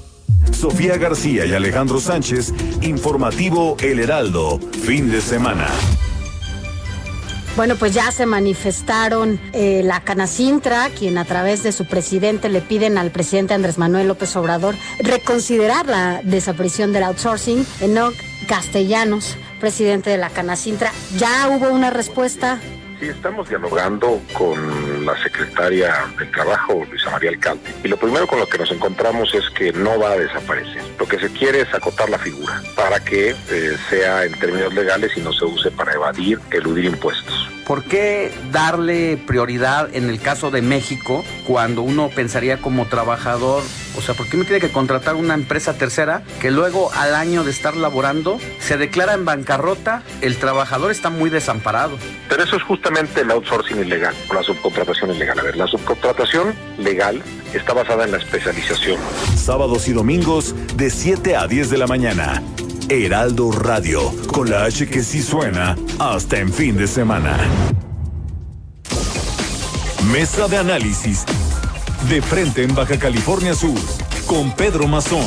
Sofía 0.53 0.97
García 0.97 1.45
y 1.45 1.55
Alejandro 1.55 2.01
Sánchez, 2.01 2.53
informativo 2.83 3.77
El 3.81 3.99
Heraldo, 3.99 4.61
fin 4.83 5.11
de 5.11 5.21
semana. 5.21 5.67
Bueno, 7.55 7.77
pues 7.77 7.93
ya 7.93 8.11
se 8.11 8.25
manifestaron 8.25 9.39
eh, 9.53 9.83
la 9.85 10.01
Canacintra, 10.01 10.89
quien 10.89 11.19
a 11.19 11.27
través 11.27 11.63
de 11.63 11.73
su 11.73 11.85
presidente 11.85 12.49
le 12.49 12.63
piden 12.63 12.97
al 12.97 13.11
presidente 13.11 13.53
Andrés 13.53 13.77
Manuel 13.77 14.09
López 14.09 14.35
Obrador 14.37 14.75
reconsiderar 15.01 15.87
la 15.87 16.23
desaparición 16.25 16.95
del 16.95 17.03
outsourcing. 17.03 17.67
Enoc 17.81 18.15
Castellanos, 18.49 19.37
presidente 19.61 20.09
de 20.09 20.17
la 20.17 20.31
Canacintra, 20.31 20.93
¿ya 21.19 21.49
hubo 21.49 21.69
una 21.69 21.91
respuesta? 21.91 22.59
Estamos 23.09 23.49
dialogando 23.49 24.21
con 24.33 24.53
con 24.53 25.07
la 25.07 25.21
secretaria 25.23 26.07
del 26.19 26.31
Trabajo, 26.31 26.85
Luisa 26.89 27.11
María 27.11 27.31
Alcalde. 27.31 27.75
Y 27.83 27.89
lo 27.89 27.97
primero 27.97 28.27
con 28.27 28.39
lo 28.39 28.49
que 28.49 28.59
nos 28.59 28.71
encontramos 28.71 29.35
es 29.35 29.49
que 29.51 29.73
no 29.73 29.99
va 29.99 30.11
a 30.11 30.17
desaparecer. 30.19 30.83
Lo 30.99 31.07
que 31.07 31.19
se 31.19 31.29
quiere 31.33 31.61
es 31.61 31.75
acotar 31.75 32.11
la 32.11 32.19
figura 32.19 32.63
para 32.75 33.01
que 33.01 33.31
eh, 33.31 33.77
sea 33.89 34.25
en 34.25 34.39
términos 34.39 34.75
legales 34.75 35.17
y 35.17 35.21
no 35.21 35.33
se 35.33 35.45
use 35.45 35.71
para 35.71 35.93
evadir, 35.93 36.39
eludir 36.51 36.87
impuestos. 36.87 37.49
¿Por 37.73 37.85
qué 37.85 38.31
darle 38.53 39.17
prioridad 39.17 39.89
en 39.95 40.11
el 40.11 40.21
caso 40.21 40.51
de 40.51 40.61
México 40.61 41.25
cuando 41.47 41.81
uno 41.81 42.11
pensaría 42.15 42.59
como 42.59 42.85
trabajador, 42.85 43.63
o 43.97 44.03
sea, 44.03 44.15
¿por 44.15 44.29
qué 44.29 44.37
me 44.37 44.45
tiene 44.45 44.61
que 44.61 44.71
contratar 44.71 45.15
una 45.15 45.33
empresa 45.33 45.73
tercera 45.73 46.23
que 46.39 46.51
luego 46.51 46.93
al 46.93 47.15
año 47.15 47.45
de 47.45 47.51
estar 47.51 47.75
laborando 47.75 48.39
se 48.59 48.77
declara 48.77 49.15
en 49.15 49.25
bancarrota? 49.25 50.03
El 50.21 50.37
trabajador 50.37 50.91
está 50.91 51.09
muy 51.09 51.31
desamparado. 51.31 51.97
Pero 52.29 52.45
eso 52.45 52.57
es 52.57 52.63
justamente 52.63 53.23
el 53.23 53.31
outsourcing 53.31 53.81
ilegal 53.81 54.15
o 54.29 54.35
la 54.35 54.43
subcontratación 54.43 55.15
ilegal. 55.15 55.39
A 55.39 55.43
ver, 55.43 55.57
la 55.57 55.67
subcontratación 55.67 56.55
legal 56.77 57.23
está 57.55 57.73
basada 57.73 58.05
en 58.05 58.11
la 58.11 58.19
especialización. 58.19 59.01
Sábados 59.35 59.89
y 59.89 59.95
domingos 59.95 60.55
de 60.77 60.91
7 60.91 61.37
a 61.37 61.47
10 61.47 61.71
de 61.71 61.79
la 61.79 61.87
mañana. 61.87 62.43
Heraldo 62.93 63.51
Radio, 63.51 64.13
con 64.27 64.51
la 64.51 64.65
H 64.65 64.87
que 64.87 65.03
sí 65.03 65.23
suena 65.23 65.77
hasta 65.99 66.39
en 66.39 66.53
fin 66.53 66.77
de 66.77 66.87
semana. 66.87 67.39
Mesa 70.13 70.47
de 70.47 70.59
análisis. 70.59 71.25
De 72.11 72.21
frente 72.21 72.63
en 72.63 72.75
Baja 72.75 72.99
California 72.99 73.55
Sur, 73.55 73.79
con 74.27 74.55
Pedro 74.55 74.87
Mazón. 74.89 75.27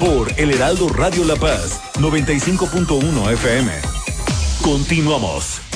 Por 0.00 0.32
El 0.38 0.50
Heraldo 0.50 0.88
Radio 0.88 1.24
La 1.24 1.36
Paz, 1.36 1.80
95.1 2.00 3.32
FM. 3.32 3.72
Continuamos. 4.62 5.69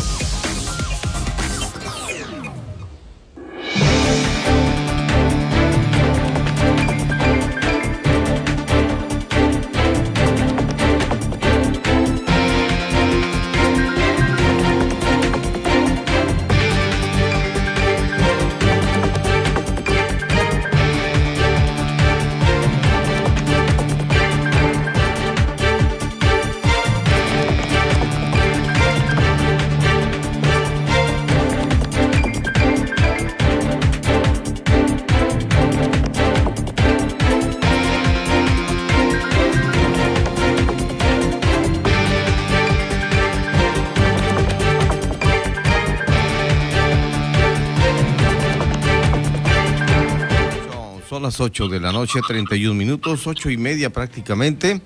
Las 51.24 51.40
8 51.40 51.68
de 51.68 51.80
la 51.80 51.90
noche, 51.90 52.20
31 52.26 52.74
minutos, 52.74 53.26
ocho 53.26 53.48
y 53.48 53.56
media 53.56 53.88
prácticamente. 53.88 54.82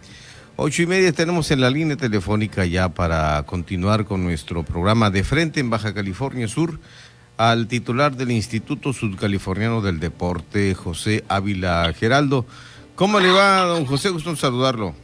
Ocho 0.55 0.83
y 0.83 0.87
media 0.87 1.12
tenemos 1.12 1.51
en 1.51 1.61
la 1.61 1.68
línea 1.68 1.96
telefónica 1.96 2.64
ya 2.64 2.88
para 2.90 3.42
continuar 3.42 4.05
con 4.05 4.22
nuestro 4.22 4.62
programa 4.62 5.11
de 5.11 5.24
frente 5.24 5.59
en 5.59 5.68
Baja 5.68 5.92
California 5.92 6.46
Sur 6.46 6.79
al 7.38 7.66
titular 7.66 8.14
del 8.14 8.31
Instituto 8.31 8.92
Sudcaliforniano 8.92 9.81
del 9.81 9.98
Deporte, 9.98 10.77
José 10.77 11.24
Ávila 11.29 11.92
Geraldo. 11.92 12.46
¿Cómo 12.94 13.18
le 13.18 13.33
va, 13.33 13.62
don 13.62 13.85
José? 13.85 14.11
Gusto 14.11 14.31
en 14.31 14.37
saludarlo. 14.37 14.94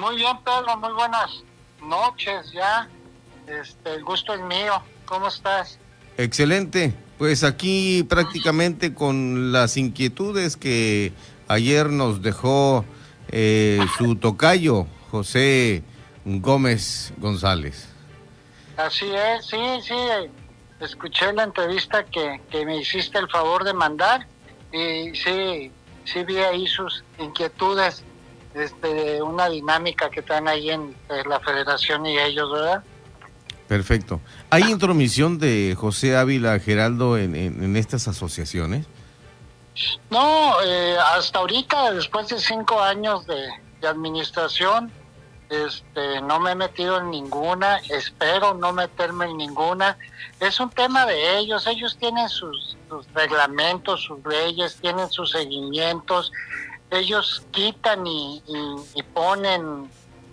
Muy 0.00 0.16
bien, 0.16 0.36
Pedro, 0.44 0.76
muy 0.78 0.92
buenas 0.92 1.44
noches 1.80 2.50
ya. 2.52 2.88
Este, 3.46 3.94
el 3.94 4.02
gusto 4.02 4.34
es 4.34 4.40
mío. 4.40 4.82
¿Cómo 5.04 5.28
estás? 5.28 5.78
Excelente. 6.16 6.92
Pues 7.18 7.42
aquí 7.42 8.04
prácticamente 8.04 8.94
con 8.94 9.50
las 9.50 9.76
inquietudes 9.76 10.56
que 10.56 11.12
ayer 11.48 11.90
nos 11.90 12.22
dejó 12.22 12.84
eh, 13.28 13.80
su 13.98 14.14
tocayo, 14.14 14.86
José 15.10 15.82
Gómez 16.24 17.12
González. 17.18 17.88
Así 18.76 19.06
es, 19.06 19.46
sí, 19.46 19.58
sí. 19.82 19.94
Escuché 20.78 21.32
la 21.32 21.42
entrevista 21.42 22.04
que, 22.04 22.40
que 22.50 22.64
me 22.64 22.76
hiciste 22.76 23.18
el 23.18 23.28
favor 23.28 23.64
de 23.64 23.72
mandar 23.72 24.28
y 24.72 25.12
sí, 25.16 25.72
sí 26.04 26.22
vi 26.22 26.36
ahí 26.36 26.68
sus 26.68 27.02
inquietudes 27.18 28.04
este, 28.54 29.20
una 29.22 29.48
dinámica 29.48 30.08
que 30.08 30.20
están 30.20 30.46
ahí 30.46 30.70
en, 30.70 30.94
en 31.08 31.28
la 31.28 31.40
federación 31.40 32.06
y 32.06 32.16
ellos, 32.16 32.52
¿verdad? 32.52 32.84
Perfecto. 33.68 34.20
¿Hay 34.50 34.62
intromisión 34.62 35.38
de 35.38 35.76
José 35.78 36.16
Ávila 36.16 36.58
Geraldo 36.58 37.18
en, 37.18 37.36
en- 37.36 37.76
estas 37.76 38.08
asociaciones? 38.08 38.86
No, 40.10 40.54
eh, 40.64 40.96
hasta 41.14 41.38
ahorita, 41.38 41.92
después 41.92 42.28
de 42.28 42.40
cinco 42.40 42.80
años 42.82 43.26
de, 43.26 43.46
administración, 43.86 44.90
este, 45.50 46.20
no 46.22 46.40
me 46.40 46.50
he 46.52 46.54
metido 46.56 46.98
en 46.98 47.10
ninguna, 47.10 47.76
espero 47.90 48.54
no 48.54 48.72
meterme 48.72 49.26
en 49.26 49.36
ninguna. 49.36 49.96
Es 50.40 50.58
un 50.58 50.70
tema 50.70 51.06
de 51.06 51.38
ellos, 51.38 51.66
ellos 51.66 51.96
tienen 51.98 52.28
sus, 52.28 52.76
reglamentos, 53.14 54.02
sus 54.02 54.18
leyes, 54.26 54.76
tienen 54.80 55.08
sus 55.10 55.30
seguimientos, 55.30 56.32
ellos 56.90 57.44
quitan 57.52 58.04
y- 58.06 58.42
y 58.94 59.02
ponen 59.14 59.88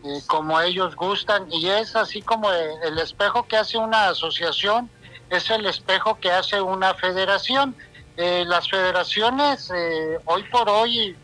eh, 0.05 0.21
como 0.27 0.61
ellos 0.61 0.95
gustan 0.95 1.51
y 1.51 1.67
es 1.67 1.95
así 1.95 2.21
como 2.21 2.51
el, 2.51 2.99
espejo 2.99 3.47
que 3.47 3.57
hace 3.57 3.77
una 3.79 4.09
asociación, 4.09 4.87
es 5.31 5.49
el 5.49 5.65
espejo 5.65 6.19
que 6.19 6.31
hace 6.31 6.61
una 6.61 6.93
federación. 6.93 7.75
Eh, 8.15 8.45
las 8.45 8.69
federaciones 8.69 9.71
eh, 9.75 10.19
hoy 10.25 10.43
por 10.43 10.69
hoy 10.69 11.17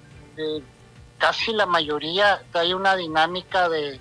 casi 1.20 1.54
la 1.54 1.68
mayoría 1.68 2.42
hay 2.54 2.74
una 2.74 2.96
dinámica 2.96 3.70
de, 3.70 4.00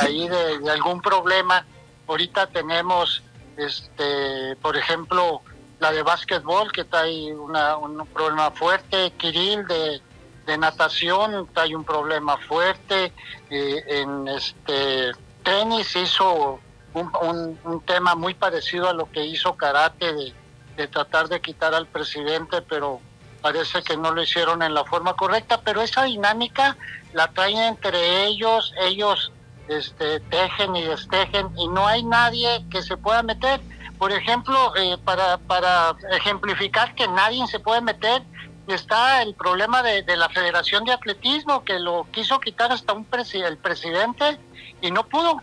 ahí 0.00 0.28
de, 0.28 0.58
de 0.58 0.70
algún 0.70 1.00
problema. 1.00 1.64
Ahorita 2.08 2.48
tenemos, 2.48 3.22
este, 3.56 4.56
por 4.56 4.76
ejemplo, 4.76 5.42
la 5.78 5.92
de 5.92 6.02
básquetbol 6.02 6.72
que 6.72 6.84
trae 6.84 7.32
una, 7.34 7.76
un 7.76 8.04
problema 8.08 8.50
fuerte, 8.50 9.12
Kirill 9.16 9.64
de, 9.66 10.02
de 10.46 10.58
natación 10.58 11.48
trae 11.54 11.74
un 11.76 11.84
problema 11.84 12.36
fuerte, 12.38 13.12
eh, 13.50 13.84
en 13.88 14.28
este 14.28 15.12
tenis 15.42 15.94
hizo 15.96 16.60
un, 16.94 17.10
un- 17.22 17.58
un 17.64 17.80
tema 17.82 18.14
muy 18.14 18.34
parecido 18.34 18.88
a 18.88 18.92
lo 18.92 19.10
que 19.10 19.24
hizo 19.24 19.54
karate 19.56 20.12
de, 20.12 20.32
de 20.76 20.88
tratar 20.88 21.28
de 21.28 21.40
quitar 21.40 21.74
al 21.74 21.86
presidente, 21.86 22.62
pero 22.62 23.00
parece 23.40 23.82
que 23.82 23.96
no 23.96 24.12
lo 24.12 24.22
hicieron 24.22 24.62
en 24.62 24.74
la 24.74 24.84
forma 24.84 25.14
correcta, 25.14 25.60
pero 25.62 25.80
esa 25.82 26.04
dinámica 26.04 26.76
la 27.12 27.28
traen 27.28 27.58
entre 27.58 28.24
ellos, 28.26 28.72
ellos 28.80 29.32
este, 29.68 30.20
tejen 30.20 30.76
y 30.76 30.82
destejen 30.84 31.48
y 31.56 31.68
no 31.68 31.86
hay 31.86 32.02
nadie 32.04 32.64
que 32.70 32.82
se 32.82 32.96
pueda 32.96 33.22
meter. 33.22 33.60
Por 33.98 34.10
ejemplo, 34.12 34.74
eh, 34.76 34.96
para, 35.04 35.38
para 35.38 35.94
ejemplificar 36.12 36.94
que 36.94 37.06
nadie 37.08 37.46
se 37.46 37.60
puede 37.60 37.80
meter, 37.80 38.22
está 38.68 39.22
el 39.22 39.34
problema 39.34 39.82
de, 39.82 40.02
de 40.02 40.16
la 40.16 40.28
Federación 40.28 40.84
de 40.84 40.92
Atletismo, 40.92 41.64
que 41.64 41.78
lo 41.78 42.06
quiso 42.12 42.38
quitar 42.40 42.70
hasta 42.72 42.92
un 42.92 43.08
presi- 43.08 43.44
el 43.44 43.56
presidente 43.56 44.38
y 44.80 44.90
no 44.90 45.06
pudo, 45.06 45.42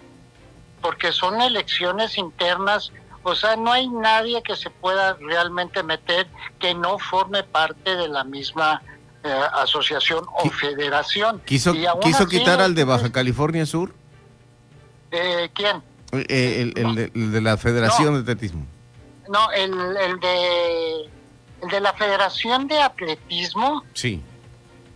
porque 0.82 1.12
son 1.12 1.41
elecciones 1.41 2.17
internas, 2.17 2.91
o 3.23 3.36
sea, 3.36 3.58
no 3.58 3.71
hay 3.71 3.89
nadie 3.89 4.41
que 4.43 4.55
se 4.55 4.69
pueda 4.69 5.15
realmente 5.15 5.84
meter 5.84 6.27
que 6.60 6.73
no 6.73 6.97
forme 6.97 7.43
parte 7.43 7.95
de 7.95 8.08
la 8.08 8.23
misma 8.23 8.82
eh, 9.23 9.41
asociación 9.53 10.25
o 10.41 10.49
federación. 10.49 11.41
¿Quiso, 11.45 11.73
quiso 11.73 12.23
así, 12.23 12.38
quitar 12.38 12.62
al 12.62 12.75
de 12.75 12.86
Baja 12.86 13.12
California 13.12 13.65
Sur? 13.65 13.93
eh, 15.12 15.49
¿Quién? 15.53 15.84
Eh, 16.13 16.62
el, 16.62 16.73
el 16.77 16.95
de, 16.95 17.12
el 17.13 17.32
de 17.34 17.41
la 17.41 17.58
Federación 17.58 18.13
de 18.13 18.21
Atletismo. 18.21 18.65
No, 19.27 19.51
el, 19.51 19.73
el 19.97 20.19
de 20.21 21.10
el 21.62 21.69
de 21.69 21.80
la 21.80 21.93
Federación 21.93 22.67
de 22.67 22.82
Atletismo 22.82 23.84
Sí. 23.93 24.22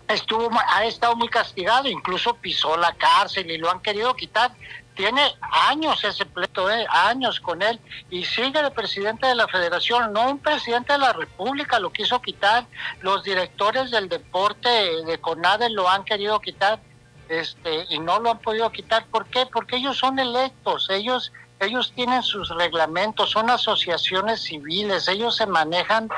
estuvo 0.08 0.50
ha 0.68 0.86
estado 0.86 1.16
muy 1.16 1.30
castigado, 1.30 1.88
incluso 1.88 2.36
pisó 2.36 2.78
la 2.78 2.94
cárcel 2.94 3.50
y 3.50 3.58
lo 3.58 3.72
han 3.72 3.80
querido 3.82 4.16
quitar. 4.16 4.52
Tiene 4.96 5.24
años 5.70 6.04
ese 6.04 6.24
pleito, 6.26 6.70
eh, 6.70 6.86
años 6.88 7.40
con 7.40 7.64
él 7.64 7.80
y 8.12 8.26
sigue 8.26 8.62
de 8.62 8.70
presidente 8.70 9.26
de 9.26 9.34
la 9.34 9.48
Federación, 9.48 10.14
no 10.14 10.30
un 10.30 10.38
presidente 10.38 10.94
de 10.94 11.00
la 11.00 11.14
República 11.14 11.80
lo 11.80 11.92
quiso 11.92 12.22
quitar. 12.22 12.66
Los 13.02 13.24
directores 13.24 13.90
del 13.90 14.08
deporte 14.08 14.70
de 14.70 15.18
CONADE 15.20 15.72
lo 15.72 15.90
han 15.90 16.04
querido 16.04 16.40
quitar, 16.42 16.80
este 17.28 17.88
y 17.90 17.98
no 18.00 18.20
lo 18.20 18.32
han 18.32 18.40
podido 18.40 18.72
quitar. 18.72 19.06
¿Por 19.08 19.26
qué? 19.26 19.48
Porque 19.48 19.78
ellos 19.78 19.98
son 19.98 20.20
electos, 20.20 20.88
ellos 20.92 21.32
ellos 21.60 21.94
tienen 21.96 22.22
sus 22.24 22.50
reglamentos, 22.50 23.32
son 23.32 23.50
asociaciones 23.50 24.42
civiles, 24.42 25.08
ellos 25.08 25.38
se 25.38 25.46
manejan 25.46 26.10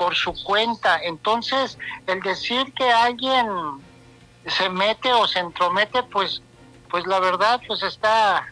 por 0.00 0.16
su 0.16 0.32
cuenta. 0.32 0.98
Entonces, 1.02 1.76
el 2.06 2.22
decir 2.22 2.72
que 2.72 2.90
alguien 2.90 3.46
se 4.46 4.70
mete 4.70 5.12
o 5.12 5.28
se 5.28 5.40
entromete, 5.40 6.02
pues, 6.04 6.40
pues 6.88 7.06
la 7.06 7.20
verdad, 7.20 7.60
pues 7.66 7.82
está 7.82 8.50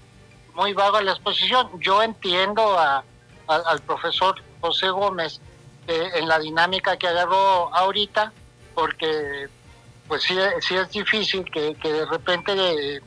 muy 0.52 0.74
vaga 0.74 1.00
la 1.00 1.12
exposición. 1.12 1.70
Yo 1.80 2.02
entiendo 2.02 2.78
a, 2.78 3.02
al 3.46 3.80
profesor 3.80 4.34
José 4.60 4.90
Gómez 4.90 5.40
eh, 5.86 6.10
en 6.16 6.28
la 6.28 6.38
dinámica 6.38 6.98
que 6.98 7.08
agarró 7.08 7.74
ahorita, 7.74 8.30
porque 8.74 9.48
pues 10.06 10.24
sí, 10.24 10.36
sí 10.60 10.76
es 10.76 10.90
difícil 10.90 11.50
que, 11.50 11.74
que 11.76 11.90
de 11.90 12.04
repente 12.04 12.52
eh, 12.56 13.00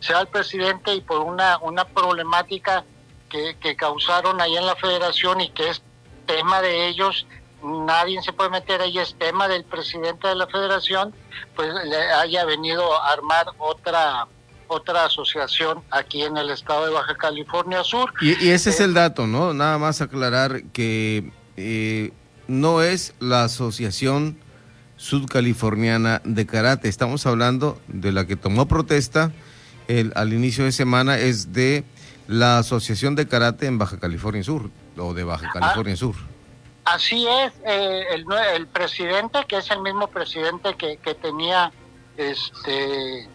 sea 0.00 0.20
el 0.20 0.28
presidente 0.28 0.94
y 0.94 1.02
por 1.02 1.20
una, 1.20 1.58
una 1.58 1.84
problemática 1.84 2.86
que, 3.28 3.54
que 3.60 3.76
causaron 3.76 4.40
ahí 4.40 4.56
en 4.56 4.64
la 4.64 4.76
federación 4.76 5.42
y 5.42 5.50
que 5.50 5.68
es 5.68 5.82
tema 6.26 6.62
de 6.62 6.88
ellos, 6.88 7.26
nadie 7.66 8.22
se 8.22 8.32
puede 8.32 8.50
meter 8.50 8.80
ahí, 8.80 8.98
es 8.98 9.16
tema 9.18 9.48
del 9.48 9.64
presidente 9.64 10.28
de 10.28 10.34
la 10.34 10.46
federación, 10.46 11.14
pues 11.54 11.68
le 11.84 11.96
haya 11.96 12.44
venido 12.44 12.94
a 13.00 13.12
armar 13.12 13.46
otra 13.58 14.26
otra 14.68 15.04
asociación 15.04 15.82
aquí 15.92 16.22
en 16.22 16.36
el 16.36 16.50
estado 16.50 16.86
de 16.86 16.92
Baja 16.92 17.14
California 17.14 17.84
Sur. 17.84 18.12
Y, 18.20 18.48
ese 18.48 18.70
es 18.70 18.80
el 18.80 18.94
dato, 18.94 19.28
¿no? 19.28 19.54
Nada 19.54 19.78
más 19.78 20.00
aclarar 20.00 20.64
que 20.72 21.30
eh, 21.56 22.12
no 22.48 22.82
es 22.82 23.14
la 23.20 23.44
asociación 23.44 24.38
sudcaliforniana 24.96 26.20
de 26.24 26.46
karate, 26.46 26.88
estamos 26.88 27.26
hablando 27.26 27.80
de 27.86 28.12
la 28.12 28.26
que 28.26 28.34
tomó 28.34 28.66
protesta 28.66 29.30
el, 29.88 30.12
al 30.16 30.32
inicio 30.32 30.64
de 30.64 30.72
semana, 30.72 31.18
es 31.18 31.52
de 31.52 31.84
la 32.28 32.58
Asociación 32.58 33.14
de 33.14 33.28
Karate 33.28 33.66
en 33.66 33.78
Baja 33.78 33.98
California 33.98 34.42
Sur, 34.42 34.70
o 34.96 35.14
de 35.14 35.24
Baja 35.24 35.50
California 35.52 35.94
ah, 35.94 35.96
Sur. 35.96 36.16
Así 36.86 37.26
es, 37.26 37.52
eh, 37.64 38.06
el, 38.10 38.24
el, 38.54 38.68
presidente, 38.68 39.44
que 39.48 39.56
es 39.56 39.68
el 39.72 39.80
mismo 39.80 40.06
presidente 40.06 40.76
que, 40.76 40.96
tenía 41.16 41.72
este 42.16 43.28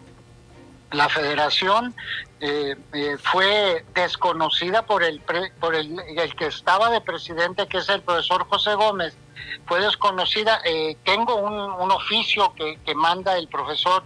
la 0.90 1.08
federación 1.10 1.94
eh, 2.40 2.76
eh, 2.94 3.16
fue 3.22 3.84
desconocida 3.94 4.86
por 4.86 5.02
el 5.02 5.20
por 5.60 5.74
el, 5.74 6.02
que 6.36 6.46
estaba 6.46 6.90
de 6.90 7.02
presidente 7.02 7.66
que 7.66 7.78
es 7.78 7.88
el 7.90 8.00
profesor 8.00 8.46
José 8.48 8.74
Gómez. 8.74 9.18
Fue 9.66 9.80
desconocida 9.82 10.62
eh, 10.64 10.96
tengo 11.04 11.36
un, 11.36 11.52
un 11.52 11.90
oficio 11.90 12.54
que, 12.54 12.78
que, 12.86 12.94
manda 12.94 13.36
el 13.36 13.48
profesor 13.48 14.02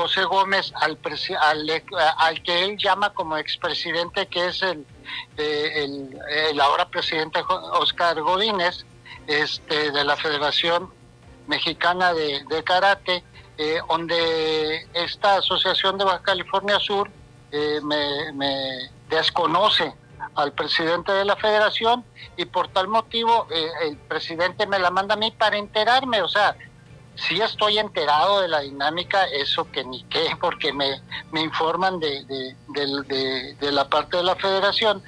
José 0.00 0.24
Gómez 0.24 0.72
al, 0.76 0.98
al, 1.40 1.82
al 2.16 2.42
que 2.42 2.64
él 2.64 2.78
llama 2.78 3.12
como 3.12 3.36
expresidente 3.36 4.26
que 4.28 4.46
es 4.46 4.62
el, 4.62 4.86
el, 5.36 6.58
ahora 6.58 6.88
presidente 6.88 7.40
Oscar 7.74 8.18
Godínez 8.22 8.86
este 9.26 9.92
de 9.92 10.04
la 10.04 10.16
Federación 10.16 10.90
Mexicana 11.48 12.14
de, 12.14 12.64
Karate 12.64 13.22
eh, 13.58 13.80
donde 13.90 14.88
esta 14.94 15.36
asociación 15.36 15.98
de 15.98 16.04
Baja 16.04 16.22
California 16.22 16.78
Sur 16.78 17.10
eh, 17.52 17.80
me, 17.82 18.88
desconoce 19.10 19.92
al 20.34 20.52
presidente 20.52 21.12
de 21.12 21.26
la 21.26 21.36
federación 21.36 22.04
y 22.38 22.46
por 22.46 22.68
tal 22.68 22.88
motivo 22.88 23.48
eh, 23.50 23.68
el 23.82 23.98
presidente 23.98 24.66
me 24.66 24.78
la 24.78 24.90
manda 24.90 25.14
a 25.14 25.18
mí 25.18 25.30
para 25.30 25.58
enterarme, 25.58 26.22
o 26.22 26.28
sea, 26.28 26.56
sí 27.20 27.40
estoy 27.40 27.78
enterado 27.78 28.40
de 28.40 28.48
la 28.48 28.60
dinámica, 28.60 29.24
eso 29.24 29.70
que 29.70 29.84
ni 29.84 30.02
qué, 30.04 30.36
porque 30.40 30.72
me, 30.72 31.00
me 31.32 31.42
informan 31.42 32.00
de, 32.00 32.24
de, 32.24 33.54
de, 33.60 33.72
la 33.72 33.88
parte 33.88 34.16
de 34.16 34.22
la 34.22 34.36
federación, 34.36 35.02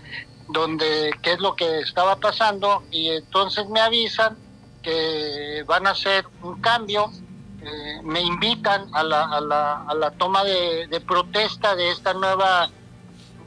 donde 0.48 1.12
qué 1.22 1.32
es 1.32 1.40
lo 1.40 1.56
que 1.56 1.80
estaba 1.80 2.16
pasando 2.16 2.82
y 2.90 3.08
entonces 3.08 3.68
me 3.68 3.80
avisan 3.80 4.36
que 4.82 5.64
van 5.66 5.86
a 5.86 5.90
hacer 5.90 6.26
un 6.42 6.60
cambio 6.60 7.10
eh, 7.64 8.00
me 8.02 8.20
invitan 8.20 8.92
a 8.92 9.04
la, 9.04 9.22
a 9.24 9.40
la, 9.40 9.82
a 9.82 9.94
la 9.94 10.10
toma 10.10 10.42
de, 10.42 11.00
protesta 11.06 11.76
de 11.76 11.92
esta 11.92 12.12
nueva 12.12 12.68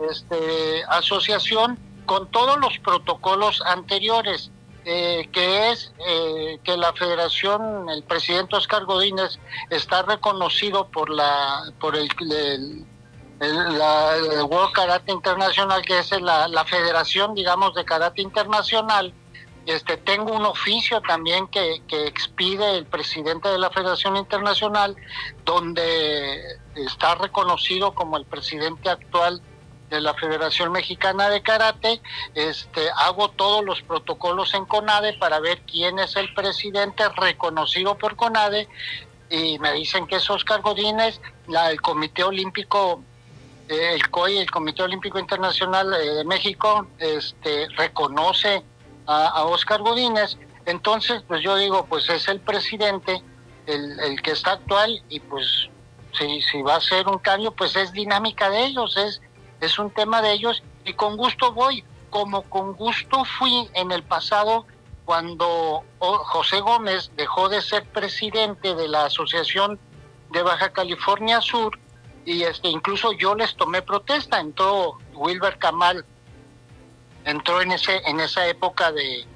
este, 0.09 0.83
asociación 0.87 1.77
con 2.05 2.31
todos 2.31 2.57
los 2.57 2.79
protocolos 2.79 3.61
anteriores, 3.65 4.51
eh, 4.85 5.27
que 5.31 5.71
es 5.71 5.91
eh, 6.07 6.59
que 6.63 6.77
la 6.77 6.93
federación, 6.93 7.89
el 7.89 8.03
presidente 8.03 8.55
Oscar 8.55 8.85
Godínez, 8.85 9.39
está 9.69 10.03
reconocido 10.03 10.87
por 10.87 11.09
la 11.09 11.73
por 11.79 11.95
el, 11.95 12.07
World 13.39 14.71
Karate 14.73 15.11
International, 15.11 15.81
que 15.81 15.99
es 15.99 16.11
la, 16.21 16.47
la 16.47 16.63
federación, 16.63 17.35
digamos, 17.35 17.75
de 17.75 17.83
karate 17.83 18.21
internacional, 18.21 19.13
este, 19.65 19.97
tengo 19.97 20.31
un 20.33 20.45
oficio 20.45 21.01
también 21.01 21.47
que, 21.47 21.81
que 21.87 22.05
expide 22.05 22.77
el 22.77 22.85
presidente 22.85 23.49
de 23.49 23.57
la 23.57 23.71
Federación 23.71 24.15
Internacional, 24.15 24.95
donde 25.43 26.39
está 26.75 27.15
reconocido 27.15 27.95
como 27.95 28.17
el 28.17 28.25
presidente 28.25 28.89
actual 28.89 29.41
de 29.89 30.01
la 30.01 30.13
Federación 30.13 30.71
Mexicana 30.71 31.29
de 31.29 31.41
Karate. 31.41 32.01
Este, 32.33 32.89
hago 32.97 33.29
todos 33.29 33.63
los 33.63 33.81
protocolos 33.81 34.53
en 34.53 34.65
CONADE 34.65 35.13
para 35.13 35.39
ver 35.39 35.61
quién 35.61 35.99
es 35.99 36.15
el 36.15 36.33
presidente 36.33 37.07
reconocido 37.09 37.97
por 37.97 38.15
CONADE 38.15 38.67
y 39.29 39.59
me 39.59 39.73
dicen 39.73 40.07
que 40.07 40.17
es 40.17 40.29
Oscar 40.29 40.61
Godínez, 40.61 41.19
la, 41.47 41.71
el 41.71 41.81
Comité 41.81 42.23
Olímpico 42.23 43.01
eh, 43.67 43.95
el 43.95 44.09
COI, 44.11 44.37
el 44.37 44.51
Comité 44.51 44.83
Olímpico 44.83 45.17
Internacional 45.17 45.91
eh, 45.93 46.13
de 46.13 46.23
México, 46.23 46.87
este, 46.99 47.67
reconoce 47.75 48.63
a, 49.07 49.43
Oscar 49.45 49.81
Godínez. 49.81 50.37
Entonces, 50.65 51.23
pues 51.27 51.41
yo 51.41 51.55
digo, 51.55 51.85
pues 51.85 52.09
es 52.09 52.27
el 52.27 52.39
presidente 52.39 53.23
el, 53.65 53.99
el 53.99 54.21
que 54.21 54.31
está 54.31 54.53
actual 54.53 55.01
y 55.09 55.19
pues 55.19 55.69
si, 56.17 56.41
si 56.41 56.61
va 56.61 56.75
a 56.75 56.81
ser 56.81 57.07
un 57.07 57.17
cambio, 57.17 57.51
pues 57.51 57.75
es 57.75 57.91
dinámica 57.91 58.49
de 58.49 58.65
ellos, 58.65 58.97
es, 58.97 59.21
es 59.61 59.79
un 59.79 59.91
tema 59.91 60.21
de 60.21 60.33
ellos 60.33 60.63
y 60.83 60.93
con 60.93 61.17
gusto 61.17 61.51
voy, 61.53 61.83
como 62.09 62.43
con 62.43 62.73
gusto 62.73 63.25
fui 63.25 63.69
en 63.73 63.91
el 63.91 64.03
pasado 64.03 64.65
cuando 65.05 65.83
José 65.99 66.59
Gómez 66.61 67.11
dejó 67.15 67.47
de 67.47 67.61
ser 67.61 67.85
presidente 67.85 68.73
de 68.73 68.87
la 68.87 69.05
Asociación 69.05 69.79
de 70.31 70.41
Baja 70.41 70.69
California 70.69 71.41
Sur 71.41 71.79
y 72.25 72.41
este 72.43 72.69
incluso 72.69 73.11
yo 73.13 73.35
les 73.35 73.55
tomé 73.55 73.83
protesta, 73.83 74.39
entró 74.39 74.97
Wilber 75.13 75.57
Kamal 75.59 76.05
entró 77.25 77.61
en 77.61 77.71
ese 77.71 77.97
en 78.05 78.19
esa 78.19 78.47
época 78.47 78.91
de, 78.91 79.27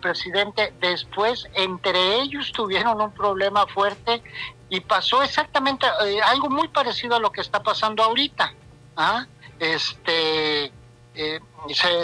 presidente. 0.00 0.72
Después, 0.80 1.46
entre 1.52 2.20
ellos 2.20 2.50
tuvieron 2.52 3.00
un 3.02 3.12
problema 3.12 3.66
fuerte 3.66 4.22
y 4.70 4.80
pasó 4.80 5.22
exactamente 5.22 5.86
eh, 6.06 6.22
algo 6.22 6.48
muy 6.48 6.68
parecido 6.68 7.16
a 7.16 7.20
lo 7.20 7.30
que 7.30 7.42
está 7.42 7.62
pasando 7.62 8.02
ahorita. 8.02 8.54
¿ah? 8.96 9.26
Este, 9.58 10.72
eh, 11.14 11.40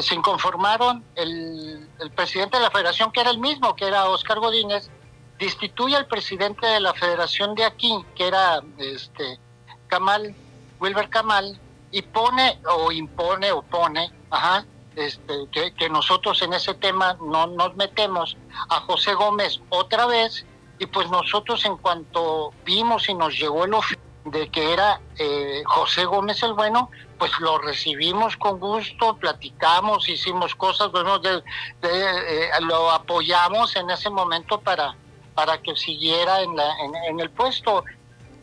se, 0.03 0.15
inconformaron, 0.15 1.05
el, 1.17 1.89
el, 1.99 2.11
presidente 2.13 2.57
de 2.57 2.63
la 2.63 2.71
federación, 2.71 3.11
que 3.13 3.21
era 3.21 3.31
el 3.31 3.39
mismo, 3.39 3.75
que 3.75 3.87
era 3.87 4.09
Oscar 4.09 4.39
Godínez, 4.39 4.89
destituye 5.39 5.97
al 5.97 6.07
presidente 6.07 6.67
de 6.67 6.81
la 6.81 6.95
federación 6.95 7.55
de 7.55 7.65
aquí, 7.65 7.93
que 8.15 8.29
era 8.29 8.61
este 8.79 9.39
Kamal, 9.89 10.35
Wilber 10.79 11.09
Kamal, 11.09 11.59
y 11.91 12.03
pone 12.03 12.61
o 12.67 12.93
impone 12.93 13.51
o 13.53 13.63
pone, 13.63 14.13
ajá, 14.31 14.65
este, 14.97 15.47
que, 15.51 15.89
nosotros 15.89 16.43
en 16.43 16.53
ese 16.53 16.75
tema 16.75 17.17
no 17.21 17.47
nos 17.47 17.75
metemos 17.77 18.37
a 18.69 18.81
José 18.81 19.15
Gómez 19.15 19.61
otra 19.71 20.07
vez 20.07 20.45
y 20.79 20.87
pues 20.87 21.09
nosotros 21.11 21.65
en 21.65 21.77
cuanto 21.77 22.53
vimos 22.65 23.09
y 23.09 23.15
nos 23.15 23.39
llegó 23.39 23.65
el 23.65 23.75
oficio 23.75 24.10
de 24.31 24.49
que 24.49 24.73
era 24.73 25.01
eh, 25.19 25.63
José 25.67 26.05
Gómez 26.05 26.43
el 26.43 26.55
bueno, 26.55 26.91
pues 27.19 27.33
lo 27.41 27.59
recibimos 27.59 28.37
con 28.37 28.59
gusto, 28.59 29.17
platicamos, 29.17 30.09
hicimos 30.09 30.55
cosas, 30.55 30.91
bueno, 30.91 31.21
eh, 31.25 32.51
lo 32.61 32.91
apoyamos 32.91 33.77
en 33.77 33.91
ese 33.91 34.11
momento 34.11 34.61
para, 34.61 34.97
para 35.35 35.61
que 35.61 35.77
siguiera 35.77 36.43
en, 36.43 36.57
la, 36.57 36.75
en 37.09 37.21
el 37.21 37.31
puesto. 37.31 37.85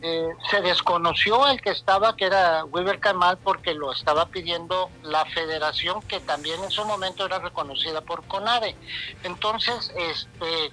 Eh, 0.00 0.28
se 0.48 0.60
desconoció 0.60 1.48
el 1.48 1.60
que 1.60 1.70
estaba, 1.70 2.14
que 2.14 2.26
era 2.26 2.64
Wilber 2.66 3.00
Kamal, 3.00 3.36
porque 3.38 3.74
lo 3.74 3.92
estaba 3.92 4.26
pidiendo 4.26 4.90
la 5.02 5.24
federación, 5.26 6.02
que 6.02 6.20
también 6.20 6.62
en 6.62 6.70
su 6.70 6.84
momento 6.84 7.26
era 7.26 7.40
reconocida 7.40 8.00
por 8.02 8.24
CONADE. 8.28 8.76
Entonces, 9.24 9.92
este, 9.96 10.66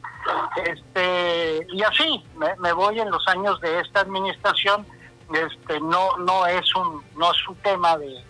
Este, 0.64 1.66
y 1.72 1.82
así, 1.82 2.24
me, 2.58 2.72
voy 2.72 2.98
en 3.00 3.10
los 3.10 3.26
años 3.28 3.60
de 3.60 3.80
esta 3.80 4.00
administración, 4.00 4.86
este, 5.32 5.80
no, 5.80 6.16
no 6.18 6.46
es 6.46 6.72
un, 6.76 7.02
no 7.16 7.32
es 7.32 7.48
un 7.48 7.56
tema 7.56 7.98
de, 7.98 8.24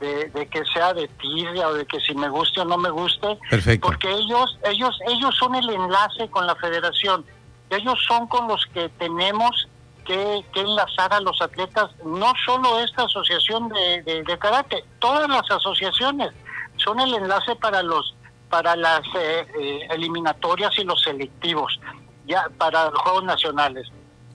de, 0.00 0.48
que 0.50 0.64
sea 0.72 0.94
de 0.94 1.06
tirria 1.08 1.68
o 1.68 1.74
de 1.74 1.86
que 1.86 2.00
si 2.00 2.14
me 2.14 2.28
guste 2.28 2.60
o 2.60 2.64
no 2.64 2.78
me 2.78 2.90
guste, 2.90 3.38
porque 3.80 4.10
ellos, 4.10 4.58
ellos, 4.64 4.98
ellos 5.08 5.36
son 5.36 5.54
el 5.54 5.68
enlace 5.68 6.28
con 6.30 6.46
la 6.46 6.56
federación 6.56 7.24
ellos 7.70 7.98
son 8.06 8.26
con 8.26 8.48
los 8.48 8.66
que 8.66 8.88
tenemos 8.90 9.68
que, 10.04 10.44
enlazar 10.54 11.12
a 11.14 11.20
los 11.20 11.40
atletas, 11.40 11.90
no 12.04 12.32
solo 12.44 12.80
esta 12.80 13.04
asociación 13.04 13.68
de, 13.68 14.24
de, 14.24 14.38
karate, 14.38 14.84
todas 14.98 15.28
las 15.28 15.48
asociaciones 15.50 16.32
son 16.76 16.98
el 17.00 17.14
enlace 17.14 17.54
para 17.56 17.82
los 17.82 18.14
para 18.48 18.74
las 18.74 19.02
eh, 19.14 19.46
eh, 19.60 19.86
eliminatorias 19.90 20.76
y 20.76 20.82
los 20.82 21.00
selectivos, 21.02 21.78
ya 22.26 22.48
para 22.58 22.90
los 22.90 22.98
Juegos 22.98 23.22
Nacionales. 23.22 23.86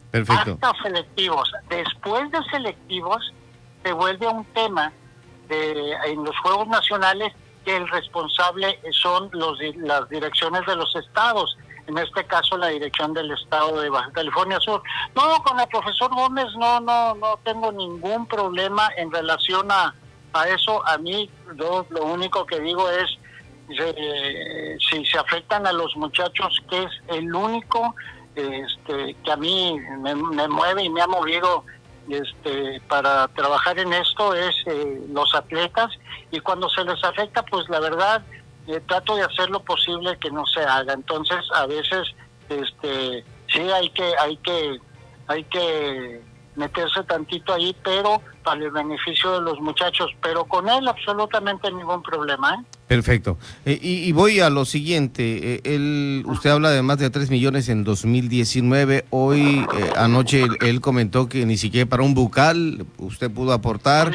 Perfecto. 0.09 0.57
Hasta 0.61 0.84
selectivos. 0.84 1.51
Después 1.68 2.32
de 2.32 2.41
selectivos 2.49 3.34
se 3.84 3.91
vuelve 3.91 4.26
un 4.28 4.45
tema 4.53 4.93
de, 5.48 5.93
en 6.06 6.24
los 6.24 6.38
Juegos 6.39 6.68
Nacionales 6.68 7.34
que 7.64 7.76
el 7.76 7.88
responsable 7.89 8.80
son 8.91 9.30
los, 9.34 9.60
las 9.78 10.08
direcciones 10.10 10.66
de 10.66 10.76
los 10.76 10.96
estados 10.96 11.58
en 11.88 11.98
este 11.98 12.24
caso 12.26 12.58
la 12.58 12.68
dirección 12.68 13.14
del 13.14 13.32
estado 13.32 13.80
de 13.80 13.89
Baja 13.89 14.12
California 14.12 14.60
Sur. 14.60 14.82
No, 15.16 15.43
con 15.43 15.60
el 15.60 15.68
profesor 15.68 16.10
Gómez 16.10 16.48
no, 16.58 16.80
no, 16.80 17.16
no 17.16 17.39
tengo 17.43 17.72
ningún 17.72 18.26
problema 18.26 18.89
en 18.98 19.12
relación 19.12 19.72
a, 19.72 19.93
a 20.34 20.48
eso. 20.50 20.86
A 20.88 20.98
mí 20.98 21.30
lo 21.56 21.86
único 22.04 22.46
que 22.46 22.60
digo 22.60 22.89
es 22.89 23.18
eh, 23.70 24.78
si 24.89 25.06
se 25.06 25.18
afectan 25.18 25.66
a 25.66 25.74
los 25.74 25.96
muchachos, 25.96 26.62
que 26.70 26.84
es 26.84 26.91
el 27.08 27.34
único 27.34 27.96
este, 28.36 29.16
que 29.24 29.32
a 29.32 29.38
mí 29.38 29.80
me, 30.00 30.16
mueve 30.48 30.84
y 30.84 30.89
me 30.89 31.02
ha 31.02 31.08
movido 31.08 31.64
este, 32.10 32.82
para 32.88 33.28
trabajar 33.30 33.80
en 33.80 33.93
esto 33.93 34.34
es 34.34 34.56
eh, 34.68 35.01
los 35.10 35.34
atletas 35.34 35.91
y 36.32 36.39
cuando 36.39 36.70
se 36.70 36.84
les 36.84 37.03
afecta, 37.03 37.43
pues 37.43 37.68
la 37.70 37.80
verdad 37.80 38.24
eh, 38.68 38.82
trato 38.88 39.16
de 39.16 39.24
hacer 39.24 39.49
lo 39.49 39.60
posible 39.60 40.18
que 40.20 40.32
no 40.32 40.45
se 40.45 40.62
haga. 40.62 40.93
Entonces, 40.93 41.39
a 41.53 41.66
veces, 41.68 42.14
este, 42.49 43.24
sí 43.47 43.60
hay 43.60 43.89
que, 43.89 44.14
hay 44.18 44.38
que, 44.38 44.80
hay 45.28 45.43
que 45.45 46.22
meterse 46.56 47.03
tantito 47.03 47.53
ahí, 47.53 47.76
pero 47.84 48.22
para 48.43 48.64
el 48.64 48.72
beneficio 48.72 49.34
de 49.34 49.41
los 49.41 49.60
muchachos, 49.60 50.10
pero 50.22 50.45
con 50.45 50.70
él 50.70 50.88
absolutamente 50.88 51.72
ningún 51.72 52.01
problema. 52.01 52.56
¿eh? 52.56 52.66
Perfecto. 52.88 53.40
Eh, 53.66 53.80
y, 53.82 54.12
voy 54.12 54.42
a 54.42 54.52
lo 54.52 54.64
siguiente. 54.64 55.60
Eh, 55.64 56.24
usted 56.26 56.52
habla 56.52 56.70
de 56.70 56.84
más 56.84 57.00
de 57.00 57.10
3 57.10 57.32
millones 57.32 57.68
en 57.68 57.84
2019. 57.84 59.06
Hoy, 59.10 59.66
eh, 59.76 59.92
anoche, 59.98 60.46
él, 60.62 60.82
comentó 60.82 61.28
que 61.28 61.48
ni 61.48 61.58
siquiera 61.58 61.90
para 61.90 62.04
un 62.04 62.14
bucal 62.14 62.86
usted 63.00 63.32
pudo 63.32 63.54
aportar. 63.54 64.12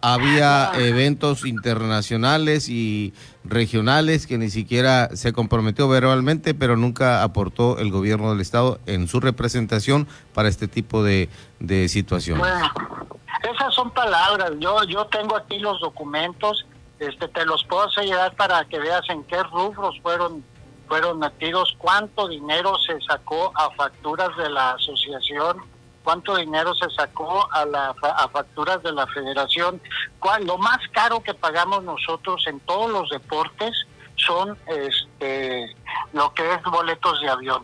había 0.00 0.70
eventos 0.76 1.44
internacionales 1.44 2.68
y 2.68 3.14
regionales 3.42 4.28
que 4.28 4.38
ni 4.38 4.48
siquiera 4.48 5.10
se 5.14 5.32
comprometió 5.32 5.88
verbalmente, 5.88 6.54
pero 6.54 6.76
nunca 6.76 7.24
aportó 7.24 7.78
el 7.78 7.90
gobierno 7.90 8.30
del 8.30 8.40
Estado 8.40 8.78
en 8.86 9.08
su 9.08 9.18
representación 9.18 10.06
para 10.32 10.48
este 10.48 10.68
tipo 10.68 11.02
de, 11.02 11.28
de 11.58 11.88
situaciones. 11.88 12.40
Bueno, 12.40 12.70
esas 13.52 13.74
son 13.74 13.90
palabras. 13.90 14.52
Yo, 14.60 14.84
yo 14.84 15.06
tengo 15.06 15.36
aquí 15.36 15.58
los 15.58 15.80
documentos 15.80 16.64
este 16.98 17.28
te 17.28 17.44
los 17.44 17.64
puedo 17.64 17.88
llegar 18.02 18.34
para 18.36 18.64
que 18.66 18.78
veas 18.78 19.08
en 19.08 19.24
qué 19.24 19.42
rubros 19.42 19.98
fueron 20.00 20.44
fueron 20.86 21.18
metidos, 21.18 21.74
cuánto 21.78 22.28
dinero 22.28 22.76
se 22.78 23.00
sacó 23.00 23.52
a 23.54 23.70
facturas 23.70 24.36
de 24.36 24.50
la 24.50 24.72
asociación, 24.72 25.62
cuánto 26.02 26.36
dinero 26.36 26.74
se 26.74 26.88
sacó 26.90 27.48
a, 27.52 27.64
la, 27.64 27.94
a 28.02 28.28
facturas 28.28 28.82
de 28.82 28.92
la 28.92 29.06
federación. 29.06 29.80
¿Cuál, 30.18 30.44
lo 30.44 30.58
más 30.58 30.78
caro 30.92 31.22
que 31.22 31.34
pagamos 31.34 31.82
nosotros 31.84 32.44
en 32.46 32.60
todos 32.60 32.90
los 32.90 33.10
deportes 33.10 33.74
son 34.16 34.56
este 34.66 35.74
lo 36.12 36.32
que 36.34 36.52
es 36.52 36.62
boletos 36.62 37.20
de 37.20 37.28
avión. 37.28 37.62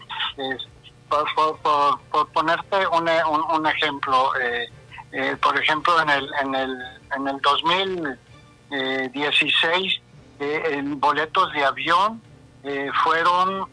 por, 1.09 2.28
ponerte 2.33 2.87
un, 2.89 3.09
un, 3.09 3.66
ejemplo, 3.66 4.35
eh, 4.37 4.68
eh, 5.12 5.37
por 5.41 5.57
ejemplo 5.61 6.01
en 6.03 6.11
el 6.11 6.31
en 6.43 6.55
el 6.55 6.78
en 7.16 7.28
el 7.28 7.41
2000 7.41 8.18
16 8.71 10.01
eh, 10.41 10.62
en 10.71 10.99
boletos 10.99 11.53
de 11.53 11.62
avión 11.62 12.21
eh, 12.62 12.91
fueron 13.05 13.68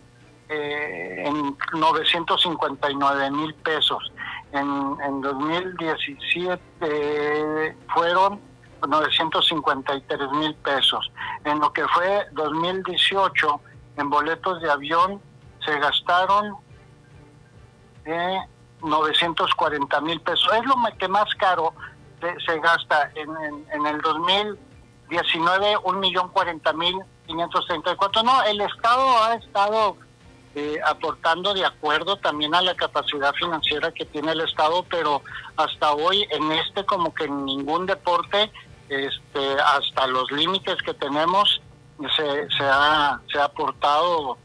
eh, 0.50 1.24
en 1.26 1.58
959 1.74 3.32
mil 3.32 3.54
pesos. 3.56 4.12
En, 4.52 4.98
en 5.02 5.22
2017 5.22 7.78
fueron 7.94 8.42
953 8.86 10.32
mil 10.32 10.54
pesos. 10.56 11.10
En 11.46 11.60
lo 11.60 11.72
que 11.72 11.88
fue 11.88 12.28
2018, 12.34 13.62
en 13.96 14.10
boletos 14.10 14.62
de 14.62 14.70
avión 14.70 15.22
se 15.66 15.80
gastaron 15.80 16.58
940 18.82 20.02
mil 20.02 20.20
pesos. 20.20 20.52
Es 20.54 20.66
lo 20.66 20.76
que 20.98 21.08
más 21.08 21.34
caro 21.36 21.74
se 22.46 22.60
gasta 22.60 23.10
en, 23.16 23.30
en, 23.30 23.66
en 23.72 23.86
el 23.86 24.02
2000 24.02 24.67
19, 25.10 25.78
un 25.84 26.00
millón 26.00 26.30
cuarenta 26.30 26.74
mil 26.74 26.96
cuatro. 27.98 28.24
No, 28.24 28.44
el 28.44 28.62
Estado 28.62 29.24
ha 29.24 29.36
estado 29.36 29.98
eh, 30.56 30.80
aportando 30.86 31.54
de 31.54 31.66
acuerdo 31.66 32.18
también 32.18 32.56
a 32.56 32.62
la 32.62 32.76
capacidad 32.76 33.34
financiera 33.34 33.92
que 33.92 34.06
tiene 34.06 34.32
el 34.32 34.42
Estado, 34.42 34.86
pero 34.90 35.22
hasta 35.56 35.94
hoy 35.94 36.26
en 36.32 36.52
este 36.52 36.86
como 36.86 37.14
que 37.14 37.26
en 37.26 37.46
ningún 37.46 37.86
deporte, 37.86 38.52
este, 38.90 39.62
hasta 39.62 40.08
los 40.08 40.32
límites 40.32 40.78
que 40.84 40.94
tenemos, 40.94 41.62
se, 42.16 42.50
se, 42.58 42.64
ha, 42.64 43.20
se 43.32 43.40
ha 43.40 43.46
aportado, 43.46 44.38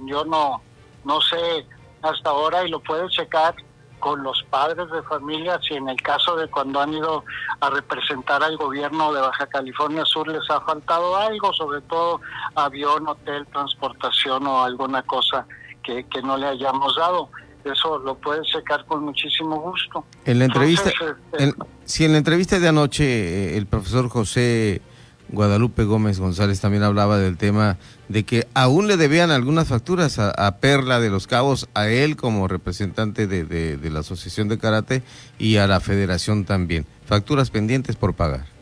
yo 0.00 0.24
no, 0.24 0.62
no 1.04 1.20
sé 1.22 1.66
hasta 2.02 2.30
ahora 2.30 2.64
y 2.64 2.68
lo 2.68 2.80
puedes 2.80 3.10
checar, 3.12 3.54
con 3.98 4.22
los 4.22 4.42
padres 4.50 4.90
de 4.90 5.02
familia 5.02 5.58
si 5.66 5.74
en 5.74 5.88
el 5.88 6.00
caso 6.00 6.36
de 6.36 6.48
cuando 6.48 6.80
han 6.80 6.92
ido 6.92 7.24
a 7.60 7.70
representar 7.70 8.42
al 8.42 8.56
gobierno 8.56 9.12
de 9.12 9.20
Baja 9.20 9.46
California 9.46 10.04
Sur 10.04 10.28
les 10.28 10.48
ha 10.50 10.60
faltado 10.60 11.16
algo, 11.16 11.52
sobre 11.52 11.80
todo 11.82 12.20
avión, 12.54 13.08
hotel, 13.08 13.46
transportación 13.52 14.46
o 14.46 14.62
alguna 14.62 15.02
cosa 15.02 15.46
que, 15.82 16.04
que 16.04 16.22
no 16.22 16.36
le 16.36 16.46
hayamos 16.46 16.96
dado. 16.96 17.30
eso 17.64 17.98
lo 17.98 18.16
puedes 18.16 18.46
checar 18.48 18.84
con 18.86 19.04
muchísimo 19.04 19.60
gusto. 19.60 20.04
En 20.24 20.38
la 20.38 20.46
entrevista, 20.46 20.90
Entonces, 20.90 21.16
este, 21.32 21.54
si 21.84 22.04
en 22.04 22.12
la 22.12 22.18
entrevista 22.18 22.58
de 22.58 22.68
anoche 22.68 23.04
eh, 23.04 23.56
el 23.56 23.66
profesor 23.66 24.08
José 24.08 24.82
Guadalupe 25.28 25.84
Gómez 25.84 26.20
González 26.20 26.60
también 26.60 26.82
hablaba 26.82 27.18
del 27.18 27.36
tema 27.36 27.76
de 28.08 28.24
que 28.24 28.46
aún 28.54 28.86
le 28.86 28.96
debían 28.96 29.30
algunas 29.30 29.68
facturas 29.68 30.18
a, 30.18 30.56
Perla 30.58 31.00
de 31.00 31.10
los 31.10 31.26
Cabos, 31.26 31.68
a 31.74 31.88
él 31.88 32.16
como 32.16 32.48
representante 32.48 33.26
de 33.26 33.90
la 33.90 34.00
Asociación 34.00 34.48
de 34.48 34.58
Karate 34.58 35.02
y 35.38 35.56
a 35.56 35.66
la 35.66 35.80
Federación 35.80 36.44
también. 36.44 36.86
Facturas 37.06 37.50
pendientes 37.50 37.96
por 37.96 38.14
pagar. 38.14 38.56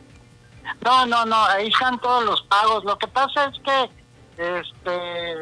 No, 0.84 1.06
no, 1.06 1.24
no, 1.24 1.44
ahí 1.46 1.68
están 1.68 1.98
todos 1.98 2.24
los 2.24 2.42
pagos. 2.42 2.84
Lo 2.84 2.98
que 2.98 3.06
pasa 3.08 3.46
es 3.46 3.58
que, 3.60 4.58
este, 4.58 5.34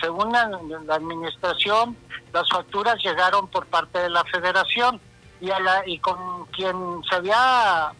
según 0.00 0.32
la, 0.32 0.50
la 0.86 0.94
administración, 0.94 1.96
las 2.32 2.48
facturas 2.48 2.96
llegaron 3.02 3.46
por 3.48 3.66
parte 3.66 3.98
de 4.00 4.10
la 4.10 4.24
federación 4.24 5.00
y, 5.40 5.50
a 5.50 5.60
la, 5.60 5.82
y 5.86 5.98
con 6.00 6.46
quien 6.46 6.74
se 7.08 7.14
había 7.14 7.92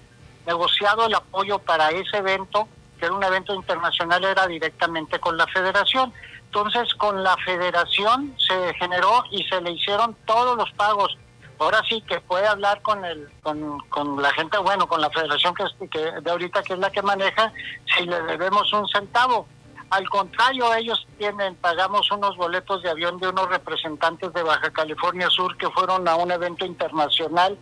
negociado 0.49 1.07
el 1.07 1.15
apoyo 1.15 1.59
para 1.59 1.91
ese 1.91 2.17
evento, 2.17 2.67
que 2.99 3.05
era 3.05 3.15
un 3.15 3.23
evento 3.23 3.55
internacional, 3.55 4.25
era 4.25 4.47
directamente 4.47 5.21
con 5.21 5.37
la 5.37 5.47
federación. 5.47 6.13
Entonces, 6.47 6.95
con 6.95 7.23
la 7.23 7.37
federación 7.45 8.35
se 8.39 8.75
generó 8.75 9.23
y 9.31 9.45
se 9.45 9.61
le 9.61 9.73
hicieron 9.73 10.17
todos 10.25 10.57
los 10.57 10.73
pagos. 10.73 11.17
Ahora 11.59 11.83
sí 11.87 12.01
que 12.09 12.21
puede 12.21 12.47
hablar 12.47 12.81
con 12.81 13.05
el 13.05 13.29
con, 13.43 13.79
con 13.91 14.23
la 14.23 14.33
gente, 14.33 14.57
bueno, 14.59 14.89
con 14.89 15.01
la 15.03 15.11
federación 15.11 15.55
que, 15.55 15.65
que 15.89 16.21
de 16.23 16.31
ahorita 16.31 16.63
que 16.63 16.73
es 16.73 16.79
la 16.79 16.91
que 16.91 17.03
maneja, 17.03 17.53
si 17.95 18.07
le 18.07 18.23
debemos 18.23 18.73
un 18.73 18.89
centavo. 18.89 19.47
Al 19.91 20.09
contrario, 20.09 20.73
ellos 20.75 21.07
tienen, 21.19 21.57
pagamos 21.57 22.11
unos 22.11 22.37
boletos 22.37 22.83
de 22.83 22.91
avión 22.91 23.19
de 23.19 23.29
unos 23.29 23.49
representantes 23.49 24.33
de 24.33 24.43
Baja 24.43 24.71
California 24.71 25.29
Sur 25.31 25.57
que 25.57 25.69
fueron 25.71 26.07
a 26.07 26.15
un 26.17 26.31
evento 26.31 26.65
internacional 26.65 27.59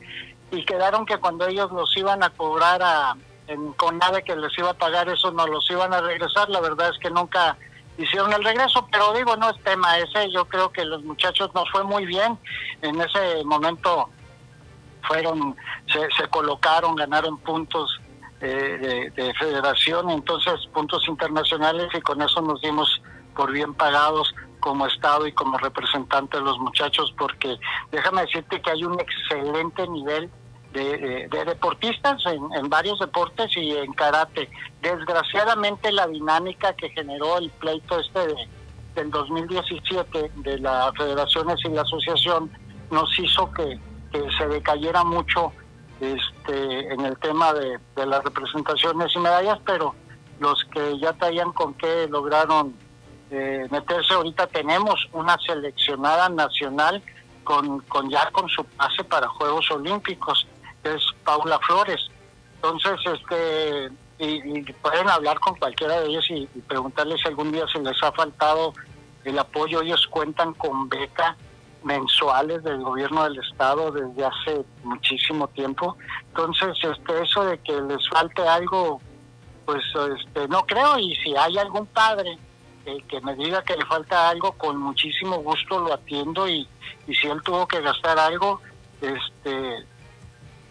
y 0.57 0.65
quedaron 0.65 1.05
que 1.05 1.19
cuando 1.19 1.47
ellos 1.47 1.71
los 1.71 1.95
iban 1.97 2.23
a 2.23 2.31
cobrar 2.31 2.83
a, 2.83 3.15
en 3.47 3.75
que 4.25 4.37
les 4.37 4.59
iba 4.59 4.71
a 4.71 4.75
pagar 4.75 5.09
eso, 5.09 5.31
no 5.31 5.47
los 5.47 5.71
iban 5.71 5.93
a 5.93 6.01
regresar. 6.01 6.49
La 6.49 6.61
verdad 6.61 6.91
es 6.91 6.99
que 6.99 7.11
nunca 7.11 7.57
hicieron 7.99 8.33
el 8.33 8.43
regreso, 8.43 8.87
pero 8.91 9.13
digo, 9.13 9.37
no 9.37 9.51
es 9.51 9.63
tema 9.63 9.99
ese. 9.99 10.31
Yo 10.33 10.47
creo 10.47 10.71
que 10.73 10.85
los 10.85 11.03
muchachos 11.05 11.51
nos 11.55 11.71
fue 11.71 11.85
muy 11.85 12.07
bien. 12.07 12.39
En 12.83 13.01
ese 13.01 13.45
momento 13.45 14.09
fueron, 15.03 15.57
se, 15.93 16.09
se 16.17 16.29
colocaron, 16.29 16.97
ganaron 16.97 17.39
puntos 17.39 18.01
eh, 18.41 19.13
de, 19.15 19.23
de 19.23 19.35
federación, 19.35 20.11
entonces 20.11 20.55
puntos 20.73 21.07
internacionales 21.07 21.89
y 21.95 22.01
con 22.01 22.21
eso 22.23 22.41
nos 22.41 22.61
dimos 22.61 23.01
por 23.35 23.53
bien 23.53 23.75
pagados 23.75 24.35
como 24.61 24.87
Estado 24.87 25.27
y 25.27 25.33
como 25.33 25.59
representante 25.59 26.39
de 26.39 26.43
los 26.43 26.59
muchachos, 26.59 27.15
porque 27.17 27.57
déjame 27.93 28.23
decirte 28.23 28.61
que 28.61 28.71
hay 28.71 28.83
un 28.83 28.99
excelente 28.99 29.87
nivel 29.87 30.31
de, 30.77 30.99
de- 30.99 31.29
de 31.29 31.45
deportistas 31.45 32.25
en, 32.27 32.41
en 32.55 32.69
varios 32.69 32.99
deportes 32.99 33.57
y 33.57 33.73
en 33.73 33.93
karate. 33.95 34.49
Desgraciadamente 34.83 35.91
la 35.93 36.07
dinámica 36.07 36.75
que 36.75 36.91
generó 36.91 37.39
el 37.39 37.51
pleito 37.51 37.99
este 38.01 38.27
de, 38.27 38.35
del 38.95 39.11
2017 39.11 40.31
de 40.37 40.59
las 40.59 40.93
federaciones 40.97 41.59
y 41.65 41.69
la 41.69 41.83
asociación 41.83 42.51
nos 42.91 43.19
hizo 43.19 43.51
que, 43.53 43.79
que 44.13 44.23
se 44.39 44.47
decayera 44.49 45.05
mucho 45.05 45.53
este 46.01 46.93
en 46.93 47.01
el 47.07 47.17
tema 47.19 47.53
de, 47.55 47.79
de 47.97 48.07
las 48.07 48.23
representaciones 48.23 49.13
y 49.15 49.19
medallas, 49.19 49.59
pero 49.65 49.95
los 50.41 50.63
que 50.73 50.99
ya 50.99 51.13
traían 51.15 51.53
con 51.53 51.75
qué 51.75 52.07
lograron 52.11 52.75
eh, 53.31 53.67
meterse 53.71 54.15
ahorita 54.15 54.47
tenemos 54.49 55.09
una 55.13 55.37
seleccionada 55.45 56.29
nacional 56.29 57.03
con, 57.45 57.81
con 57.83 58.09
ya 58.11 58.31
con 58.31 58.49
su 58.49 58.63
pase 58.65 59.03
para 59.05 59.29
Juegos 59.29 59.71
Olímpicos, 59.71 60.47
es 60.95 61.03
Paula 61.25 61.59
Flores. 61.61 62.11
Entonces, 62.57 62.99
este 63.05 63.91
y, 64.19 64.59
y 64.59 64.63
pueden 64.73 65.09
hablar 65.09 65.39
con 65.41 65.57
cualquiera 65.57 66.01
de 66.01 66.09
ellos 66.09 66.25
y, 66.31 66.49
y 66.55 66.61
preguntarles 66.63 67.21
si 67.21 67.29
algún 67.29 67.53
día 67.53 67.67
se 67.73 67.81
les 67.81 68.03
ha 68.03 68.13
faltado 68.13 68.73
el 69.25 69.39
apoyo. 69.39 69.83
Ellos 69.83 70.07
cuentan 70.07 70.55
con 70.55 70.89
beca 70.89 71.37
mensuales 71.83 72.65
del 72.65 72.83
gobierno 72.83 73.25
del 73.25 73.39
estado 73.39 73.93
desde 73.93 74.25
hace 74.25 74.65
muchísimo 74.83 75.49
tiempo. 75.49 75.97
Entonces, 76.29 76.77
este 76.83 77.23
eso 77.23 77.45
de 77.45 77.59
que 77.59 77.81
les 77.83 78.09
falte 78.09 78.43
algo, 78.43 79.01
pues 79.65 79.85
este 80.19 80.49
no 80.49 80.65
creo 80.67 80.99
y 80.99 81.15
si 81.17 81.37
hay 81.37 81.59
algún 81.59 81.87
padre 81.87 82.39
que, 82.85 83.21
me 83.21 83.35
diga 83.35 83.63
que 83.63 83.77
le 83.77 83.85
falta 83.85 84.29
algo, 84.29 84.53
con 84.53 84.79
muchísimo 84.79 85.39
gusto 85.39 85.81
lo 85.81 85.93
atiendo 85.93 86.49
y 86.49 86.67
si 87.07 87.27
él 87.27 87.43
tuvo 87.43 87.67
que 87.67 87.81
gastar 87.81 88.19
algo, 88.19 88.61
este 89.01 89.85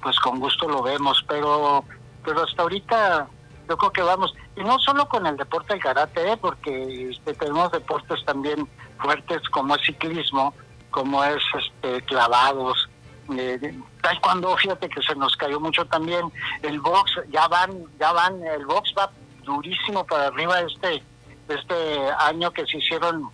pues 0.06 0.20
con 0.20 0.40
gusto 0.40 0.70
lo 0.70 0.84
vemos, 0.84 1.26
pero 1.28 1.84
pero 2.24 2.44
hasta 2.44 2.62
ahorita 2.62 3.28
yo 3.68 3.76
creo 3.76 3.92
que 3.92 4.02
vamos, 4.04 4.36
y 4.56 4.64
no 4.64 4.78
solo 4.78 5.10
con 5.10 5.26
el 5.26 5.36
deporte 5.36 5.74
del 5.74 5.82
karate, 5.82 6.32
¿eh? 6.32 6.38
porque 6.38 7.10
este, 7.10 7.34
tenemos 7.34 7.72
deportes 7.72 8.24
también 8.24 8.70
fuertes 9.00 9.42
como 9.50 9.76
es 9.76 9.82
ciclismo, 9.82 10.54
como 10.92 11.24
es 11.24 11.42
este 11.58 12.04
clavados, 12.04 12.88
eh, 13.36 13.80
taekwondo, 14.04 14.56
fíjate 14.58 14.90
que 14.90 15.02
se 15.02 15.16
nos 15.16 15.36
cayó 15.38 15.60
mucho 15.60 15.84
también, 15.86 16.32
el 16.62 16.80
box, 16.82 17.14
ya 17.32 17.48
van, 17.48 17.72
ya 18.00 18.12
van, 18.12 18.46
el 18.46 18.64
box 18.68 18.94
va 18.96 19.10
durísimo 19.44 20.06
para 20.06 20.28
arriba 20.28 20.62
este, 20.62 21.02
este 21.48 22.12
año 22.20 22.52
que 22.52 22.64
se 22.68 22.78
hicieron 22.78 23.32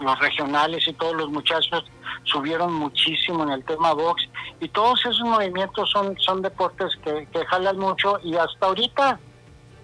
los 0.00 0.18
regionales 0.18 0.86
y 0.88 0.92
todos 0.94 1.14
los 1.14 1.28
muchachos 1.30 1.84
subieron 2.24 2.72
muchísimo 2.72 3.42
en 3.44 3.50
el 3.50 3.64
tema 3.64 3.92
box. 3.92 4.22
Y 4.60 4.68
todos 4.68 5.00
esos 5.00 5.20
movimientos 5.20 5.90
son 5.90 6.16
son 6.18 6.42
deportes 6.42 6.92
que, 7.04 7.26
que 7.32 7.44
jalan 7.46 7.78
mucho. 7.78 8.18
Y 8.22 8.36
hasta 8.36 8.66
ahorita 8.66 9.18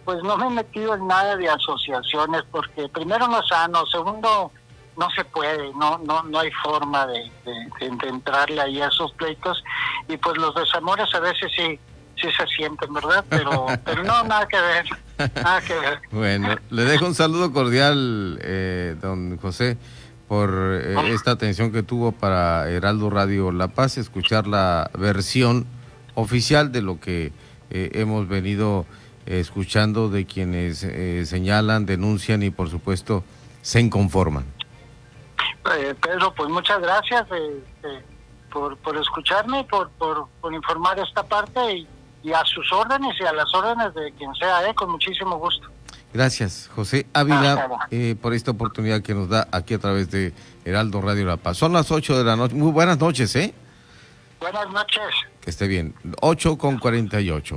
pues 0.05 0.23
no 0.23 0.37
me 0.37 0.47
he 0.47 0.51
metido 0.51 0.95
en 0.95 1.07
nada 1.07 1.37
de 1.37 1.49
asociaciones 1.49 2.43
porque 2.51 2.89
primero 2.89 3.29
no 3.29 3.41
es 3.41 3.49
sano, 3.49 3.85
segundo 3.87 4.51
no 4.97 5.09
se 5.11 5.25
puede, 5.25 5.73
no 5.75 5.99
no 5.99 6.23
no 6.25 6.39
hay 6.41 6.51
forma 6.63 7.07
de, 7.07 7.31
de- 7.45 7.69
de- 7.89 7.97
de 7.97 8.09
entrarle 8.09 8.61
ahí 8.61 8.81
a 8.81 8.89
esos 8.89 9.13
pleitos. 9.13 9.63
Y 10.09 10.17
pues 10.17 10.37
los 10.39 10.55
desamores 10.55 11.15
a 11.15 11.21
veces 11.21 11.51
sí 11.57 11.79
sí 12.21 12.29
se 12.37 12.47
sienten, 12.49 12.93
¿verdad? 12.93 13.25
Pero 13.31 13.67
pero 13.85 14.03
no 14.05 14.23
nada 14.25 14.47
que 14.49 14.61
ver, 14.61 14.85
ver. 15.29 16.01
Bueno, 16.11 16.57
le 16.71 16.85
dejo 16.85 17.07
un 17.07 17.14
saludo 17.14 17.53
cordial, 17.53 18.39
eh, 18.43 18.97
don 19.01 19.37
José, 19.39 19.77
por 20.31 20.51
eh, 20.55 20.95
esta 21.12 21.33
atención 21.33 21.73
que 21.73 21.83
tuvo 21.83 22.12
para 22.12 22.71
Heraldo 22.71 23.11
Radio 23.11 23.51
La 23.51 23.66
Paz, 23.66 23.99
escuchar 23.99 24.47
la 24.47 24.89
versión 24.97 25.66
oficial 26.14 26.71
de 26.71 26.83
lo 26.83 27.01
que 27.01 27.33
eh, 27.71 27.91
hemos 27.95 28.29
venido 28.29 28.87
escuchando 29.27 30.09
de 30.09 30.27
quienes 30.27 30.85
eh, 30.85 31.27
señalan, 31.27 31.85
denuncian 31.85 32.45
y 32.45 32.51
por 32.51 32.71
supuesto 32.71 33.25
se 33.62 33.81
inconforman. 33.81 34.45
Pedro, 36.01 36.33
pues 36.35 36.49
muchas 36.49 36.81
gracias 36.81 37.27
por, 38.53 38.77
por 38.77 38.97
escucharme, 38.97 39.64
por, 39.64 39.91
por, 39.91 40.29
por 40.41 40.55
informar 40.55 40.97
esta 41.01 41.25
parte 41.25 41.61
y, 41.73 41.89
y 42.23 42.33
a 42.33 42.45
sus 42.45 42.71
órdenes 42.73 43.14
y 43.21 43.25
a 43.25 43.33
las 43.33 43.53
órdenes 43.55 43.95
de 43.95 44.12
quien 44.12 44.35
sea, 44.35 44.68
eh, 44.68 44.75
con 44.75 44.91
muchísimo 44.91 45.39
gusto. 45.39 45.68
Gracias, 46.12 46.68
José 46.75 47.07
Ávila, 47.12 47.87
eh, 47.91 48.16
por 48.21 48.35
esta 48.35 48.51
oportunidad 48.51 49.01
que 49.01 49.14
nos 49.14 49.29
da 49.29 49.47
aquí 49.53 49.75
a 49.75 49.79
través 49.79 50.11
de 50.11 50.33
Heraldo 50.64 51.01
Radio 51.01 51.25
La 51.25 51.37
Paz. 51.37 51.57
Son 51.57 51.73
las 51.73 51.91
8 51.93 52.18
de 52.18 52.25
la 52.25 52.35
noche. 52.35 52.55
Muy 52.55 52.73
buenas 52.73 52.99
noches, 52.99 53.35
¿eh? 53.37 53.55
Buenas 54.41 54.68
noches. 54.71 55.03
Que 55.41 55.51
esté 55.51 55.68
bien. 55.68 55.95
8 56.21 56.59
con 56.59 56.79
48. 56.79 57.57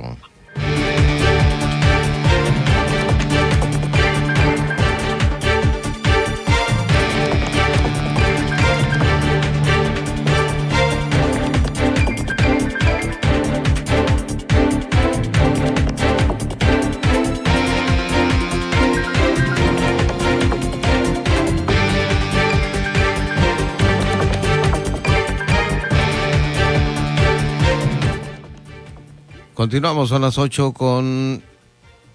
Continuamos, 29.64 30.10
son 30.10 30.20
las 30.20 30.36
8 30.36 30.74
con... 30.74 31.42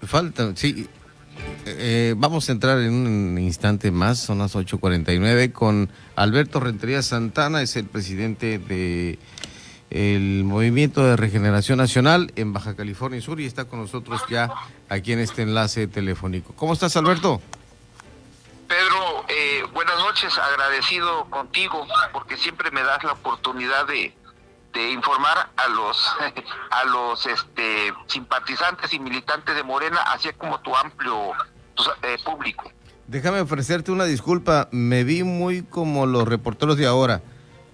Falta, 0.06 0.52
sí. 0.54 0.88
eh, 1.66 2.14
vamos 2.16 2.48
a 2.48 2.52
entrar 2.52 2.78
en 2.78 2.92
un 2.94 3.38
instante 3.38 3.90
más, 3.90 4.20
son 4.20 4.38
las 4.38 4.54
8.49, 4.54 5.50
con 5.50 5.90
Alberto 6.14 6.60
Rentería 6.60 7.02
Santana, 7.02 7.60
es 7.60 7.74
el 7.74 7.86
presidente 7.86 8.60
de 8.60 9.18
el 9.90 10.44
Movimiento 10.44 11.04
de 11.04 11.16
Regeneración 11.16 11.78
Nacional 11.78 12.32
en 12.36 12.52
Baja 12.52 12.76
California 12.76 13.20
Sur 13.20 13.40
y 13.40 13.46
está 13.46 13.64
con 13.64 13.80
nosotros 13.80 14.22
ya 14.30 14.48
aquí 14.88 15.12
en 15.12 15.18
este 15.18 15.42
enlace 15.42 15.88
telefónico. 15.88 16.52
¿Cómo 16.54 16.74
estás, 16.74 16.96
Alberto? 16.96 17.42
Pedro, 18.68 19.24
eh, 19.28 19.64
buenas 19.74 19.98
noches, 19.98 20.38
agradecido 20.38 21.24
contigo 21.24 21.84
porque 22.12 22.36
siempre 22.36 22.70
me 22.70 22.84
das 22.84 23.02
la 23.02 23.14
oportunidad 23.14 23.88
de, 23.88 24.14
de 24.72 24.92
informar 24.92 25.50
a 25.56 25.68
los 25.68 26.16
a 26.70 26.84
los 26.84 27.26
este 27.26 27.92
simpatizantes 28.06 28.92
y 28.92 28.98
militantes 28.98 29.54
de 29.54 29.62
Morena, 29.62 29.98
así 30.06 30.28
como 30.36 30.60
tu 30.60 30.74
amplio 30.74 31.32
eh, 32.02 32.16
público. 32.24 32.70
Déjame 33.06 33.40
ofrecerte 33.40 33.90
una 33.90 34.04
disculpa, 34.04 34.68
me 34.70 35.02
vi 35.02 35.24
muy 35.24 35.62
como 35.62 36.06
los 36.06 36.28
reporteros 36.28 36.76
de 36.76 36.86
ahora 36.86 37.22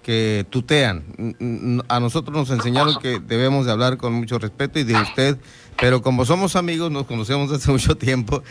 que 0.07 0.47
tutean. 0.49 1.03
A 1.89 1.99
nosotros 1.99 2.35
nos 2.35 2.49
enseñaron 2.49 2.97
que 2.99 3.19
debemos 3.19 3.65
de 3.65 3.73
hablar 3.73 3.97
con 3.97 4.13
mucho 4.13 4.39
respeto 4.39 4.79
y 4.79 4.85
de 4.85 4.95
usted, 4.95 5.37
pero 5.77 6.01
como 6.01 6.25
somos 6.25 6.55
amigos, 6.55 6.89
nos 6.91 7.05
conocemos 7.05 7.51
hace 7.51 7.69
mucho 7.73 7.97
tiempo, 7.97 8.41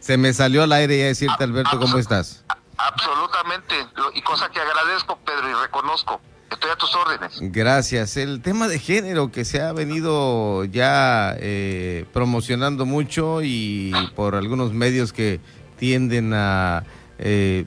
se 0.00 0.18
me 0.18 0.32
salió 0.34 0.64
al 0.64 0.72
aire 0.72 0.96
y 0.96 1.02
a 1.02 1.06
decirte, 1.06 1.44
Alberto, 1.44 1.78
¿cómo 1.78 1.96
estás? 1.98 2.44
Absolutamente, 2.76 3.74
y 4.14 4.22
cosa 4.22 4.50
que 4.50 4.58
agradezco, 4.58 5.16
Pedro, 5.24 5.48
y 5.48 5.54
reconozco. 5.54 6.20
Estoy 6.50 6.70
a 6.70 6.76
tus 6.76 6.94
órdenes. 6.94 7.38
Gracias. 7.40 8.16
El 8.16 8.40
tema 8.40 8.66
de 8.66 8.78
género 8.78 9.30
que 9.30 9.44
se 9.44 9.60
ha 9.60 9.72
venido 9.72 10.64
ya 10.64 11.36
eh, 11.38 12.06
promocionando 12.12 12.86
mucho 12.86 13.42
y 13.42 13.92
por 14.16 14.34
algunos 14.34 14.72
medios 14.72 15.12
que 15.12 15.40
tienden 15.78 16.32
a 16.34 16.84
eh, 17.18 17.66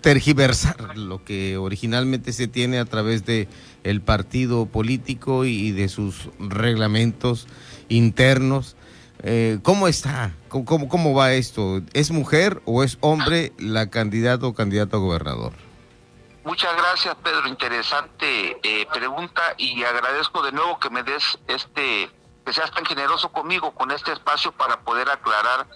tergiversar 0.00 0.96
lo 0.96 1.22
que 1.24 1.58
originalmente 1.58 2.32
se 2.32 2.48
tiene 2.48 2.78
a 2.78 2.86
través 2.86 3.26
de 3.26 3.48
el 3.84 4.00
partido 4.00 4.66
político 4.66 5.44
y 5.44 5.72
de 5.72 5.88
sus 5.88 6.30
reglamentos 6.38 7.46
internos. 7.88 8.76
Eh, 9.22 9.58
¿Cómo 9.62 9.88
está? 9.88 10.32
¿Cómo, 10.48 10.88
¿Cómo 10.88 11.12
va 11.12 11.34
esto? 11.34 11.82
¿Es 11.92 12.10
mujer 12.12 12.62
o 12.64 12.82
es 12.82 12.96
hombre 13.00 13.52
la 13.58 13.90
candidata 13.90 14.46
o 14.46 14.54
candidato 14.54 14.96
a 14.96 15.00
gobernador? 15.00 15.67
Muchas 16.48 16.74
gracias, 16.78 17.14
Pedro. 17.16 17.46
Interesante 17.46 18.58
eh, 18.62 18.86
pregunta 18.90 19.42
y 19.58 19.84
agradezco 19.84 20.40
de 20.40 20.50
nuevo 20.50 20.78
que 20.78 20.88
me 20.88 21.02
des 21.02 21.38
este, 21.46 22.10
que 22.46 22.52
seas 22.54 22.70
tan 22.70 22.86
generoso 22.86 23.30
conmigo 23.30 23.72
con 23.72 23.90
este 23.90 24.12
espacio 24.12 24.50
para 24.52 24.80
poder 24.80 25.10
aclarar 25.10 25.66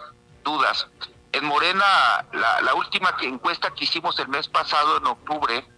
dudas. 0.42 0.88
En 1.32 1.44
Morena, 1.44 1.84
la, 2.32 2.74
última 2.74 3.14
encuesta 3.20 3.74
que 3.74 3.84
hicimos 3.84 4.18
el 4.18 4.28
mes 4.28 4.48
pasado, 4.48 4.96
en 4.96 5.06
octubre, 5.08 5.68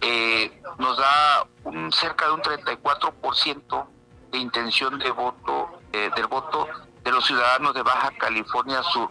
eh, 0.00 0.62
nos 0.78 0.96
da 0.96 1.46
un, 1.64 1.92
cerca 1.92 2.24
de 2.24 2.32
un 2.32 2.40
34% 2.40 3.86
de 4.30 4.38
intención 4.38 4.98
de 4.98 5.10
voto, 5.10 5.82
eh, 5.92 6.10
del 6.16 6.28
voto 6.28 6.66
de 7.04 7.12
los 7.12 7.26
ciudadanos 7.26 7.74
de 7.74 7.82
Baja 7.82 8.10
California 8.18 8.82
Sur. 8.84 9.10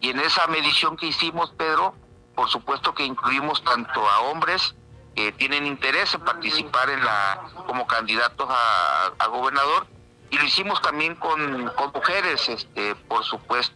Y 0.00 0.08
en 0.08 0.20
esa 0.20 0.46
medición 0.46 0.96
que 0.96 1.08
hicimos, 1.08 1.50
Pedro, 1.58 1.94
por 2.34 2.48
supuesto 2.48 2.94
que 2.94 3.04
incluimos 3.04 3.62
tanto 3.64 4.08
a 4.08 4.20
hombres 4.22 4.74
que 5.14 5.32
tienen 5.32 5.66
interés 5.66 6.14
en 6.14 6.22
participar 6.22 6.88
en 6.90 7.04
la 7.04 7.42
como 7.66 7.86
candidatos 7.86 8.48
a, 8.50 9.26
gobernador 9.26 9.86
y 10.30 10.36
lo 10.36 10.44
hicimos 10.44 10.80
también 10.82 11.14
con, 11.14 11.68
con 11.76 11.92
mujeres, 11.92 12.48
este, 12.48 12.94
por 12.94 13.24
supuesto 13.24 13.74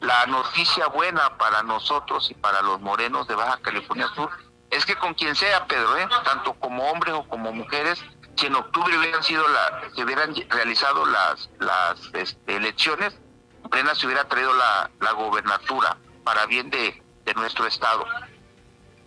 la 0.00 0.26
noticia 0.26 0.86
buena 0.88 1.36
para 1.38 1.62
nosotros 1.62 2.30
y 2.30 2.34
para 2.34 2.60
los 2.62 2.80
morenos 2.80 3.26
de 3.26 3.34
Baja 3.34 3.58
California 3.62 4.06
Sur 4.14 4.30
es 4.70 4.84
que 4.84 4.96
con 4.96 5.14
quien 5.14 5.34
sea, 5.36 5.66
Pedro, 5.66 5.96
¿eh? 5.96 6.08
tanto 6.24 6.54
como 6.54 6.90
hombres 6.90 7.14
o 7.14 7.24
como 7.28 7.52
mujeres, 7.52 8.02
si 8.36 8.46
en 8.46 8.56
octubre 8.56 8.98
hubieran 8.98 9.22
sido 9.22 9.46
la, 9.48 9.82
se 9.94 10.02
hubieran 10.02 10.34
realizado 10.50 11.06
las, 11.06 11.48
las 11.60 12.00
este, 12.12 12.56
elecciones, 12.56 13.18
Morena 13.62 13.94
se 13.94 14.06
hubiera 14.06 14.24
traído 14.28 14.52
la, 14.52 14.90
la 15.00 15.12
gobernatura 15.12 15.96
para 16.24 16.44
bien 16.46 16.70
de, 16.70 17.02
de 17.24 17.34
nuestro 17.34 17.66
estado. 17.66 18.04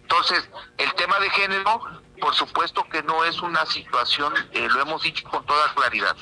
Entonces, 0.01 0.49
el 0.77 0.93
tema 0.93 1.19
de 1.19 1.29
género, 1.31 1.81
por 2.19 2.33
supuesto 2.33 2.83
que 2.89 3.03
no 3.03 3.25
es 3.25 3.41
una 3.41 3.65
situación, 3.65 4.33
eh, 4.53 4.67
lo 4.69 4.81
hemos 4.81 5.03
dicho 5.03 5.27
con 5.29 5.45
toda 5.45 5.73
claridad. 5.73 6.15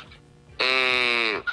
Eh, 0.57 1.43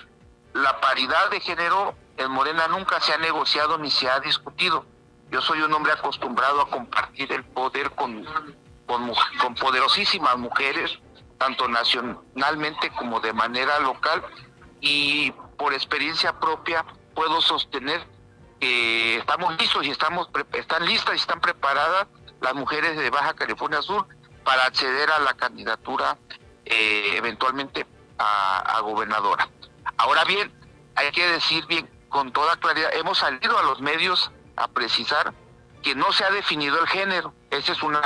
la 0.55 0.80
paridad 0.80 1.30
de 1.30 1.40
género 1.40 1.95
en 2.16 2.30
Morena 2.30 2.68
nunca 2.68 3.01
se 3.01 3.12
ha 3.12 3.18
negociado 3.18 3.78
ni 3.78 3.90
se 3.90 4.09
ha 4.09 4.20
discutido. 4.20 4.86
Yo 5.30 5.40
soy 5.40 5.62
un 5.62 5.72
hombre 5.72 5.93
acostumbrado 5.93 6.61
a 6.61 6.68
compartir 6.68 7.32
el 7.32 7.45
poder 7.45 7.90
con, 7.93 8.24
con, 8.86 9.55
poderosísimas 9.55 10.36
mujeres, 10.36 10.99
tanto 11.38 11.68
nacionalmente 11.68 12.90
como 12.90 13.20
de 13.20 13.32
manera 13.32 13.78
local, 13.80 14.22
y 14.80 15.30
por 15.57 15.72
experiencia 15.72 16.38
propia 16.38 16.84
puedo 17.14 17.40
sostener 17.40 18.07
estamos 18.62 19.58
listos 19.58 19.86
y 19.86 19.90
estamos 19.90 20.28
están 20.52 20.86
listas 20.86 21.14
y 21.14 21.16
están 21.18 21.40
preparadas 21.40 22.06
las 22.40 22.54
mujeres 22.54 22.96
de 22.96 23.10
Baja 23.10 23.34
California 23.34 23.82
Sur 23.82 24.06
para 24.44 24.64
acceder 24.64 25.10
a 25.10 25.18
la 25.20 25.34
candidatura 25.34 26.16
eh, 26.64 27.14
eventualmente 27.16 27.86
a 28.18 28.78
gobernadora. 28.82 29.48
Ahora 29.96 30.24
bien, 30.24 30.52
hay 30.94 31.10
que 31.10 31.26
decir 31.26 31.66
bien 31.66 31.88
con 32.08 32.32
toda 32.32 32.56
claridad, 32.56 32.90
hemos 32.94 33.18
salido 33.18 33.58
a 33.58 33.62
los 33.62 33.80
medios 33.80 34.30
a 34.56 34.68
precisar 34.68 35.32
que 35.82 35.94
no 35.94 36.12
se 36.12 36.24
ha 36.24 36.30
definido 36.30 36.78
el 36.80 36.86
género. 36.86 37.34
Esa 37.50 37.72
es 37.72 37.82
una, 37.82 38.00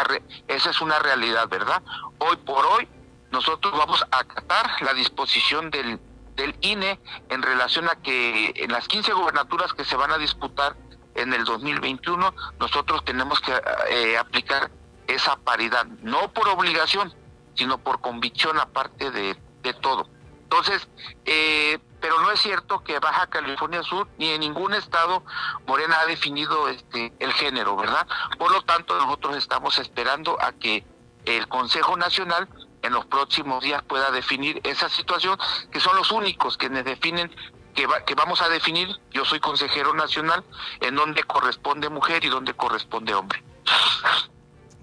esa 0.49 0.71
es 0.71 0.81
una 0.81 0.99
realidad, 0.99 1.49
¿verdad? 1.49 1.83
Hoy 2.19 2.37
por 2.37 2.65
hoy 2.67 2.89
nosotros 3.31 3.77
vamos 3.77 4.05
a 4.11 4.19
acatar 4.19 4.71
la 4.83 4.95
disposición 4.95 5.71
del, 5.71 6.01
del 6.37 6.57
INE 6.61 7.01
en 7.29 7.43
relación 7.43 7.89
a 7.89 7.97
que 7.97 8.53
en 8.57 8.71
las 8.71 8.87
15 8.89 9.13
gobernaturas 9.13 9.73
que 9.73 9.85
se 9.85 9.97
van 9.97 10.13
a 10.13 10.19
disputar 10.19 10.77
en 11.15 11.33
el 11.33 11.45
2021, 11.45 12.35
nosotros 12.61 13.05
tenemos 13.05 13.41
que 13.41 13.53
eh, 13.91 14.19
aplicar 14.19 14.71
esa 15.07 15.37
paridad, 15.37 15.87
no 16.03 16.33
por 16.33 16.49
obligación, 16.49 17.15
sino 17.55 17.79
por 17.79 18.01
convicción 18.01 18.59
aparte 18.59 19.11
de, 19.11 19.37
de 19.63 19.75
todo. 19.75 20.09
Entonces, 20.43 20.87
eh, 21.25 21.79
pero 22.01 22.21
no 22.21 22.31
es 22.31 22.41
cierto 22.41 22.85
que 22.85 22.99
Baja 23.01 23.27
California 23.27 23.83
Sur 23.83 24.09
ni 24.19 24.31
en 24.31 24.41
ningún 24.41 24.75
estado 24.75 25.25
Morena 25.67 25.97
ha 26.01 26.07
definido 26.07 26.69
este 26.69 27.13
el 27.19 27.33
género, 27.33 27.77
¿verdad? 27.77 28.07
Por 28.39 28.53
lo 28.53 28.63
tanto, 28.63 28.97
nosotros 28.97 29.37
estamos 29.37 29.79
esperando 29.79 30.41
a 30.41 30.53
que 30.53 30.85
el 31.25 31.49
Consejo 31.49 31.97
Nacional 31.97 32.49
en 32.87 32.93
los 32.93 33.07
próximos 33.07 33.63
días 33.63 33.83
pueda 33.83 34.11
definir 34.11 34.61
esa 34.65 34.89
situación, 34.89 35.39
que 35.71 35.81
son 35.81 35.97
los 35.97 36.11
únicos 36.11 36.57
que 36.57 36.69
definen 36.69 37.31
que, 37.75 37.87
que 38.07 38.15
vamos 38.15 38.41
a 38.41 38.49
definir, 38.49 38.89
yo 39.13 39.25
soy 39.25 39.39
consejero 39.39 39.93
nacional, 39.95 40.43
en 40.81 40.95
donde 40.95 41.23
corresponde 41.25 41.91
mujer 41.91 42.25
y 42.25 42.29
donde 42.29 42.55
corresponde 42.55 43.13
hombre. 43.15 43.43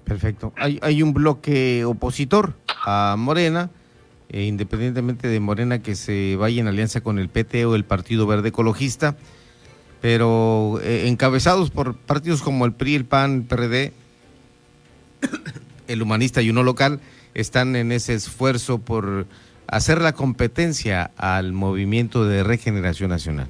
Perfecto. 0.04 0.54
Hay, 0.58 0.80
hay 0.84 1.02
un 1.02 1.14
bloque 1.14 1.86
opositor 1.86 2.54
a 2.86 3.16
Morena 3.18 3.72
eh, 4.34 4.46
independientemente 4.46 5.28
de 5.28 5.40
Morena 5.40 5.84
que 5.84 5.96
se 5.96 6.36
vaya 6.38 6.60
en 6.60 6.68
alianza 6.68 7.02
con 7.02 7.20
el 7.20 7.30
PT 7.30 7.66
o 7.66 7.76
el 7.76 7.86
Partido 7.86 8.26
Verde 8.26 8.50
Ecologista, 8.50 9.16
pero 10.02 10.80
eh, 10.82 11.08
encabezados 11.08 11.70
por 11.70 11.96
partidos 11.96 12.42
como 12.42 12.66
el 12.66 12.74
PRI, 12.74 12.96
el 12.96 13.06
PAN, 13.06 13.36
el 13.36 13.44
PRD, 13.44 13.94
el 15.88 16.02
Humanista 16.02 16.42
y 16.42 16.50
uno 16.50 16.64
local, 16.64 17.00
están 17.34 17.76
en 17.76 17.92
ese 17.92 18.14
esfuerzo 18.14 18.80
por 18.80 19.26
hacer 19.68 20.02
la 20.02 20.14
competencia 20.14 21.12
al 21.18 21.54
movimiento 21.54 22.26
de 22.26 22.44
regeneración 22.44 23.10
nacional. 23.10 23.50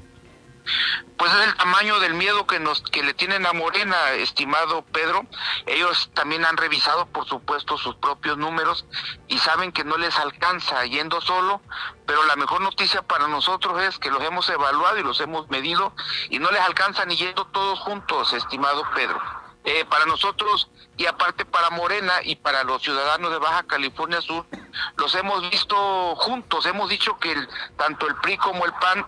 Pues 1.17 1.31
es 1.34 1.47
el 1.47 1.55
tamaño 1.55 1.99
del 1.99 2.13
miedo 2.15 2.47
que 2.47 2.59
nos 2.59 2.81
que 2.81 3.03
le 3.03 3.13
tienen 3.13 3.45
a 3.45 3.53
Morena, 3.53 4.11
estimado 4.13 4.81
Pedro. 4.81 5.25
Ellos 5.65 6.09
también 6.13 6.45
han 6.45 6.57
revisado, 6.57 7.05
por 7.07 7.25
supuesto, 7.27 7.77
sus 7.77 7.95
propios 7.95 8.38
números 8.38 8.86
y 9.27 9.38
saben 9.38 9.71
que 9.71 9.84
no 9.84 9.97
les 9.97 10.17
alcanza 10.17 10.86
yendo 10.86 11.21
solo, 11.21 11.61
pero 12.05 12.25
la 12.25 12.36
mejor 12.36 12.61
noticia 12.61 13.01
para 13.01 13.27
nosotros 13.27 13.81
es 13.84 13.99
que 13.99 14.09
los 14.11 14.23
hemos 14.23 14.49
evaluado 14.49 14.97
y 14.97 15.03
los 15.03 15.19
hemos 15.21 15.49
medido 15.49 15.93
y 16.29 16.39
no 16.39 16.49
les 16.51 16.61
alcanza 16.61 17.05
ni 17.05 17.15
yendo 17.15 17.45
todos 17.47 17.79
juntos, 17.79 18.34
estimado 18.34 18.84
Pedro. 18.95 19.43
Eh, 19.66 19.86
para 19.86 20.05
nosotros 20.05 20.70
y 20.97 21.05
aparte 21.05 21.45
para 21.45 21.70
Morena 21.70 22.16
y 22.24 22.36
para 22.36 22.66
los 22.66 22.82
ciudadanos 22.82 23.32
de 23.32 23.38
Baja 23.38 23.64
California 23.64 24.20
Sur, 24.20 24.45
los 24.97 25.16
hemos 25.16 25.49
visto 25.49 26.16
juntos. 26.18 26.66
Hemos 26.66 26.89
dicho 26.89 27.18
que 27.18 27.34
tanto 27.78 28.07
el 28.07 28.16
PRI 28.16 28.38
como 28.38 28.66
el 28.66 28.74
PAN 28.74 29.07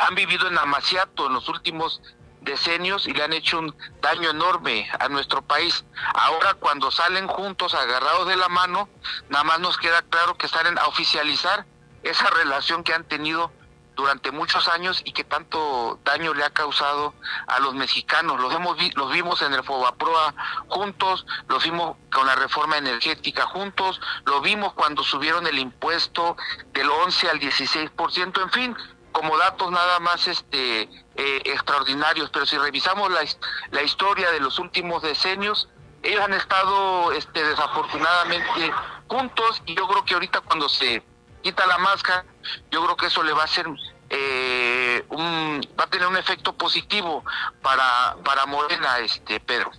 han 0.00 0.14
vivido 0.14 0.48
en 0.48 0.58
Amaciato 0.58 1.26
en 1.26 1.32
los 1.32 1.48
últimos 1.48 2.02
decenios 2.42 3.06
y 3.06 3.14
le 3.14 3.24
han 3.24 3.32
hecho 3.32 3.58
un 3.58 3.74
daño 4.02 4.30
enorme 4.30 4.88
a 5.00 5.08
nuestro 5.08 5.40
país. 5.40 5.84
Ahora 6.14 6.54
cuando 6.54 6.90
salen 6.90 7.26
juntos, 7.26 7.74
agarrados 7.74 8.28
de 8.28 8.36
la 8.36 8.48
mano, 8.48 8.88
nada 9.30 9.44
más 9.44 9.60
nos 9.60 9.78
queda 9.78 10.02
claro 10.02 10.36
que 10.36 10.48
salen 10.48 10.78
a 10.78 10.86
oficializar 10.86 11.64
esa 12.02 12.28
relación 12.30 12.84
que 12.84 12.92
han 12.92 13.04
tenido 13.04 13.50
durante 13.98 14.30
muchos 14.30 14.68
años 14.68 15.02
y 15.04 15.12
que 15.12 15.24
tanto 15.24 15.98
daño 16.04 16.32
le 16.32 16.44
ha 16.44 16.50
causado 16.50 17.14
a 17.48 17.58
los 17.58 17.74
mexicanos. 17.74 18.40
Los 18.40 18.54
hemos 18.54 18.76
los 18.94 19.10
vimos 19.10 19.42
en 19.42 19.52
el 19.52 19.64
Fobaproa 19.64 20.34
juntos, 20.68 21.26
los 21.48 21.64
vimos 21.64 21.96
con 22.12 22.24
la 22.24 22.36
reforma 22.36 22.78
energética 22.78 23.46
juntos, 23.46 24.00
lo 24.24 24.40
vimos 24.40 24.72
cuando 24.74 25.02
subieron 25.02 25.48
el 25.48 25.58
impuesto 25.58 26.36
del 26.72 26.88
11 26.88 27.28
al 27.28 27.40
16%, 27.40 28.40
en 28.40 28.50
fin, 28.50 28.76
como 29.10 29.36
datos 29.36 29.68
nada 29.72 29.98
más 29.98 30.28
este 30.28 30.82
eh, 30.82 31.42
extraordinarios, 31.44 32.30
pero 32.30 32.46
si 32.46 32.56
revisamos 32.56 33.10
la, 33.10 33.22
la 33.72 33.82
historia 33.82 34.30
de 34.30 34.38
los 34.38 34.60
últimos 34.60 35.02
decenios, 35.02 35.68
ellos 36.04 36.20
han 36.20 36.34
estado 36.34 37.10
este, 37.10 37.42
desafortunadamente 37.42 38.72
juntos 39.08 39.60
y 39.66 39.74
yo 39.74 39.88
creo 39.88 40.04
que 40.04 40.14
ahorita 40.14 40.40
cuando 40.42 40.68
se 40.68 41.02
quita 41.48 41.66
la 41.66 41.78
máscara, 41.78 42.26
yo 42.70 42.84
creo 42.84 42.96
que 42.96 43.06
eso 43.06 43.22
le 43.22 43.32
va 43.32 43.42
a 43.42 43.44
hacer 43.44 43.66
eh, 44.10 45.02
un, 45.08 45.60
va 45.78 45.84
a 45.84 45.86
tener 45.86 46.06
un 46.06 46.16
efecto 46.18 46.54
positivo 46.54 47.24
para, 47.62 48.16
para 48.22 48.44
Morena, 48.44 48.98
este 49.02 49.40
Pedro. 49.40 49.70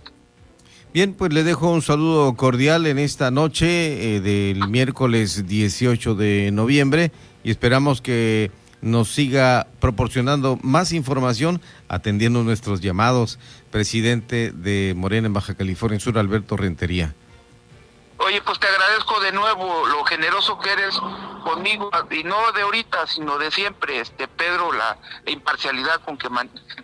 Bien, 0.92 1.14
pues 1.14 1.32
le 1.32 1.44
dejo 1.44 1.70
un 1.70 1.82
saludo 1.82 2.34
cordial 2.34 2.86
en 2.86 2.98
esta 2.98 3.30
noche 3.30 4.16
eh, 4.16 4.20
del 4.20 4.66
miércoles 4.68 5.46
18 5.46 6.16
de 6.16 6.50
noviembre 6.52 7.12
y 7.44 7.52
esperamos 7.52 8.00
que 8.00 8.50
nos 8.82 9.10
siga 9.14 9.68
proporcionando 9.78 10.58
más 10.62 10.90
información 10.90 11.60
atendiendo 11.86 12.42
nuestros 12.42 12.80
llamados. 12.80 13.38
Presidente 13.70 14.50
de 14.50 14.94
Morena 14.96 15.28
en 15.28 15.32
Baja 15.34 15.54
California 15.54 16.00
Sur, 16.00 16.18
Alberto 16.18 16.56
Rentería. 16.56 17.14
Oye, 18.26 18.42
pues 18.42 18.58
te 18.60 18.66
agradezco 18.66 19.18
de 19.20 19.32
nuevo 19.32 19.86
lo 19.86 20.04
generoso 20.04 20.58
que 20.58 20.70
eres 20.70 20.94
conmigo, 21.42 21.90
y 22.10 22.22
no 22.22 22.52
de 22.52 22.62
ahorita, 22.62 23.06
sino 23.06 23.38
de 23.38 23.50
siempre, 23.50 24.00
este 24.00 24.28
Pedro, 24.28 24.72
la, 24.72 24.98
imparcialidad 25.26 26.02
con 26.04 26.18
que 26.18 26.28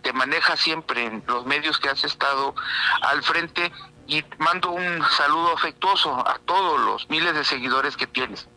te 0.03 0.13
manejas 0.15 0.59
siempre 0.59 1.05
en 1.05 1.23
los 1.27 1.45
medios 1.45 1.79
que 1.79 1.91
has 1.91 2.03
estado 2.05 2.55
al 3.03 3.23
frente 3.23 3.71
y 4.07 4.25
mando 4.39 4.71
un 4.71 5.03
saludo 5.17 5.53
afectuoso 5.55 6.27
a 6.27 6.39
todos 6.47 6.81
los 6.81 7.11
miles 7.11 7.35
de 7.35 7.45
seguidores 7.45 7.99
que 7.99 8.07
tienes. 8.07 8.49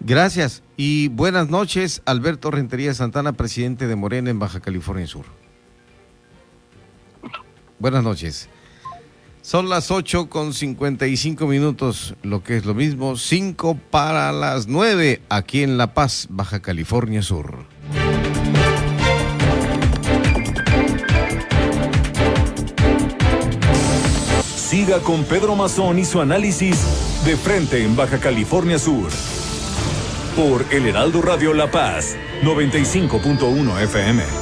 Gracias 0.00 0.62
y 0.76 1.08
buenas 1.08 1.48
noches, 1.48 2.02
Alberto 2.04 2.50
Rentería 2.50 2.92
Santana, 2.92 3.32
presidente 3.32 3.86
de 3.86 3.96
Morena 3.96 4.28
en 4.28 4.38
Baja 4.38 4.60
California 4.60 5.06
Sur. 5.06 5.24
Buenas 7.78 8.02
noches. 8.02 8.50
Son 9.42 9.68
las 9.68 9.90
8 9.90 10.28
con 10.28 10.54
55 10.54 11.48
minutos, 11.48 12.14
lo 12.22 12.44
que 12.44 12.56
es 12.56 12.64
lo 12.64 12.74
mismo, 12.74 13.16
5 13.16 13.76
para 13.90 14.30
las 14.30 14.68
9, 14.68 15.20
aquí 15.28 15.64
en 15.64 15.76
La 15.76 15.94
Paz, 15.94 16.28
Baja 16.30 16.60
California 16.60 17.22
Sur. 17.22 17.66
Siga 24.54 25.00
con 25.00 25.24
Pedro 25.24 25.56
Mazón 25.56 25.98
y 25.98 26.04
su 26.04 26.20
análisis 26.20 26.78
de 27.24 27.36
frente 27.36 27.82
en 27.82 27.96
Baja 27.96 28.18
California 28.20 28.78
Sur. 28.78 29.10
Por 30.36 30.64
El 30.70 30.86
Heraldo 30.86 31.20
Radio 31.20 31.52
La 31.52 31.68
Paz, 31.68 32.16
95.1 32.44 33.82
FM. 33.82 34.41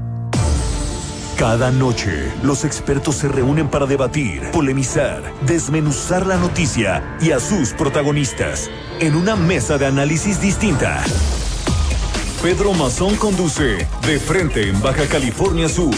Cada 1.41 1.71
noche, 1.71 2.31
los 2.43 2.65
expertos 2.65 3.15
se 3.15 3.27
reúnen 3.27 3.67
para 3.67 3.87
debatir, 3.87 4.51
polemizar, 4.51 5.23
desmenuzar 5.47 6.27
la 6.27 6.37
noticia 6.37 7.17
y 7.19 7.31
a 7.31 7.39
sus 7.39 7.73
protagonistas 7.73 8.69
en 8.99 9.15
una 9.15 9.35
mesa 9.35 9.79
de 9.79 9.87
análisis 9.87 10.39
distinta. 10.39 11.03
Pedro 12.43 12.73
Mazón 12.73 13.15
conduce 13.15 13.87
De 14.05 14.19
Frente 14.19 14.69
en 14.69 14.79
Baja 14.83 15.07
California 15.07 15.67
Sur. 15.67 15.95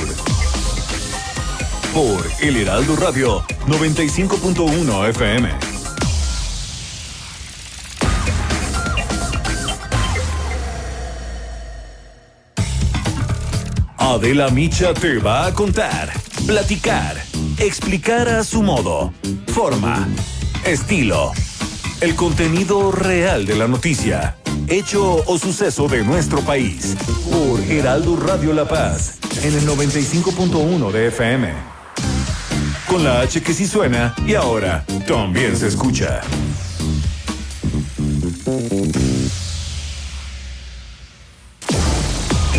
Por 1.94 2.26
El 2.40 2.56
Heraldo 2.56 2.96
Radio 2.96 3.44
95.1 3.68 5.10
FM. 5.10 5.73
Adela 14.14 14.50
Micha 14.50 14.94
te 14.94 15.18
va 15.18 15.48
a 15.48 15.54
contar, 15.54 16.14
platicar, 16.46 17.20
explicar 17.58 18.30
a 18.30 18.44
su 18.44 18.62
modo, 18.62 19.12
forma, 19.48 20.08
estilo, 20.66 21.32
el 22.00 22.14
contenido 22.16 22.92
real 22.92 23.48
de 23.48 23.56
la 23.56 23.68
noticia 23.68 24.38
hecho 24.68 25.24
o 25.26 25.38
suceso 25.40 25.88
de 25.88 26.04
nuestro 26.04 26.42
país. 26.42 26.96
Por 27.32 27.60
Heraldo 27.62 28.16
Radio 28.16 28.54
La 28.54 28.68
Paz, 28.68 29.18
en 29.42 29.56
el 29.56 29.68
95.1 29.68 30.92
de 30.92 31.08
FM. 31.08 31.54
Con 32.88 33.04
la 33.04 33.22
H 33.22 33.42
que 33.42 33.54
sí 33.54 33.66
suena 33.66 34.14
y 34.28 34.36
ahora 34.36 34.86
también 35.08 35.58
se 35.58 35.70
escucha. 35.70 36.22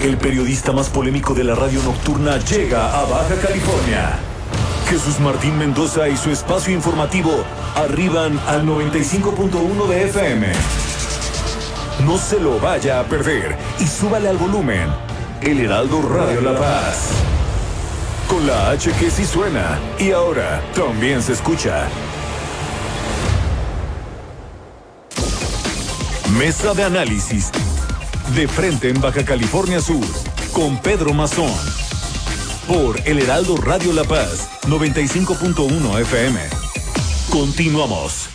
El 0.00 0.16
periodista 0.16 0.72
más 0.72 0.88
polémico 0.88 1.34
de 1.34 1.44
la 1.44 1.54
radio 1.54 1.82
nocturna 1.82 2.38
llega 2.38 2.98
a 2.98 3.04
Baja 3.04 3.34
California. 3.34 4.18
Jesús 4.88 5.20
Martín 5.20 5.58
Mendoza 5.58 6.08
y 6.08 6.16
su 6.16 6.30
espacio 6.30 6.72
informativo 6.72 7.30
arriban 7.74 8.40
al 8.46 8.64
95.1 8.64 9.86
de 9.88 10.04
FM. 10.04 10.46
No 12.06 12.16
se 12.16 12.40
lo 12.40 12.58
vaya 12.58 13.00
a 13.00 13.04
perder 13.04 13.58
y 13.78 13.86
súbale 13.86 14.30
al 14.30 14.38
volumen. 14.38 14.88
El 15.42 15.60
Heraldo 15.60 16.00
Radio 16.00 16.40
La 16.40 16.58
Paz. 16.58 17.10
Con 18.26 18.46
la 18.46 18.70
H 18.70 18.92
que 18.92 19.10
sí 19.10 19.26
suena 19.26 19.78
y 19.98 20.12
ahora 20.12 20.62
también 20.74 21.22
se 21.22 21.34
escucha. 21.34 21.86
Mesa 26.38 26.72
de 26.72 26.84
análisis 26.84 27.52
de 28.34 28.46
frente 28.46 28.88
en 28.88 29.00
Baja 29.00 29.24
California 29.24 29.80
Sur, 29.80 30.04
con 30.52 30.80
Pedro 30.80 31.14
Mazón. 31.14 31.50
Por 32.68 33.00
El 33.04 33.18
Heraldo 33.18 33.56
Radio 33.56 33.92
La 33.92 34.04
Paz, 34.04 34.48
95.1 34.62 36.00
FM. 36.00 36.40
Continuamos. 37.30 38.28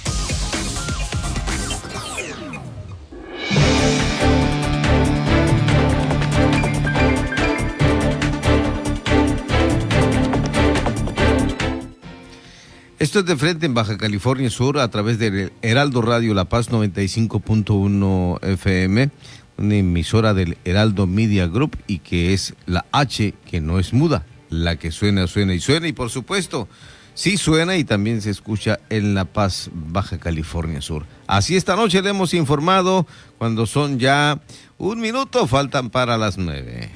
Esto 12.98 13.20
es 13.20 13.26
de 13.26 13.36
frente 13.36 13.66
en 13.66 13.74
Baja 13.74 13.98
California 13.98 14.50
Sur 14.50 14.80
a 14.80 14.90
través 14.90 15.20
del 15.20 15.54
Heraldo 15.62 16.02
Radio 16.02 16.34
La 16.34 16.46
Paz 16.46 16.70
95.1 16.72 18.44
FM 18.44 19.12
una 19.58 19.76
emisora 19.76 20.34
del 20.34 20.58
Heraldo 20.66 21.08
Media 21.08 21.48
Group 21.48 21.78
y 21.88 22.00
que 22.00 22.34
es 22.34 22.54
la 22.66 22.86
H 22.92 23.34
que 23.50 23.62
no 23.62 23.80
es 23.80 23.94
muda, 23.94 24.26
la 24.50 24.78
que 24.78 24.92
suena, 24.92 25.28
suena 25.28 25.54
y 25.54 25.60
suena 25.60 25.88
y 25.88 25.94
por 25.94 26.10
supuesto 26.10 26.68
sí 27.14 27.38
suena 27.38 27.78
y 27.78 27.84
también 27.84 28.22
se 28.22 28.30
escucha 28.30 28.80
en 28.90 29.16
La 29.16 29.26
Paz, 29.26 29.70
Baja 29.74 30.20
California 30.20 30.82
Sur. 30.82 31.06
Así 31.28 31.56
esta 31.56 31.76
noche 31.76 32.02
le 32.02 32.10
hemos 32.10 32.34
informado 32.34 33.08
cuando 33.38 33.66
son 33.66 33.98
ya 34.00 34.40
un 34.78 35.00
minuto, 35.00 35.48
faltan 35.48 35.90
para 35.90 36.18
las 36.18 36.38
nueve. 36.38 36.92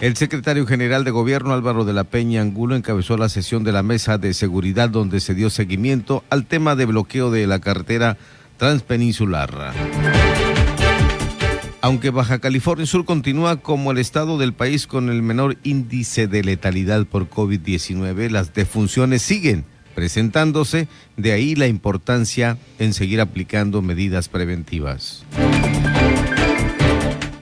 El 0.00 0.16
secretario 0.16 0.66
general 0.66 1.02
de 1.04 1.10
Gobierno 1.10 1.54
Álvaro 1.54 1.86
de 1.86 1.94
la 1.94 2.04
Peña 2.04 2.42
Angulo 2.42 2.76
encabezó 2.76 3.16
la 3.16 3.30
sesión 3.30 3.64
de 3.64 3.72
la 3.72 3.82
Mesa 3.82 4.18
de 4.18 4.34
Seguridad 4.34 4.90
donde 4.90 5.18
se 5.18 5.34
dio 5.34 5.48
seguimiento 5.48 6.24
al 6.28 6.44
tema 6.44 6.76
de 6.76 6.84
bloqueo 6.84 7.30
de 7.30 7.46
la 7.46 7.58
carretera 7.58 8.18
transpeninsular. 8.56 9.72
Aunque 11.80 12.10
Baja 12.10 12.38
California 12.38 12.86
Sur 12.86 13.04
continúa 13.04 13.58
como 13.58 13.92
el 13.92 13.98
estado 13.98 14.38
del 14.38 14.54
país 14.54 14.86
con 14.86 15.10
el 15.10 15.20
menor 15.22 15.58
índice 15.64 16.26
de 16.26 16.42
letalidad 16.42 17.04
por 17.04 17.28
COVID-19, 17.28 18.30
las 18.30 18.54
defunciones 18.54 19.20
siguen 19.20 19.66
presentándose, 19.94 20.88
de 21.16 21.32
ahí 21.32 21.54
la 21.54 21.66
importancia 21.66 22.58
en 22.78 22.92
seguir 22.94 23.20
aplicando 23.20 23.82
medidas 23.82 24.28
preventivas. 24.28 25.24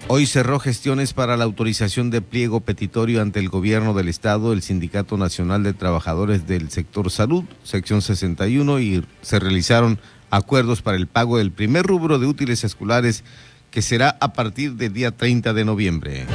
Hoy 0.08 0.26
cerró 0.26 0.58
gestiones 0.58 1.14
para 1.14 1.38
la 1.38 1.44
autorización 1.44 2.10
de 2.10 2.20
pliego 2.20 2.60
petitorio 2.60 3.22
ante 3.22 3.40
el 3.40 3.48
gobierno 3.48 3.94
del 3.94 4.08
estado, 4.08 4.52
el 4.52 4.60
Sindicato 4.60 5.16
Nacional 5.16 5.62
de 5.62 5.72
Trabajadores 5.72 6.46
del 6.46 6.70
Sector 6.70 7.10
Salud, 7.10 7.44
sección 7.62 8.02
61, 8.02 8.80
y 8.80 9.04
se 9.22 9.38
realizaron 9.38 9.98
acuerdos 10.32 10.82
para 10.82 10.96
el 10.96 11.06
pago 11.06 11.38
del 11.38 11.52
primer 11.52 11.86
rubro 11.86 12.18
de 12.18 12.26
útiles 12.26 12.64
escolares 12.64 13.22
que 13.70 13.82
será 13.82 14.16
a 14.18 14.32
partir 14.32 14.72
del 14.72 14.92
día 14.92 15.12
30 15.12 15.52
de 15.52 15.64
noviembre. 15.64 16.26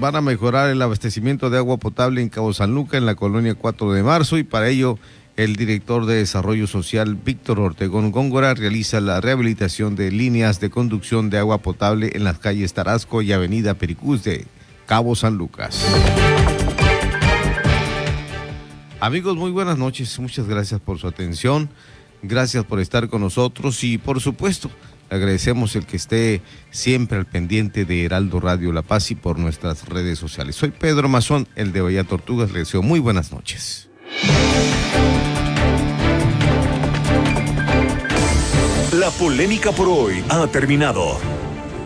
Van 0.00 0.16
a 0.16 0.20
mejorar 0.20 0.70
el 0.70 0.80
abastecimiento 0.82 1.50
de 1.50 1.58
agua 1.58 1.76
potable 1.76 2.22
en 2.22 2.30
Cabo 2.30 2.52
San 2.52 2.74
Luca, 2.74 2.96
en 2.96 3.06
la 3.06 3.14
colonia 3.14 3.54
4 3.54 3.92
de 3.92 4.02
marzo, 4.02 4.38
y 4.38 4.44
para 4.44 4.68
ello 4.68 4.98
el 5.36 5.56
director 5.56 6.06
de 6.06 6.16
Desarrollo 6.16 6.66
Social, 6.66 7.14
Víctor 7.14 7.60
Ortegón 7.60 8.10
Góngora, 8.10 8.54
realiza 8.54 9.00
la 9.00 9.20
rehabilitación 9.20 9.94
de 9.94 10.10
líneas 10.10 10.60
de 10.60 10.70
conducción 10.70 11.28
de 11.28 11.38
agua 11.38 11.58
potable 11.58 12.12
en 12.14 12.24
las 12.24 12.38
calles 12.38 12.72
Tarasco 12.72 13.20
y 13.20 13.32
Avenida 13.32 13.74
Pericús 13.74 14.24
de 14.24 14.46
Cabo 14.86 15.14
San 15.16 15.36
Lucas. 15.36 15.84
Amigos, 19.00 19.36
muy 19.36 19.50
buenas 19.50 19.76
noches. 19.76 20.18
Muchas 20.18 20.48
gracias 20.48 20.80
por 20.80 20.98
su 20.98 21.06
atención. 21.06 21.68
Gracias 22.22 22.64
por 22.64 22.80
estar 22.80 23.08
con 23.08 23.20
nosotros 23.20 23.84
y 23.84 23.98
por 23.98 24.20
supuesto 24.20 24.70
agradecemos 25.10 25.76
el 25.76 25.86
que 25.86 25.96
esté 25.96 26.40
siempre 26.70 27.18
al 27.18 27.26
pendiente 27.26 27.84
de 27.84 28.04
Heraldo 28.04 28.40
Radio 28.40 28.72
La 28.72 28.82
Paz 28.82 29.10
y 29.10 29.14
por 29.14 29.38
nuestras 29.38 29.86
redes 29.88 30.18
sociales. 30.18 30.56
Soy 30.56 30.70
Pedro 30.70 31.08
Mazón, 31.08 31.46
el 31.56 31.72
de 31.72 31.82
Bahía 31.82 32.04
Tortugas. 32.04 32.50
Les 32.52 32.64
deseo 32.64 32.82
muy 32.82 32.98
buenas 32.98 33.32
noches. 33.32 33.88
La 38.92 39.10
polémica 39.10 39.72
por 39.72 39.88
hoy 39.88 40.24
ha 40.30 40.46
terminado. 40.46 41.18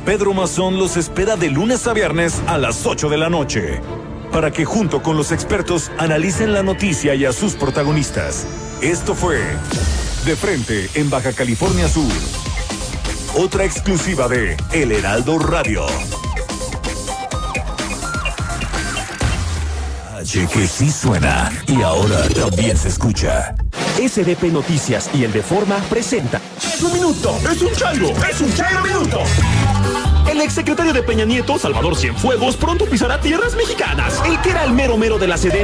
Pedro 0.06 0.32
Mazón 0.32 0.78
los 0.78 0.96
espera 0.96 1.36
de 1.36 1.50
lunes 1.50 1.86
a 1.88 1.92
viernes 1.92 2.40
a 2.46 2.56
las 2.56 2.86
8 2.86 3.08
de 3.08 3.18
la 3.18 3.28
noche 3.28 3.80
para 4.32 4.50
que 4.50 4.64
junto 4.64 5.02
con 5.02 5.16
los 5.16 5.32
expertos 5.32 5.90
analicen 5.98 6.52
la 6.52 6.62
noticia 6.62 7.14
y 7.14 7.24
a 7.24 7.32
sus 7.32 7.54
protagonistas. 7.54 8.46
Esto 8.80 9.14
fue 9.14 9.40
De 10.24 10.36
Frente 10.36 10.88
en 10.94 11.10
Baja 11.10 11.32
California 11.32 11.88
Sur. 11.88 12.12
Otra 13.36 13.64
exclusiva 13.64 14.28
de 14.28 14.56
El 14.72 14.92
Heraldo 14.92 15.38
Radio. 15.38 15.86
H 20.16 20.46
que 20.52 20.66
sí 20.66 20.90
suena 20.90 21.50
y 21.66 21.82
ahora 21.82 22.28
también 22.28 22.76
se 22.76 22.88
escucha. 22.88 23.54
SDP 23.96 24.52
Noticias 24.52 25.10
y 25.14 25.24
el 25.24 25.32
de 25.32 25.42
Forma 25.42 25.76
presenta. 25.88 26.40
¡Es 26.58 26.82
un 26.82 26.92
minuto! 26.92 27.38
¡Es 27.50 27.62
un 27.62 27.72
chairo! 27.74 28.08
¡Es 28.28 28.40
un 28.40 28.54
chairo 28.54 28.82
minuto! 28.82 30.09
El 30.28 30.40
exsecretario 30.40 30.92
de 30.92 31.02
Peña 31.02 31.24
Nieto, 31.24 31.58
Salvador 31.58 31.96
Cienfuegos, 31.96 32.56
pronto 32.56 32.84
pisará 32.86 33.20
tierras 33.20 33.54
mexicanas. 33.54 34.20
El 34.26 34.40
que 34.40 34.50
era 34.50 34.64
el 34.64 34.72
mero 34.72 34.96
mero 34.96 35.18
de 35.18 35.26
la 35.26 35.36
CD 35.36 35.58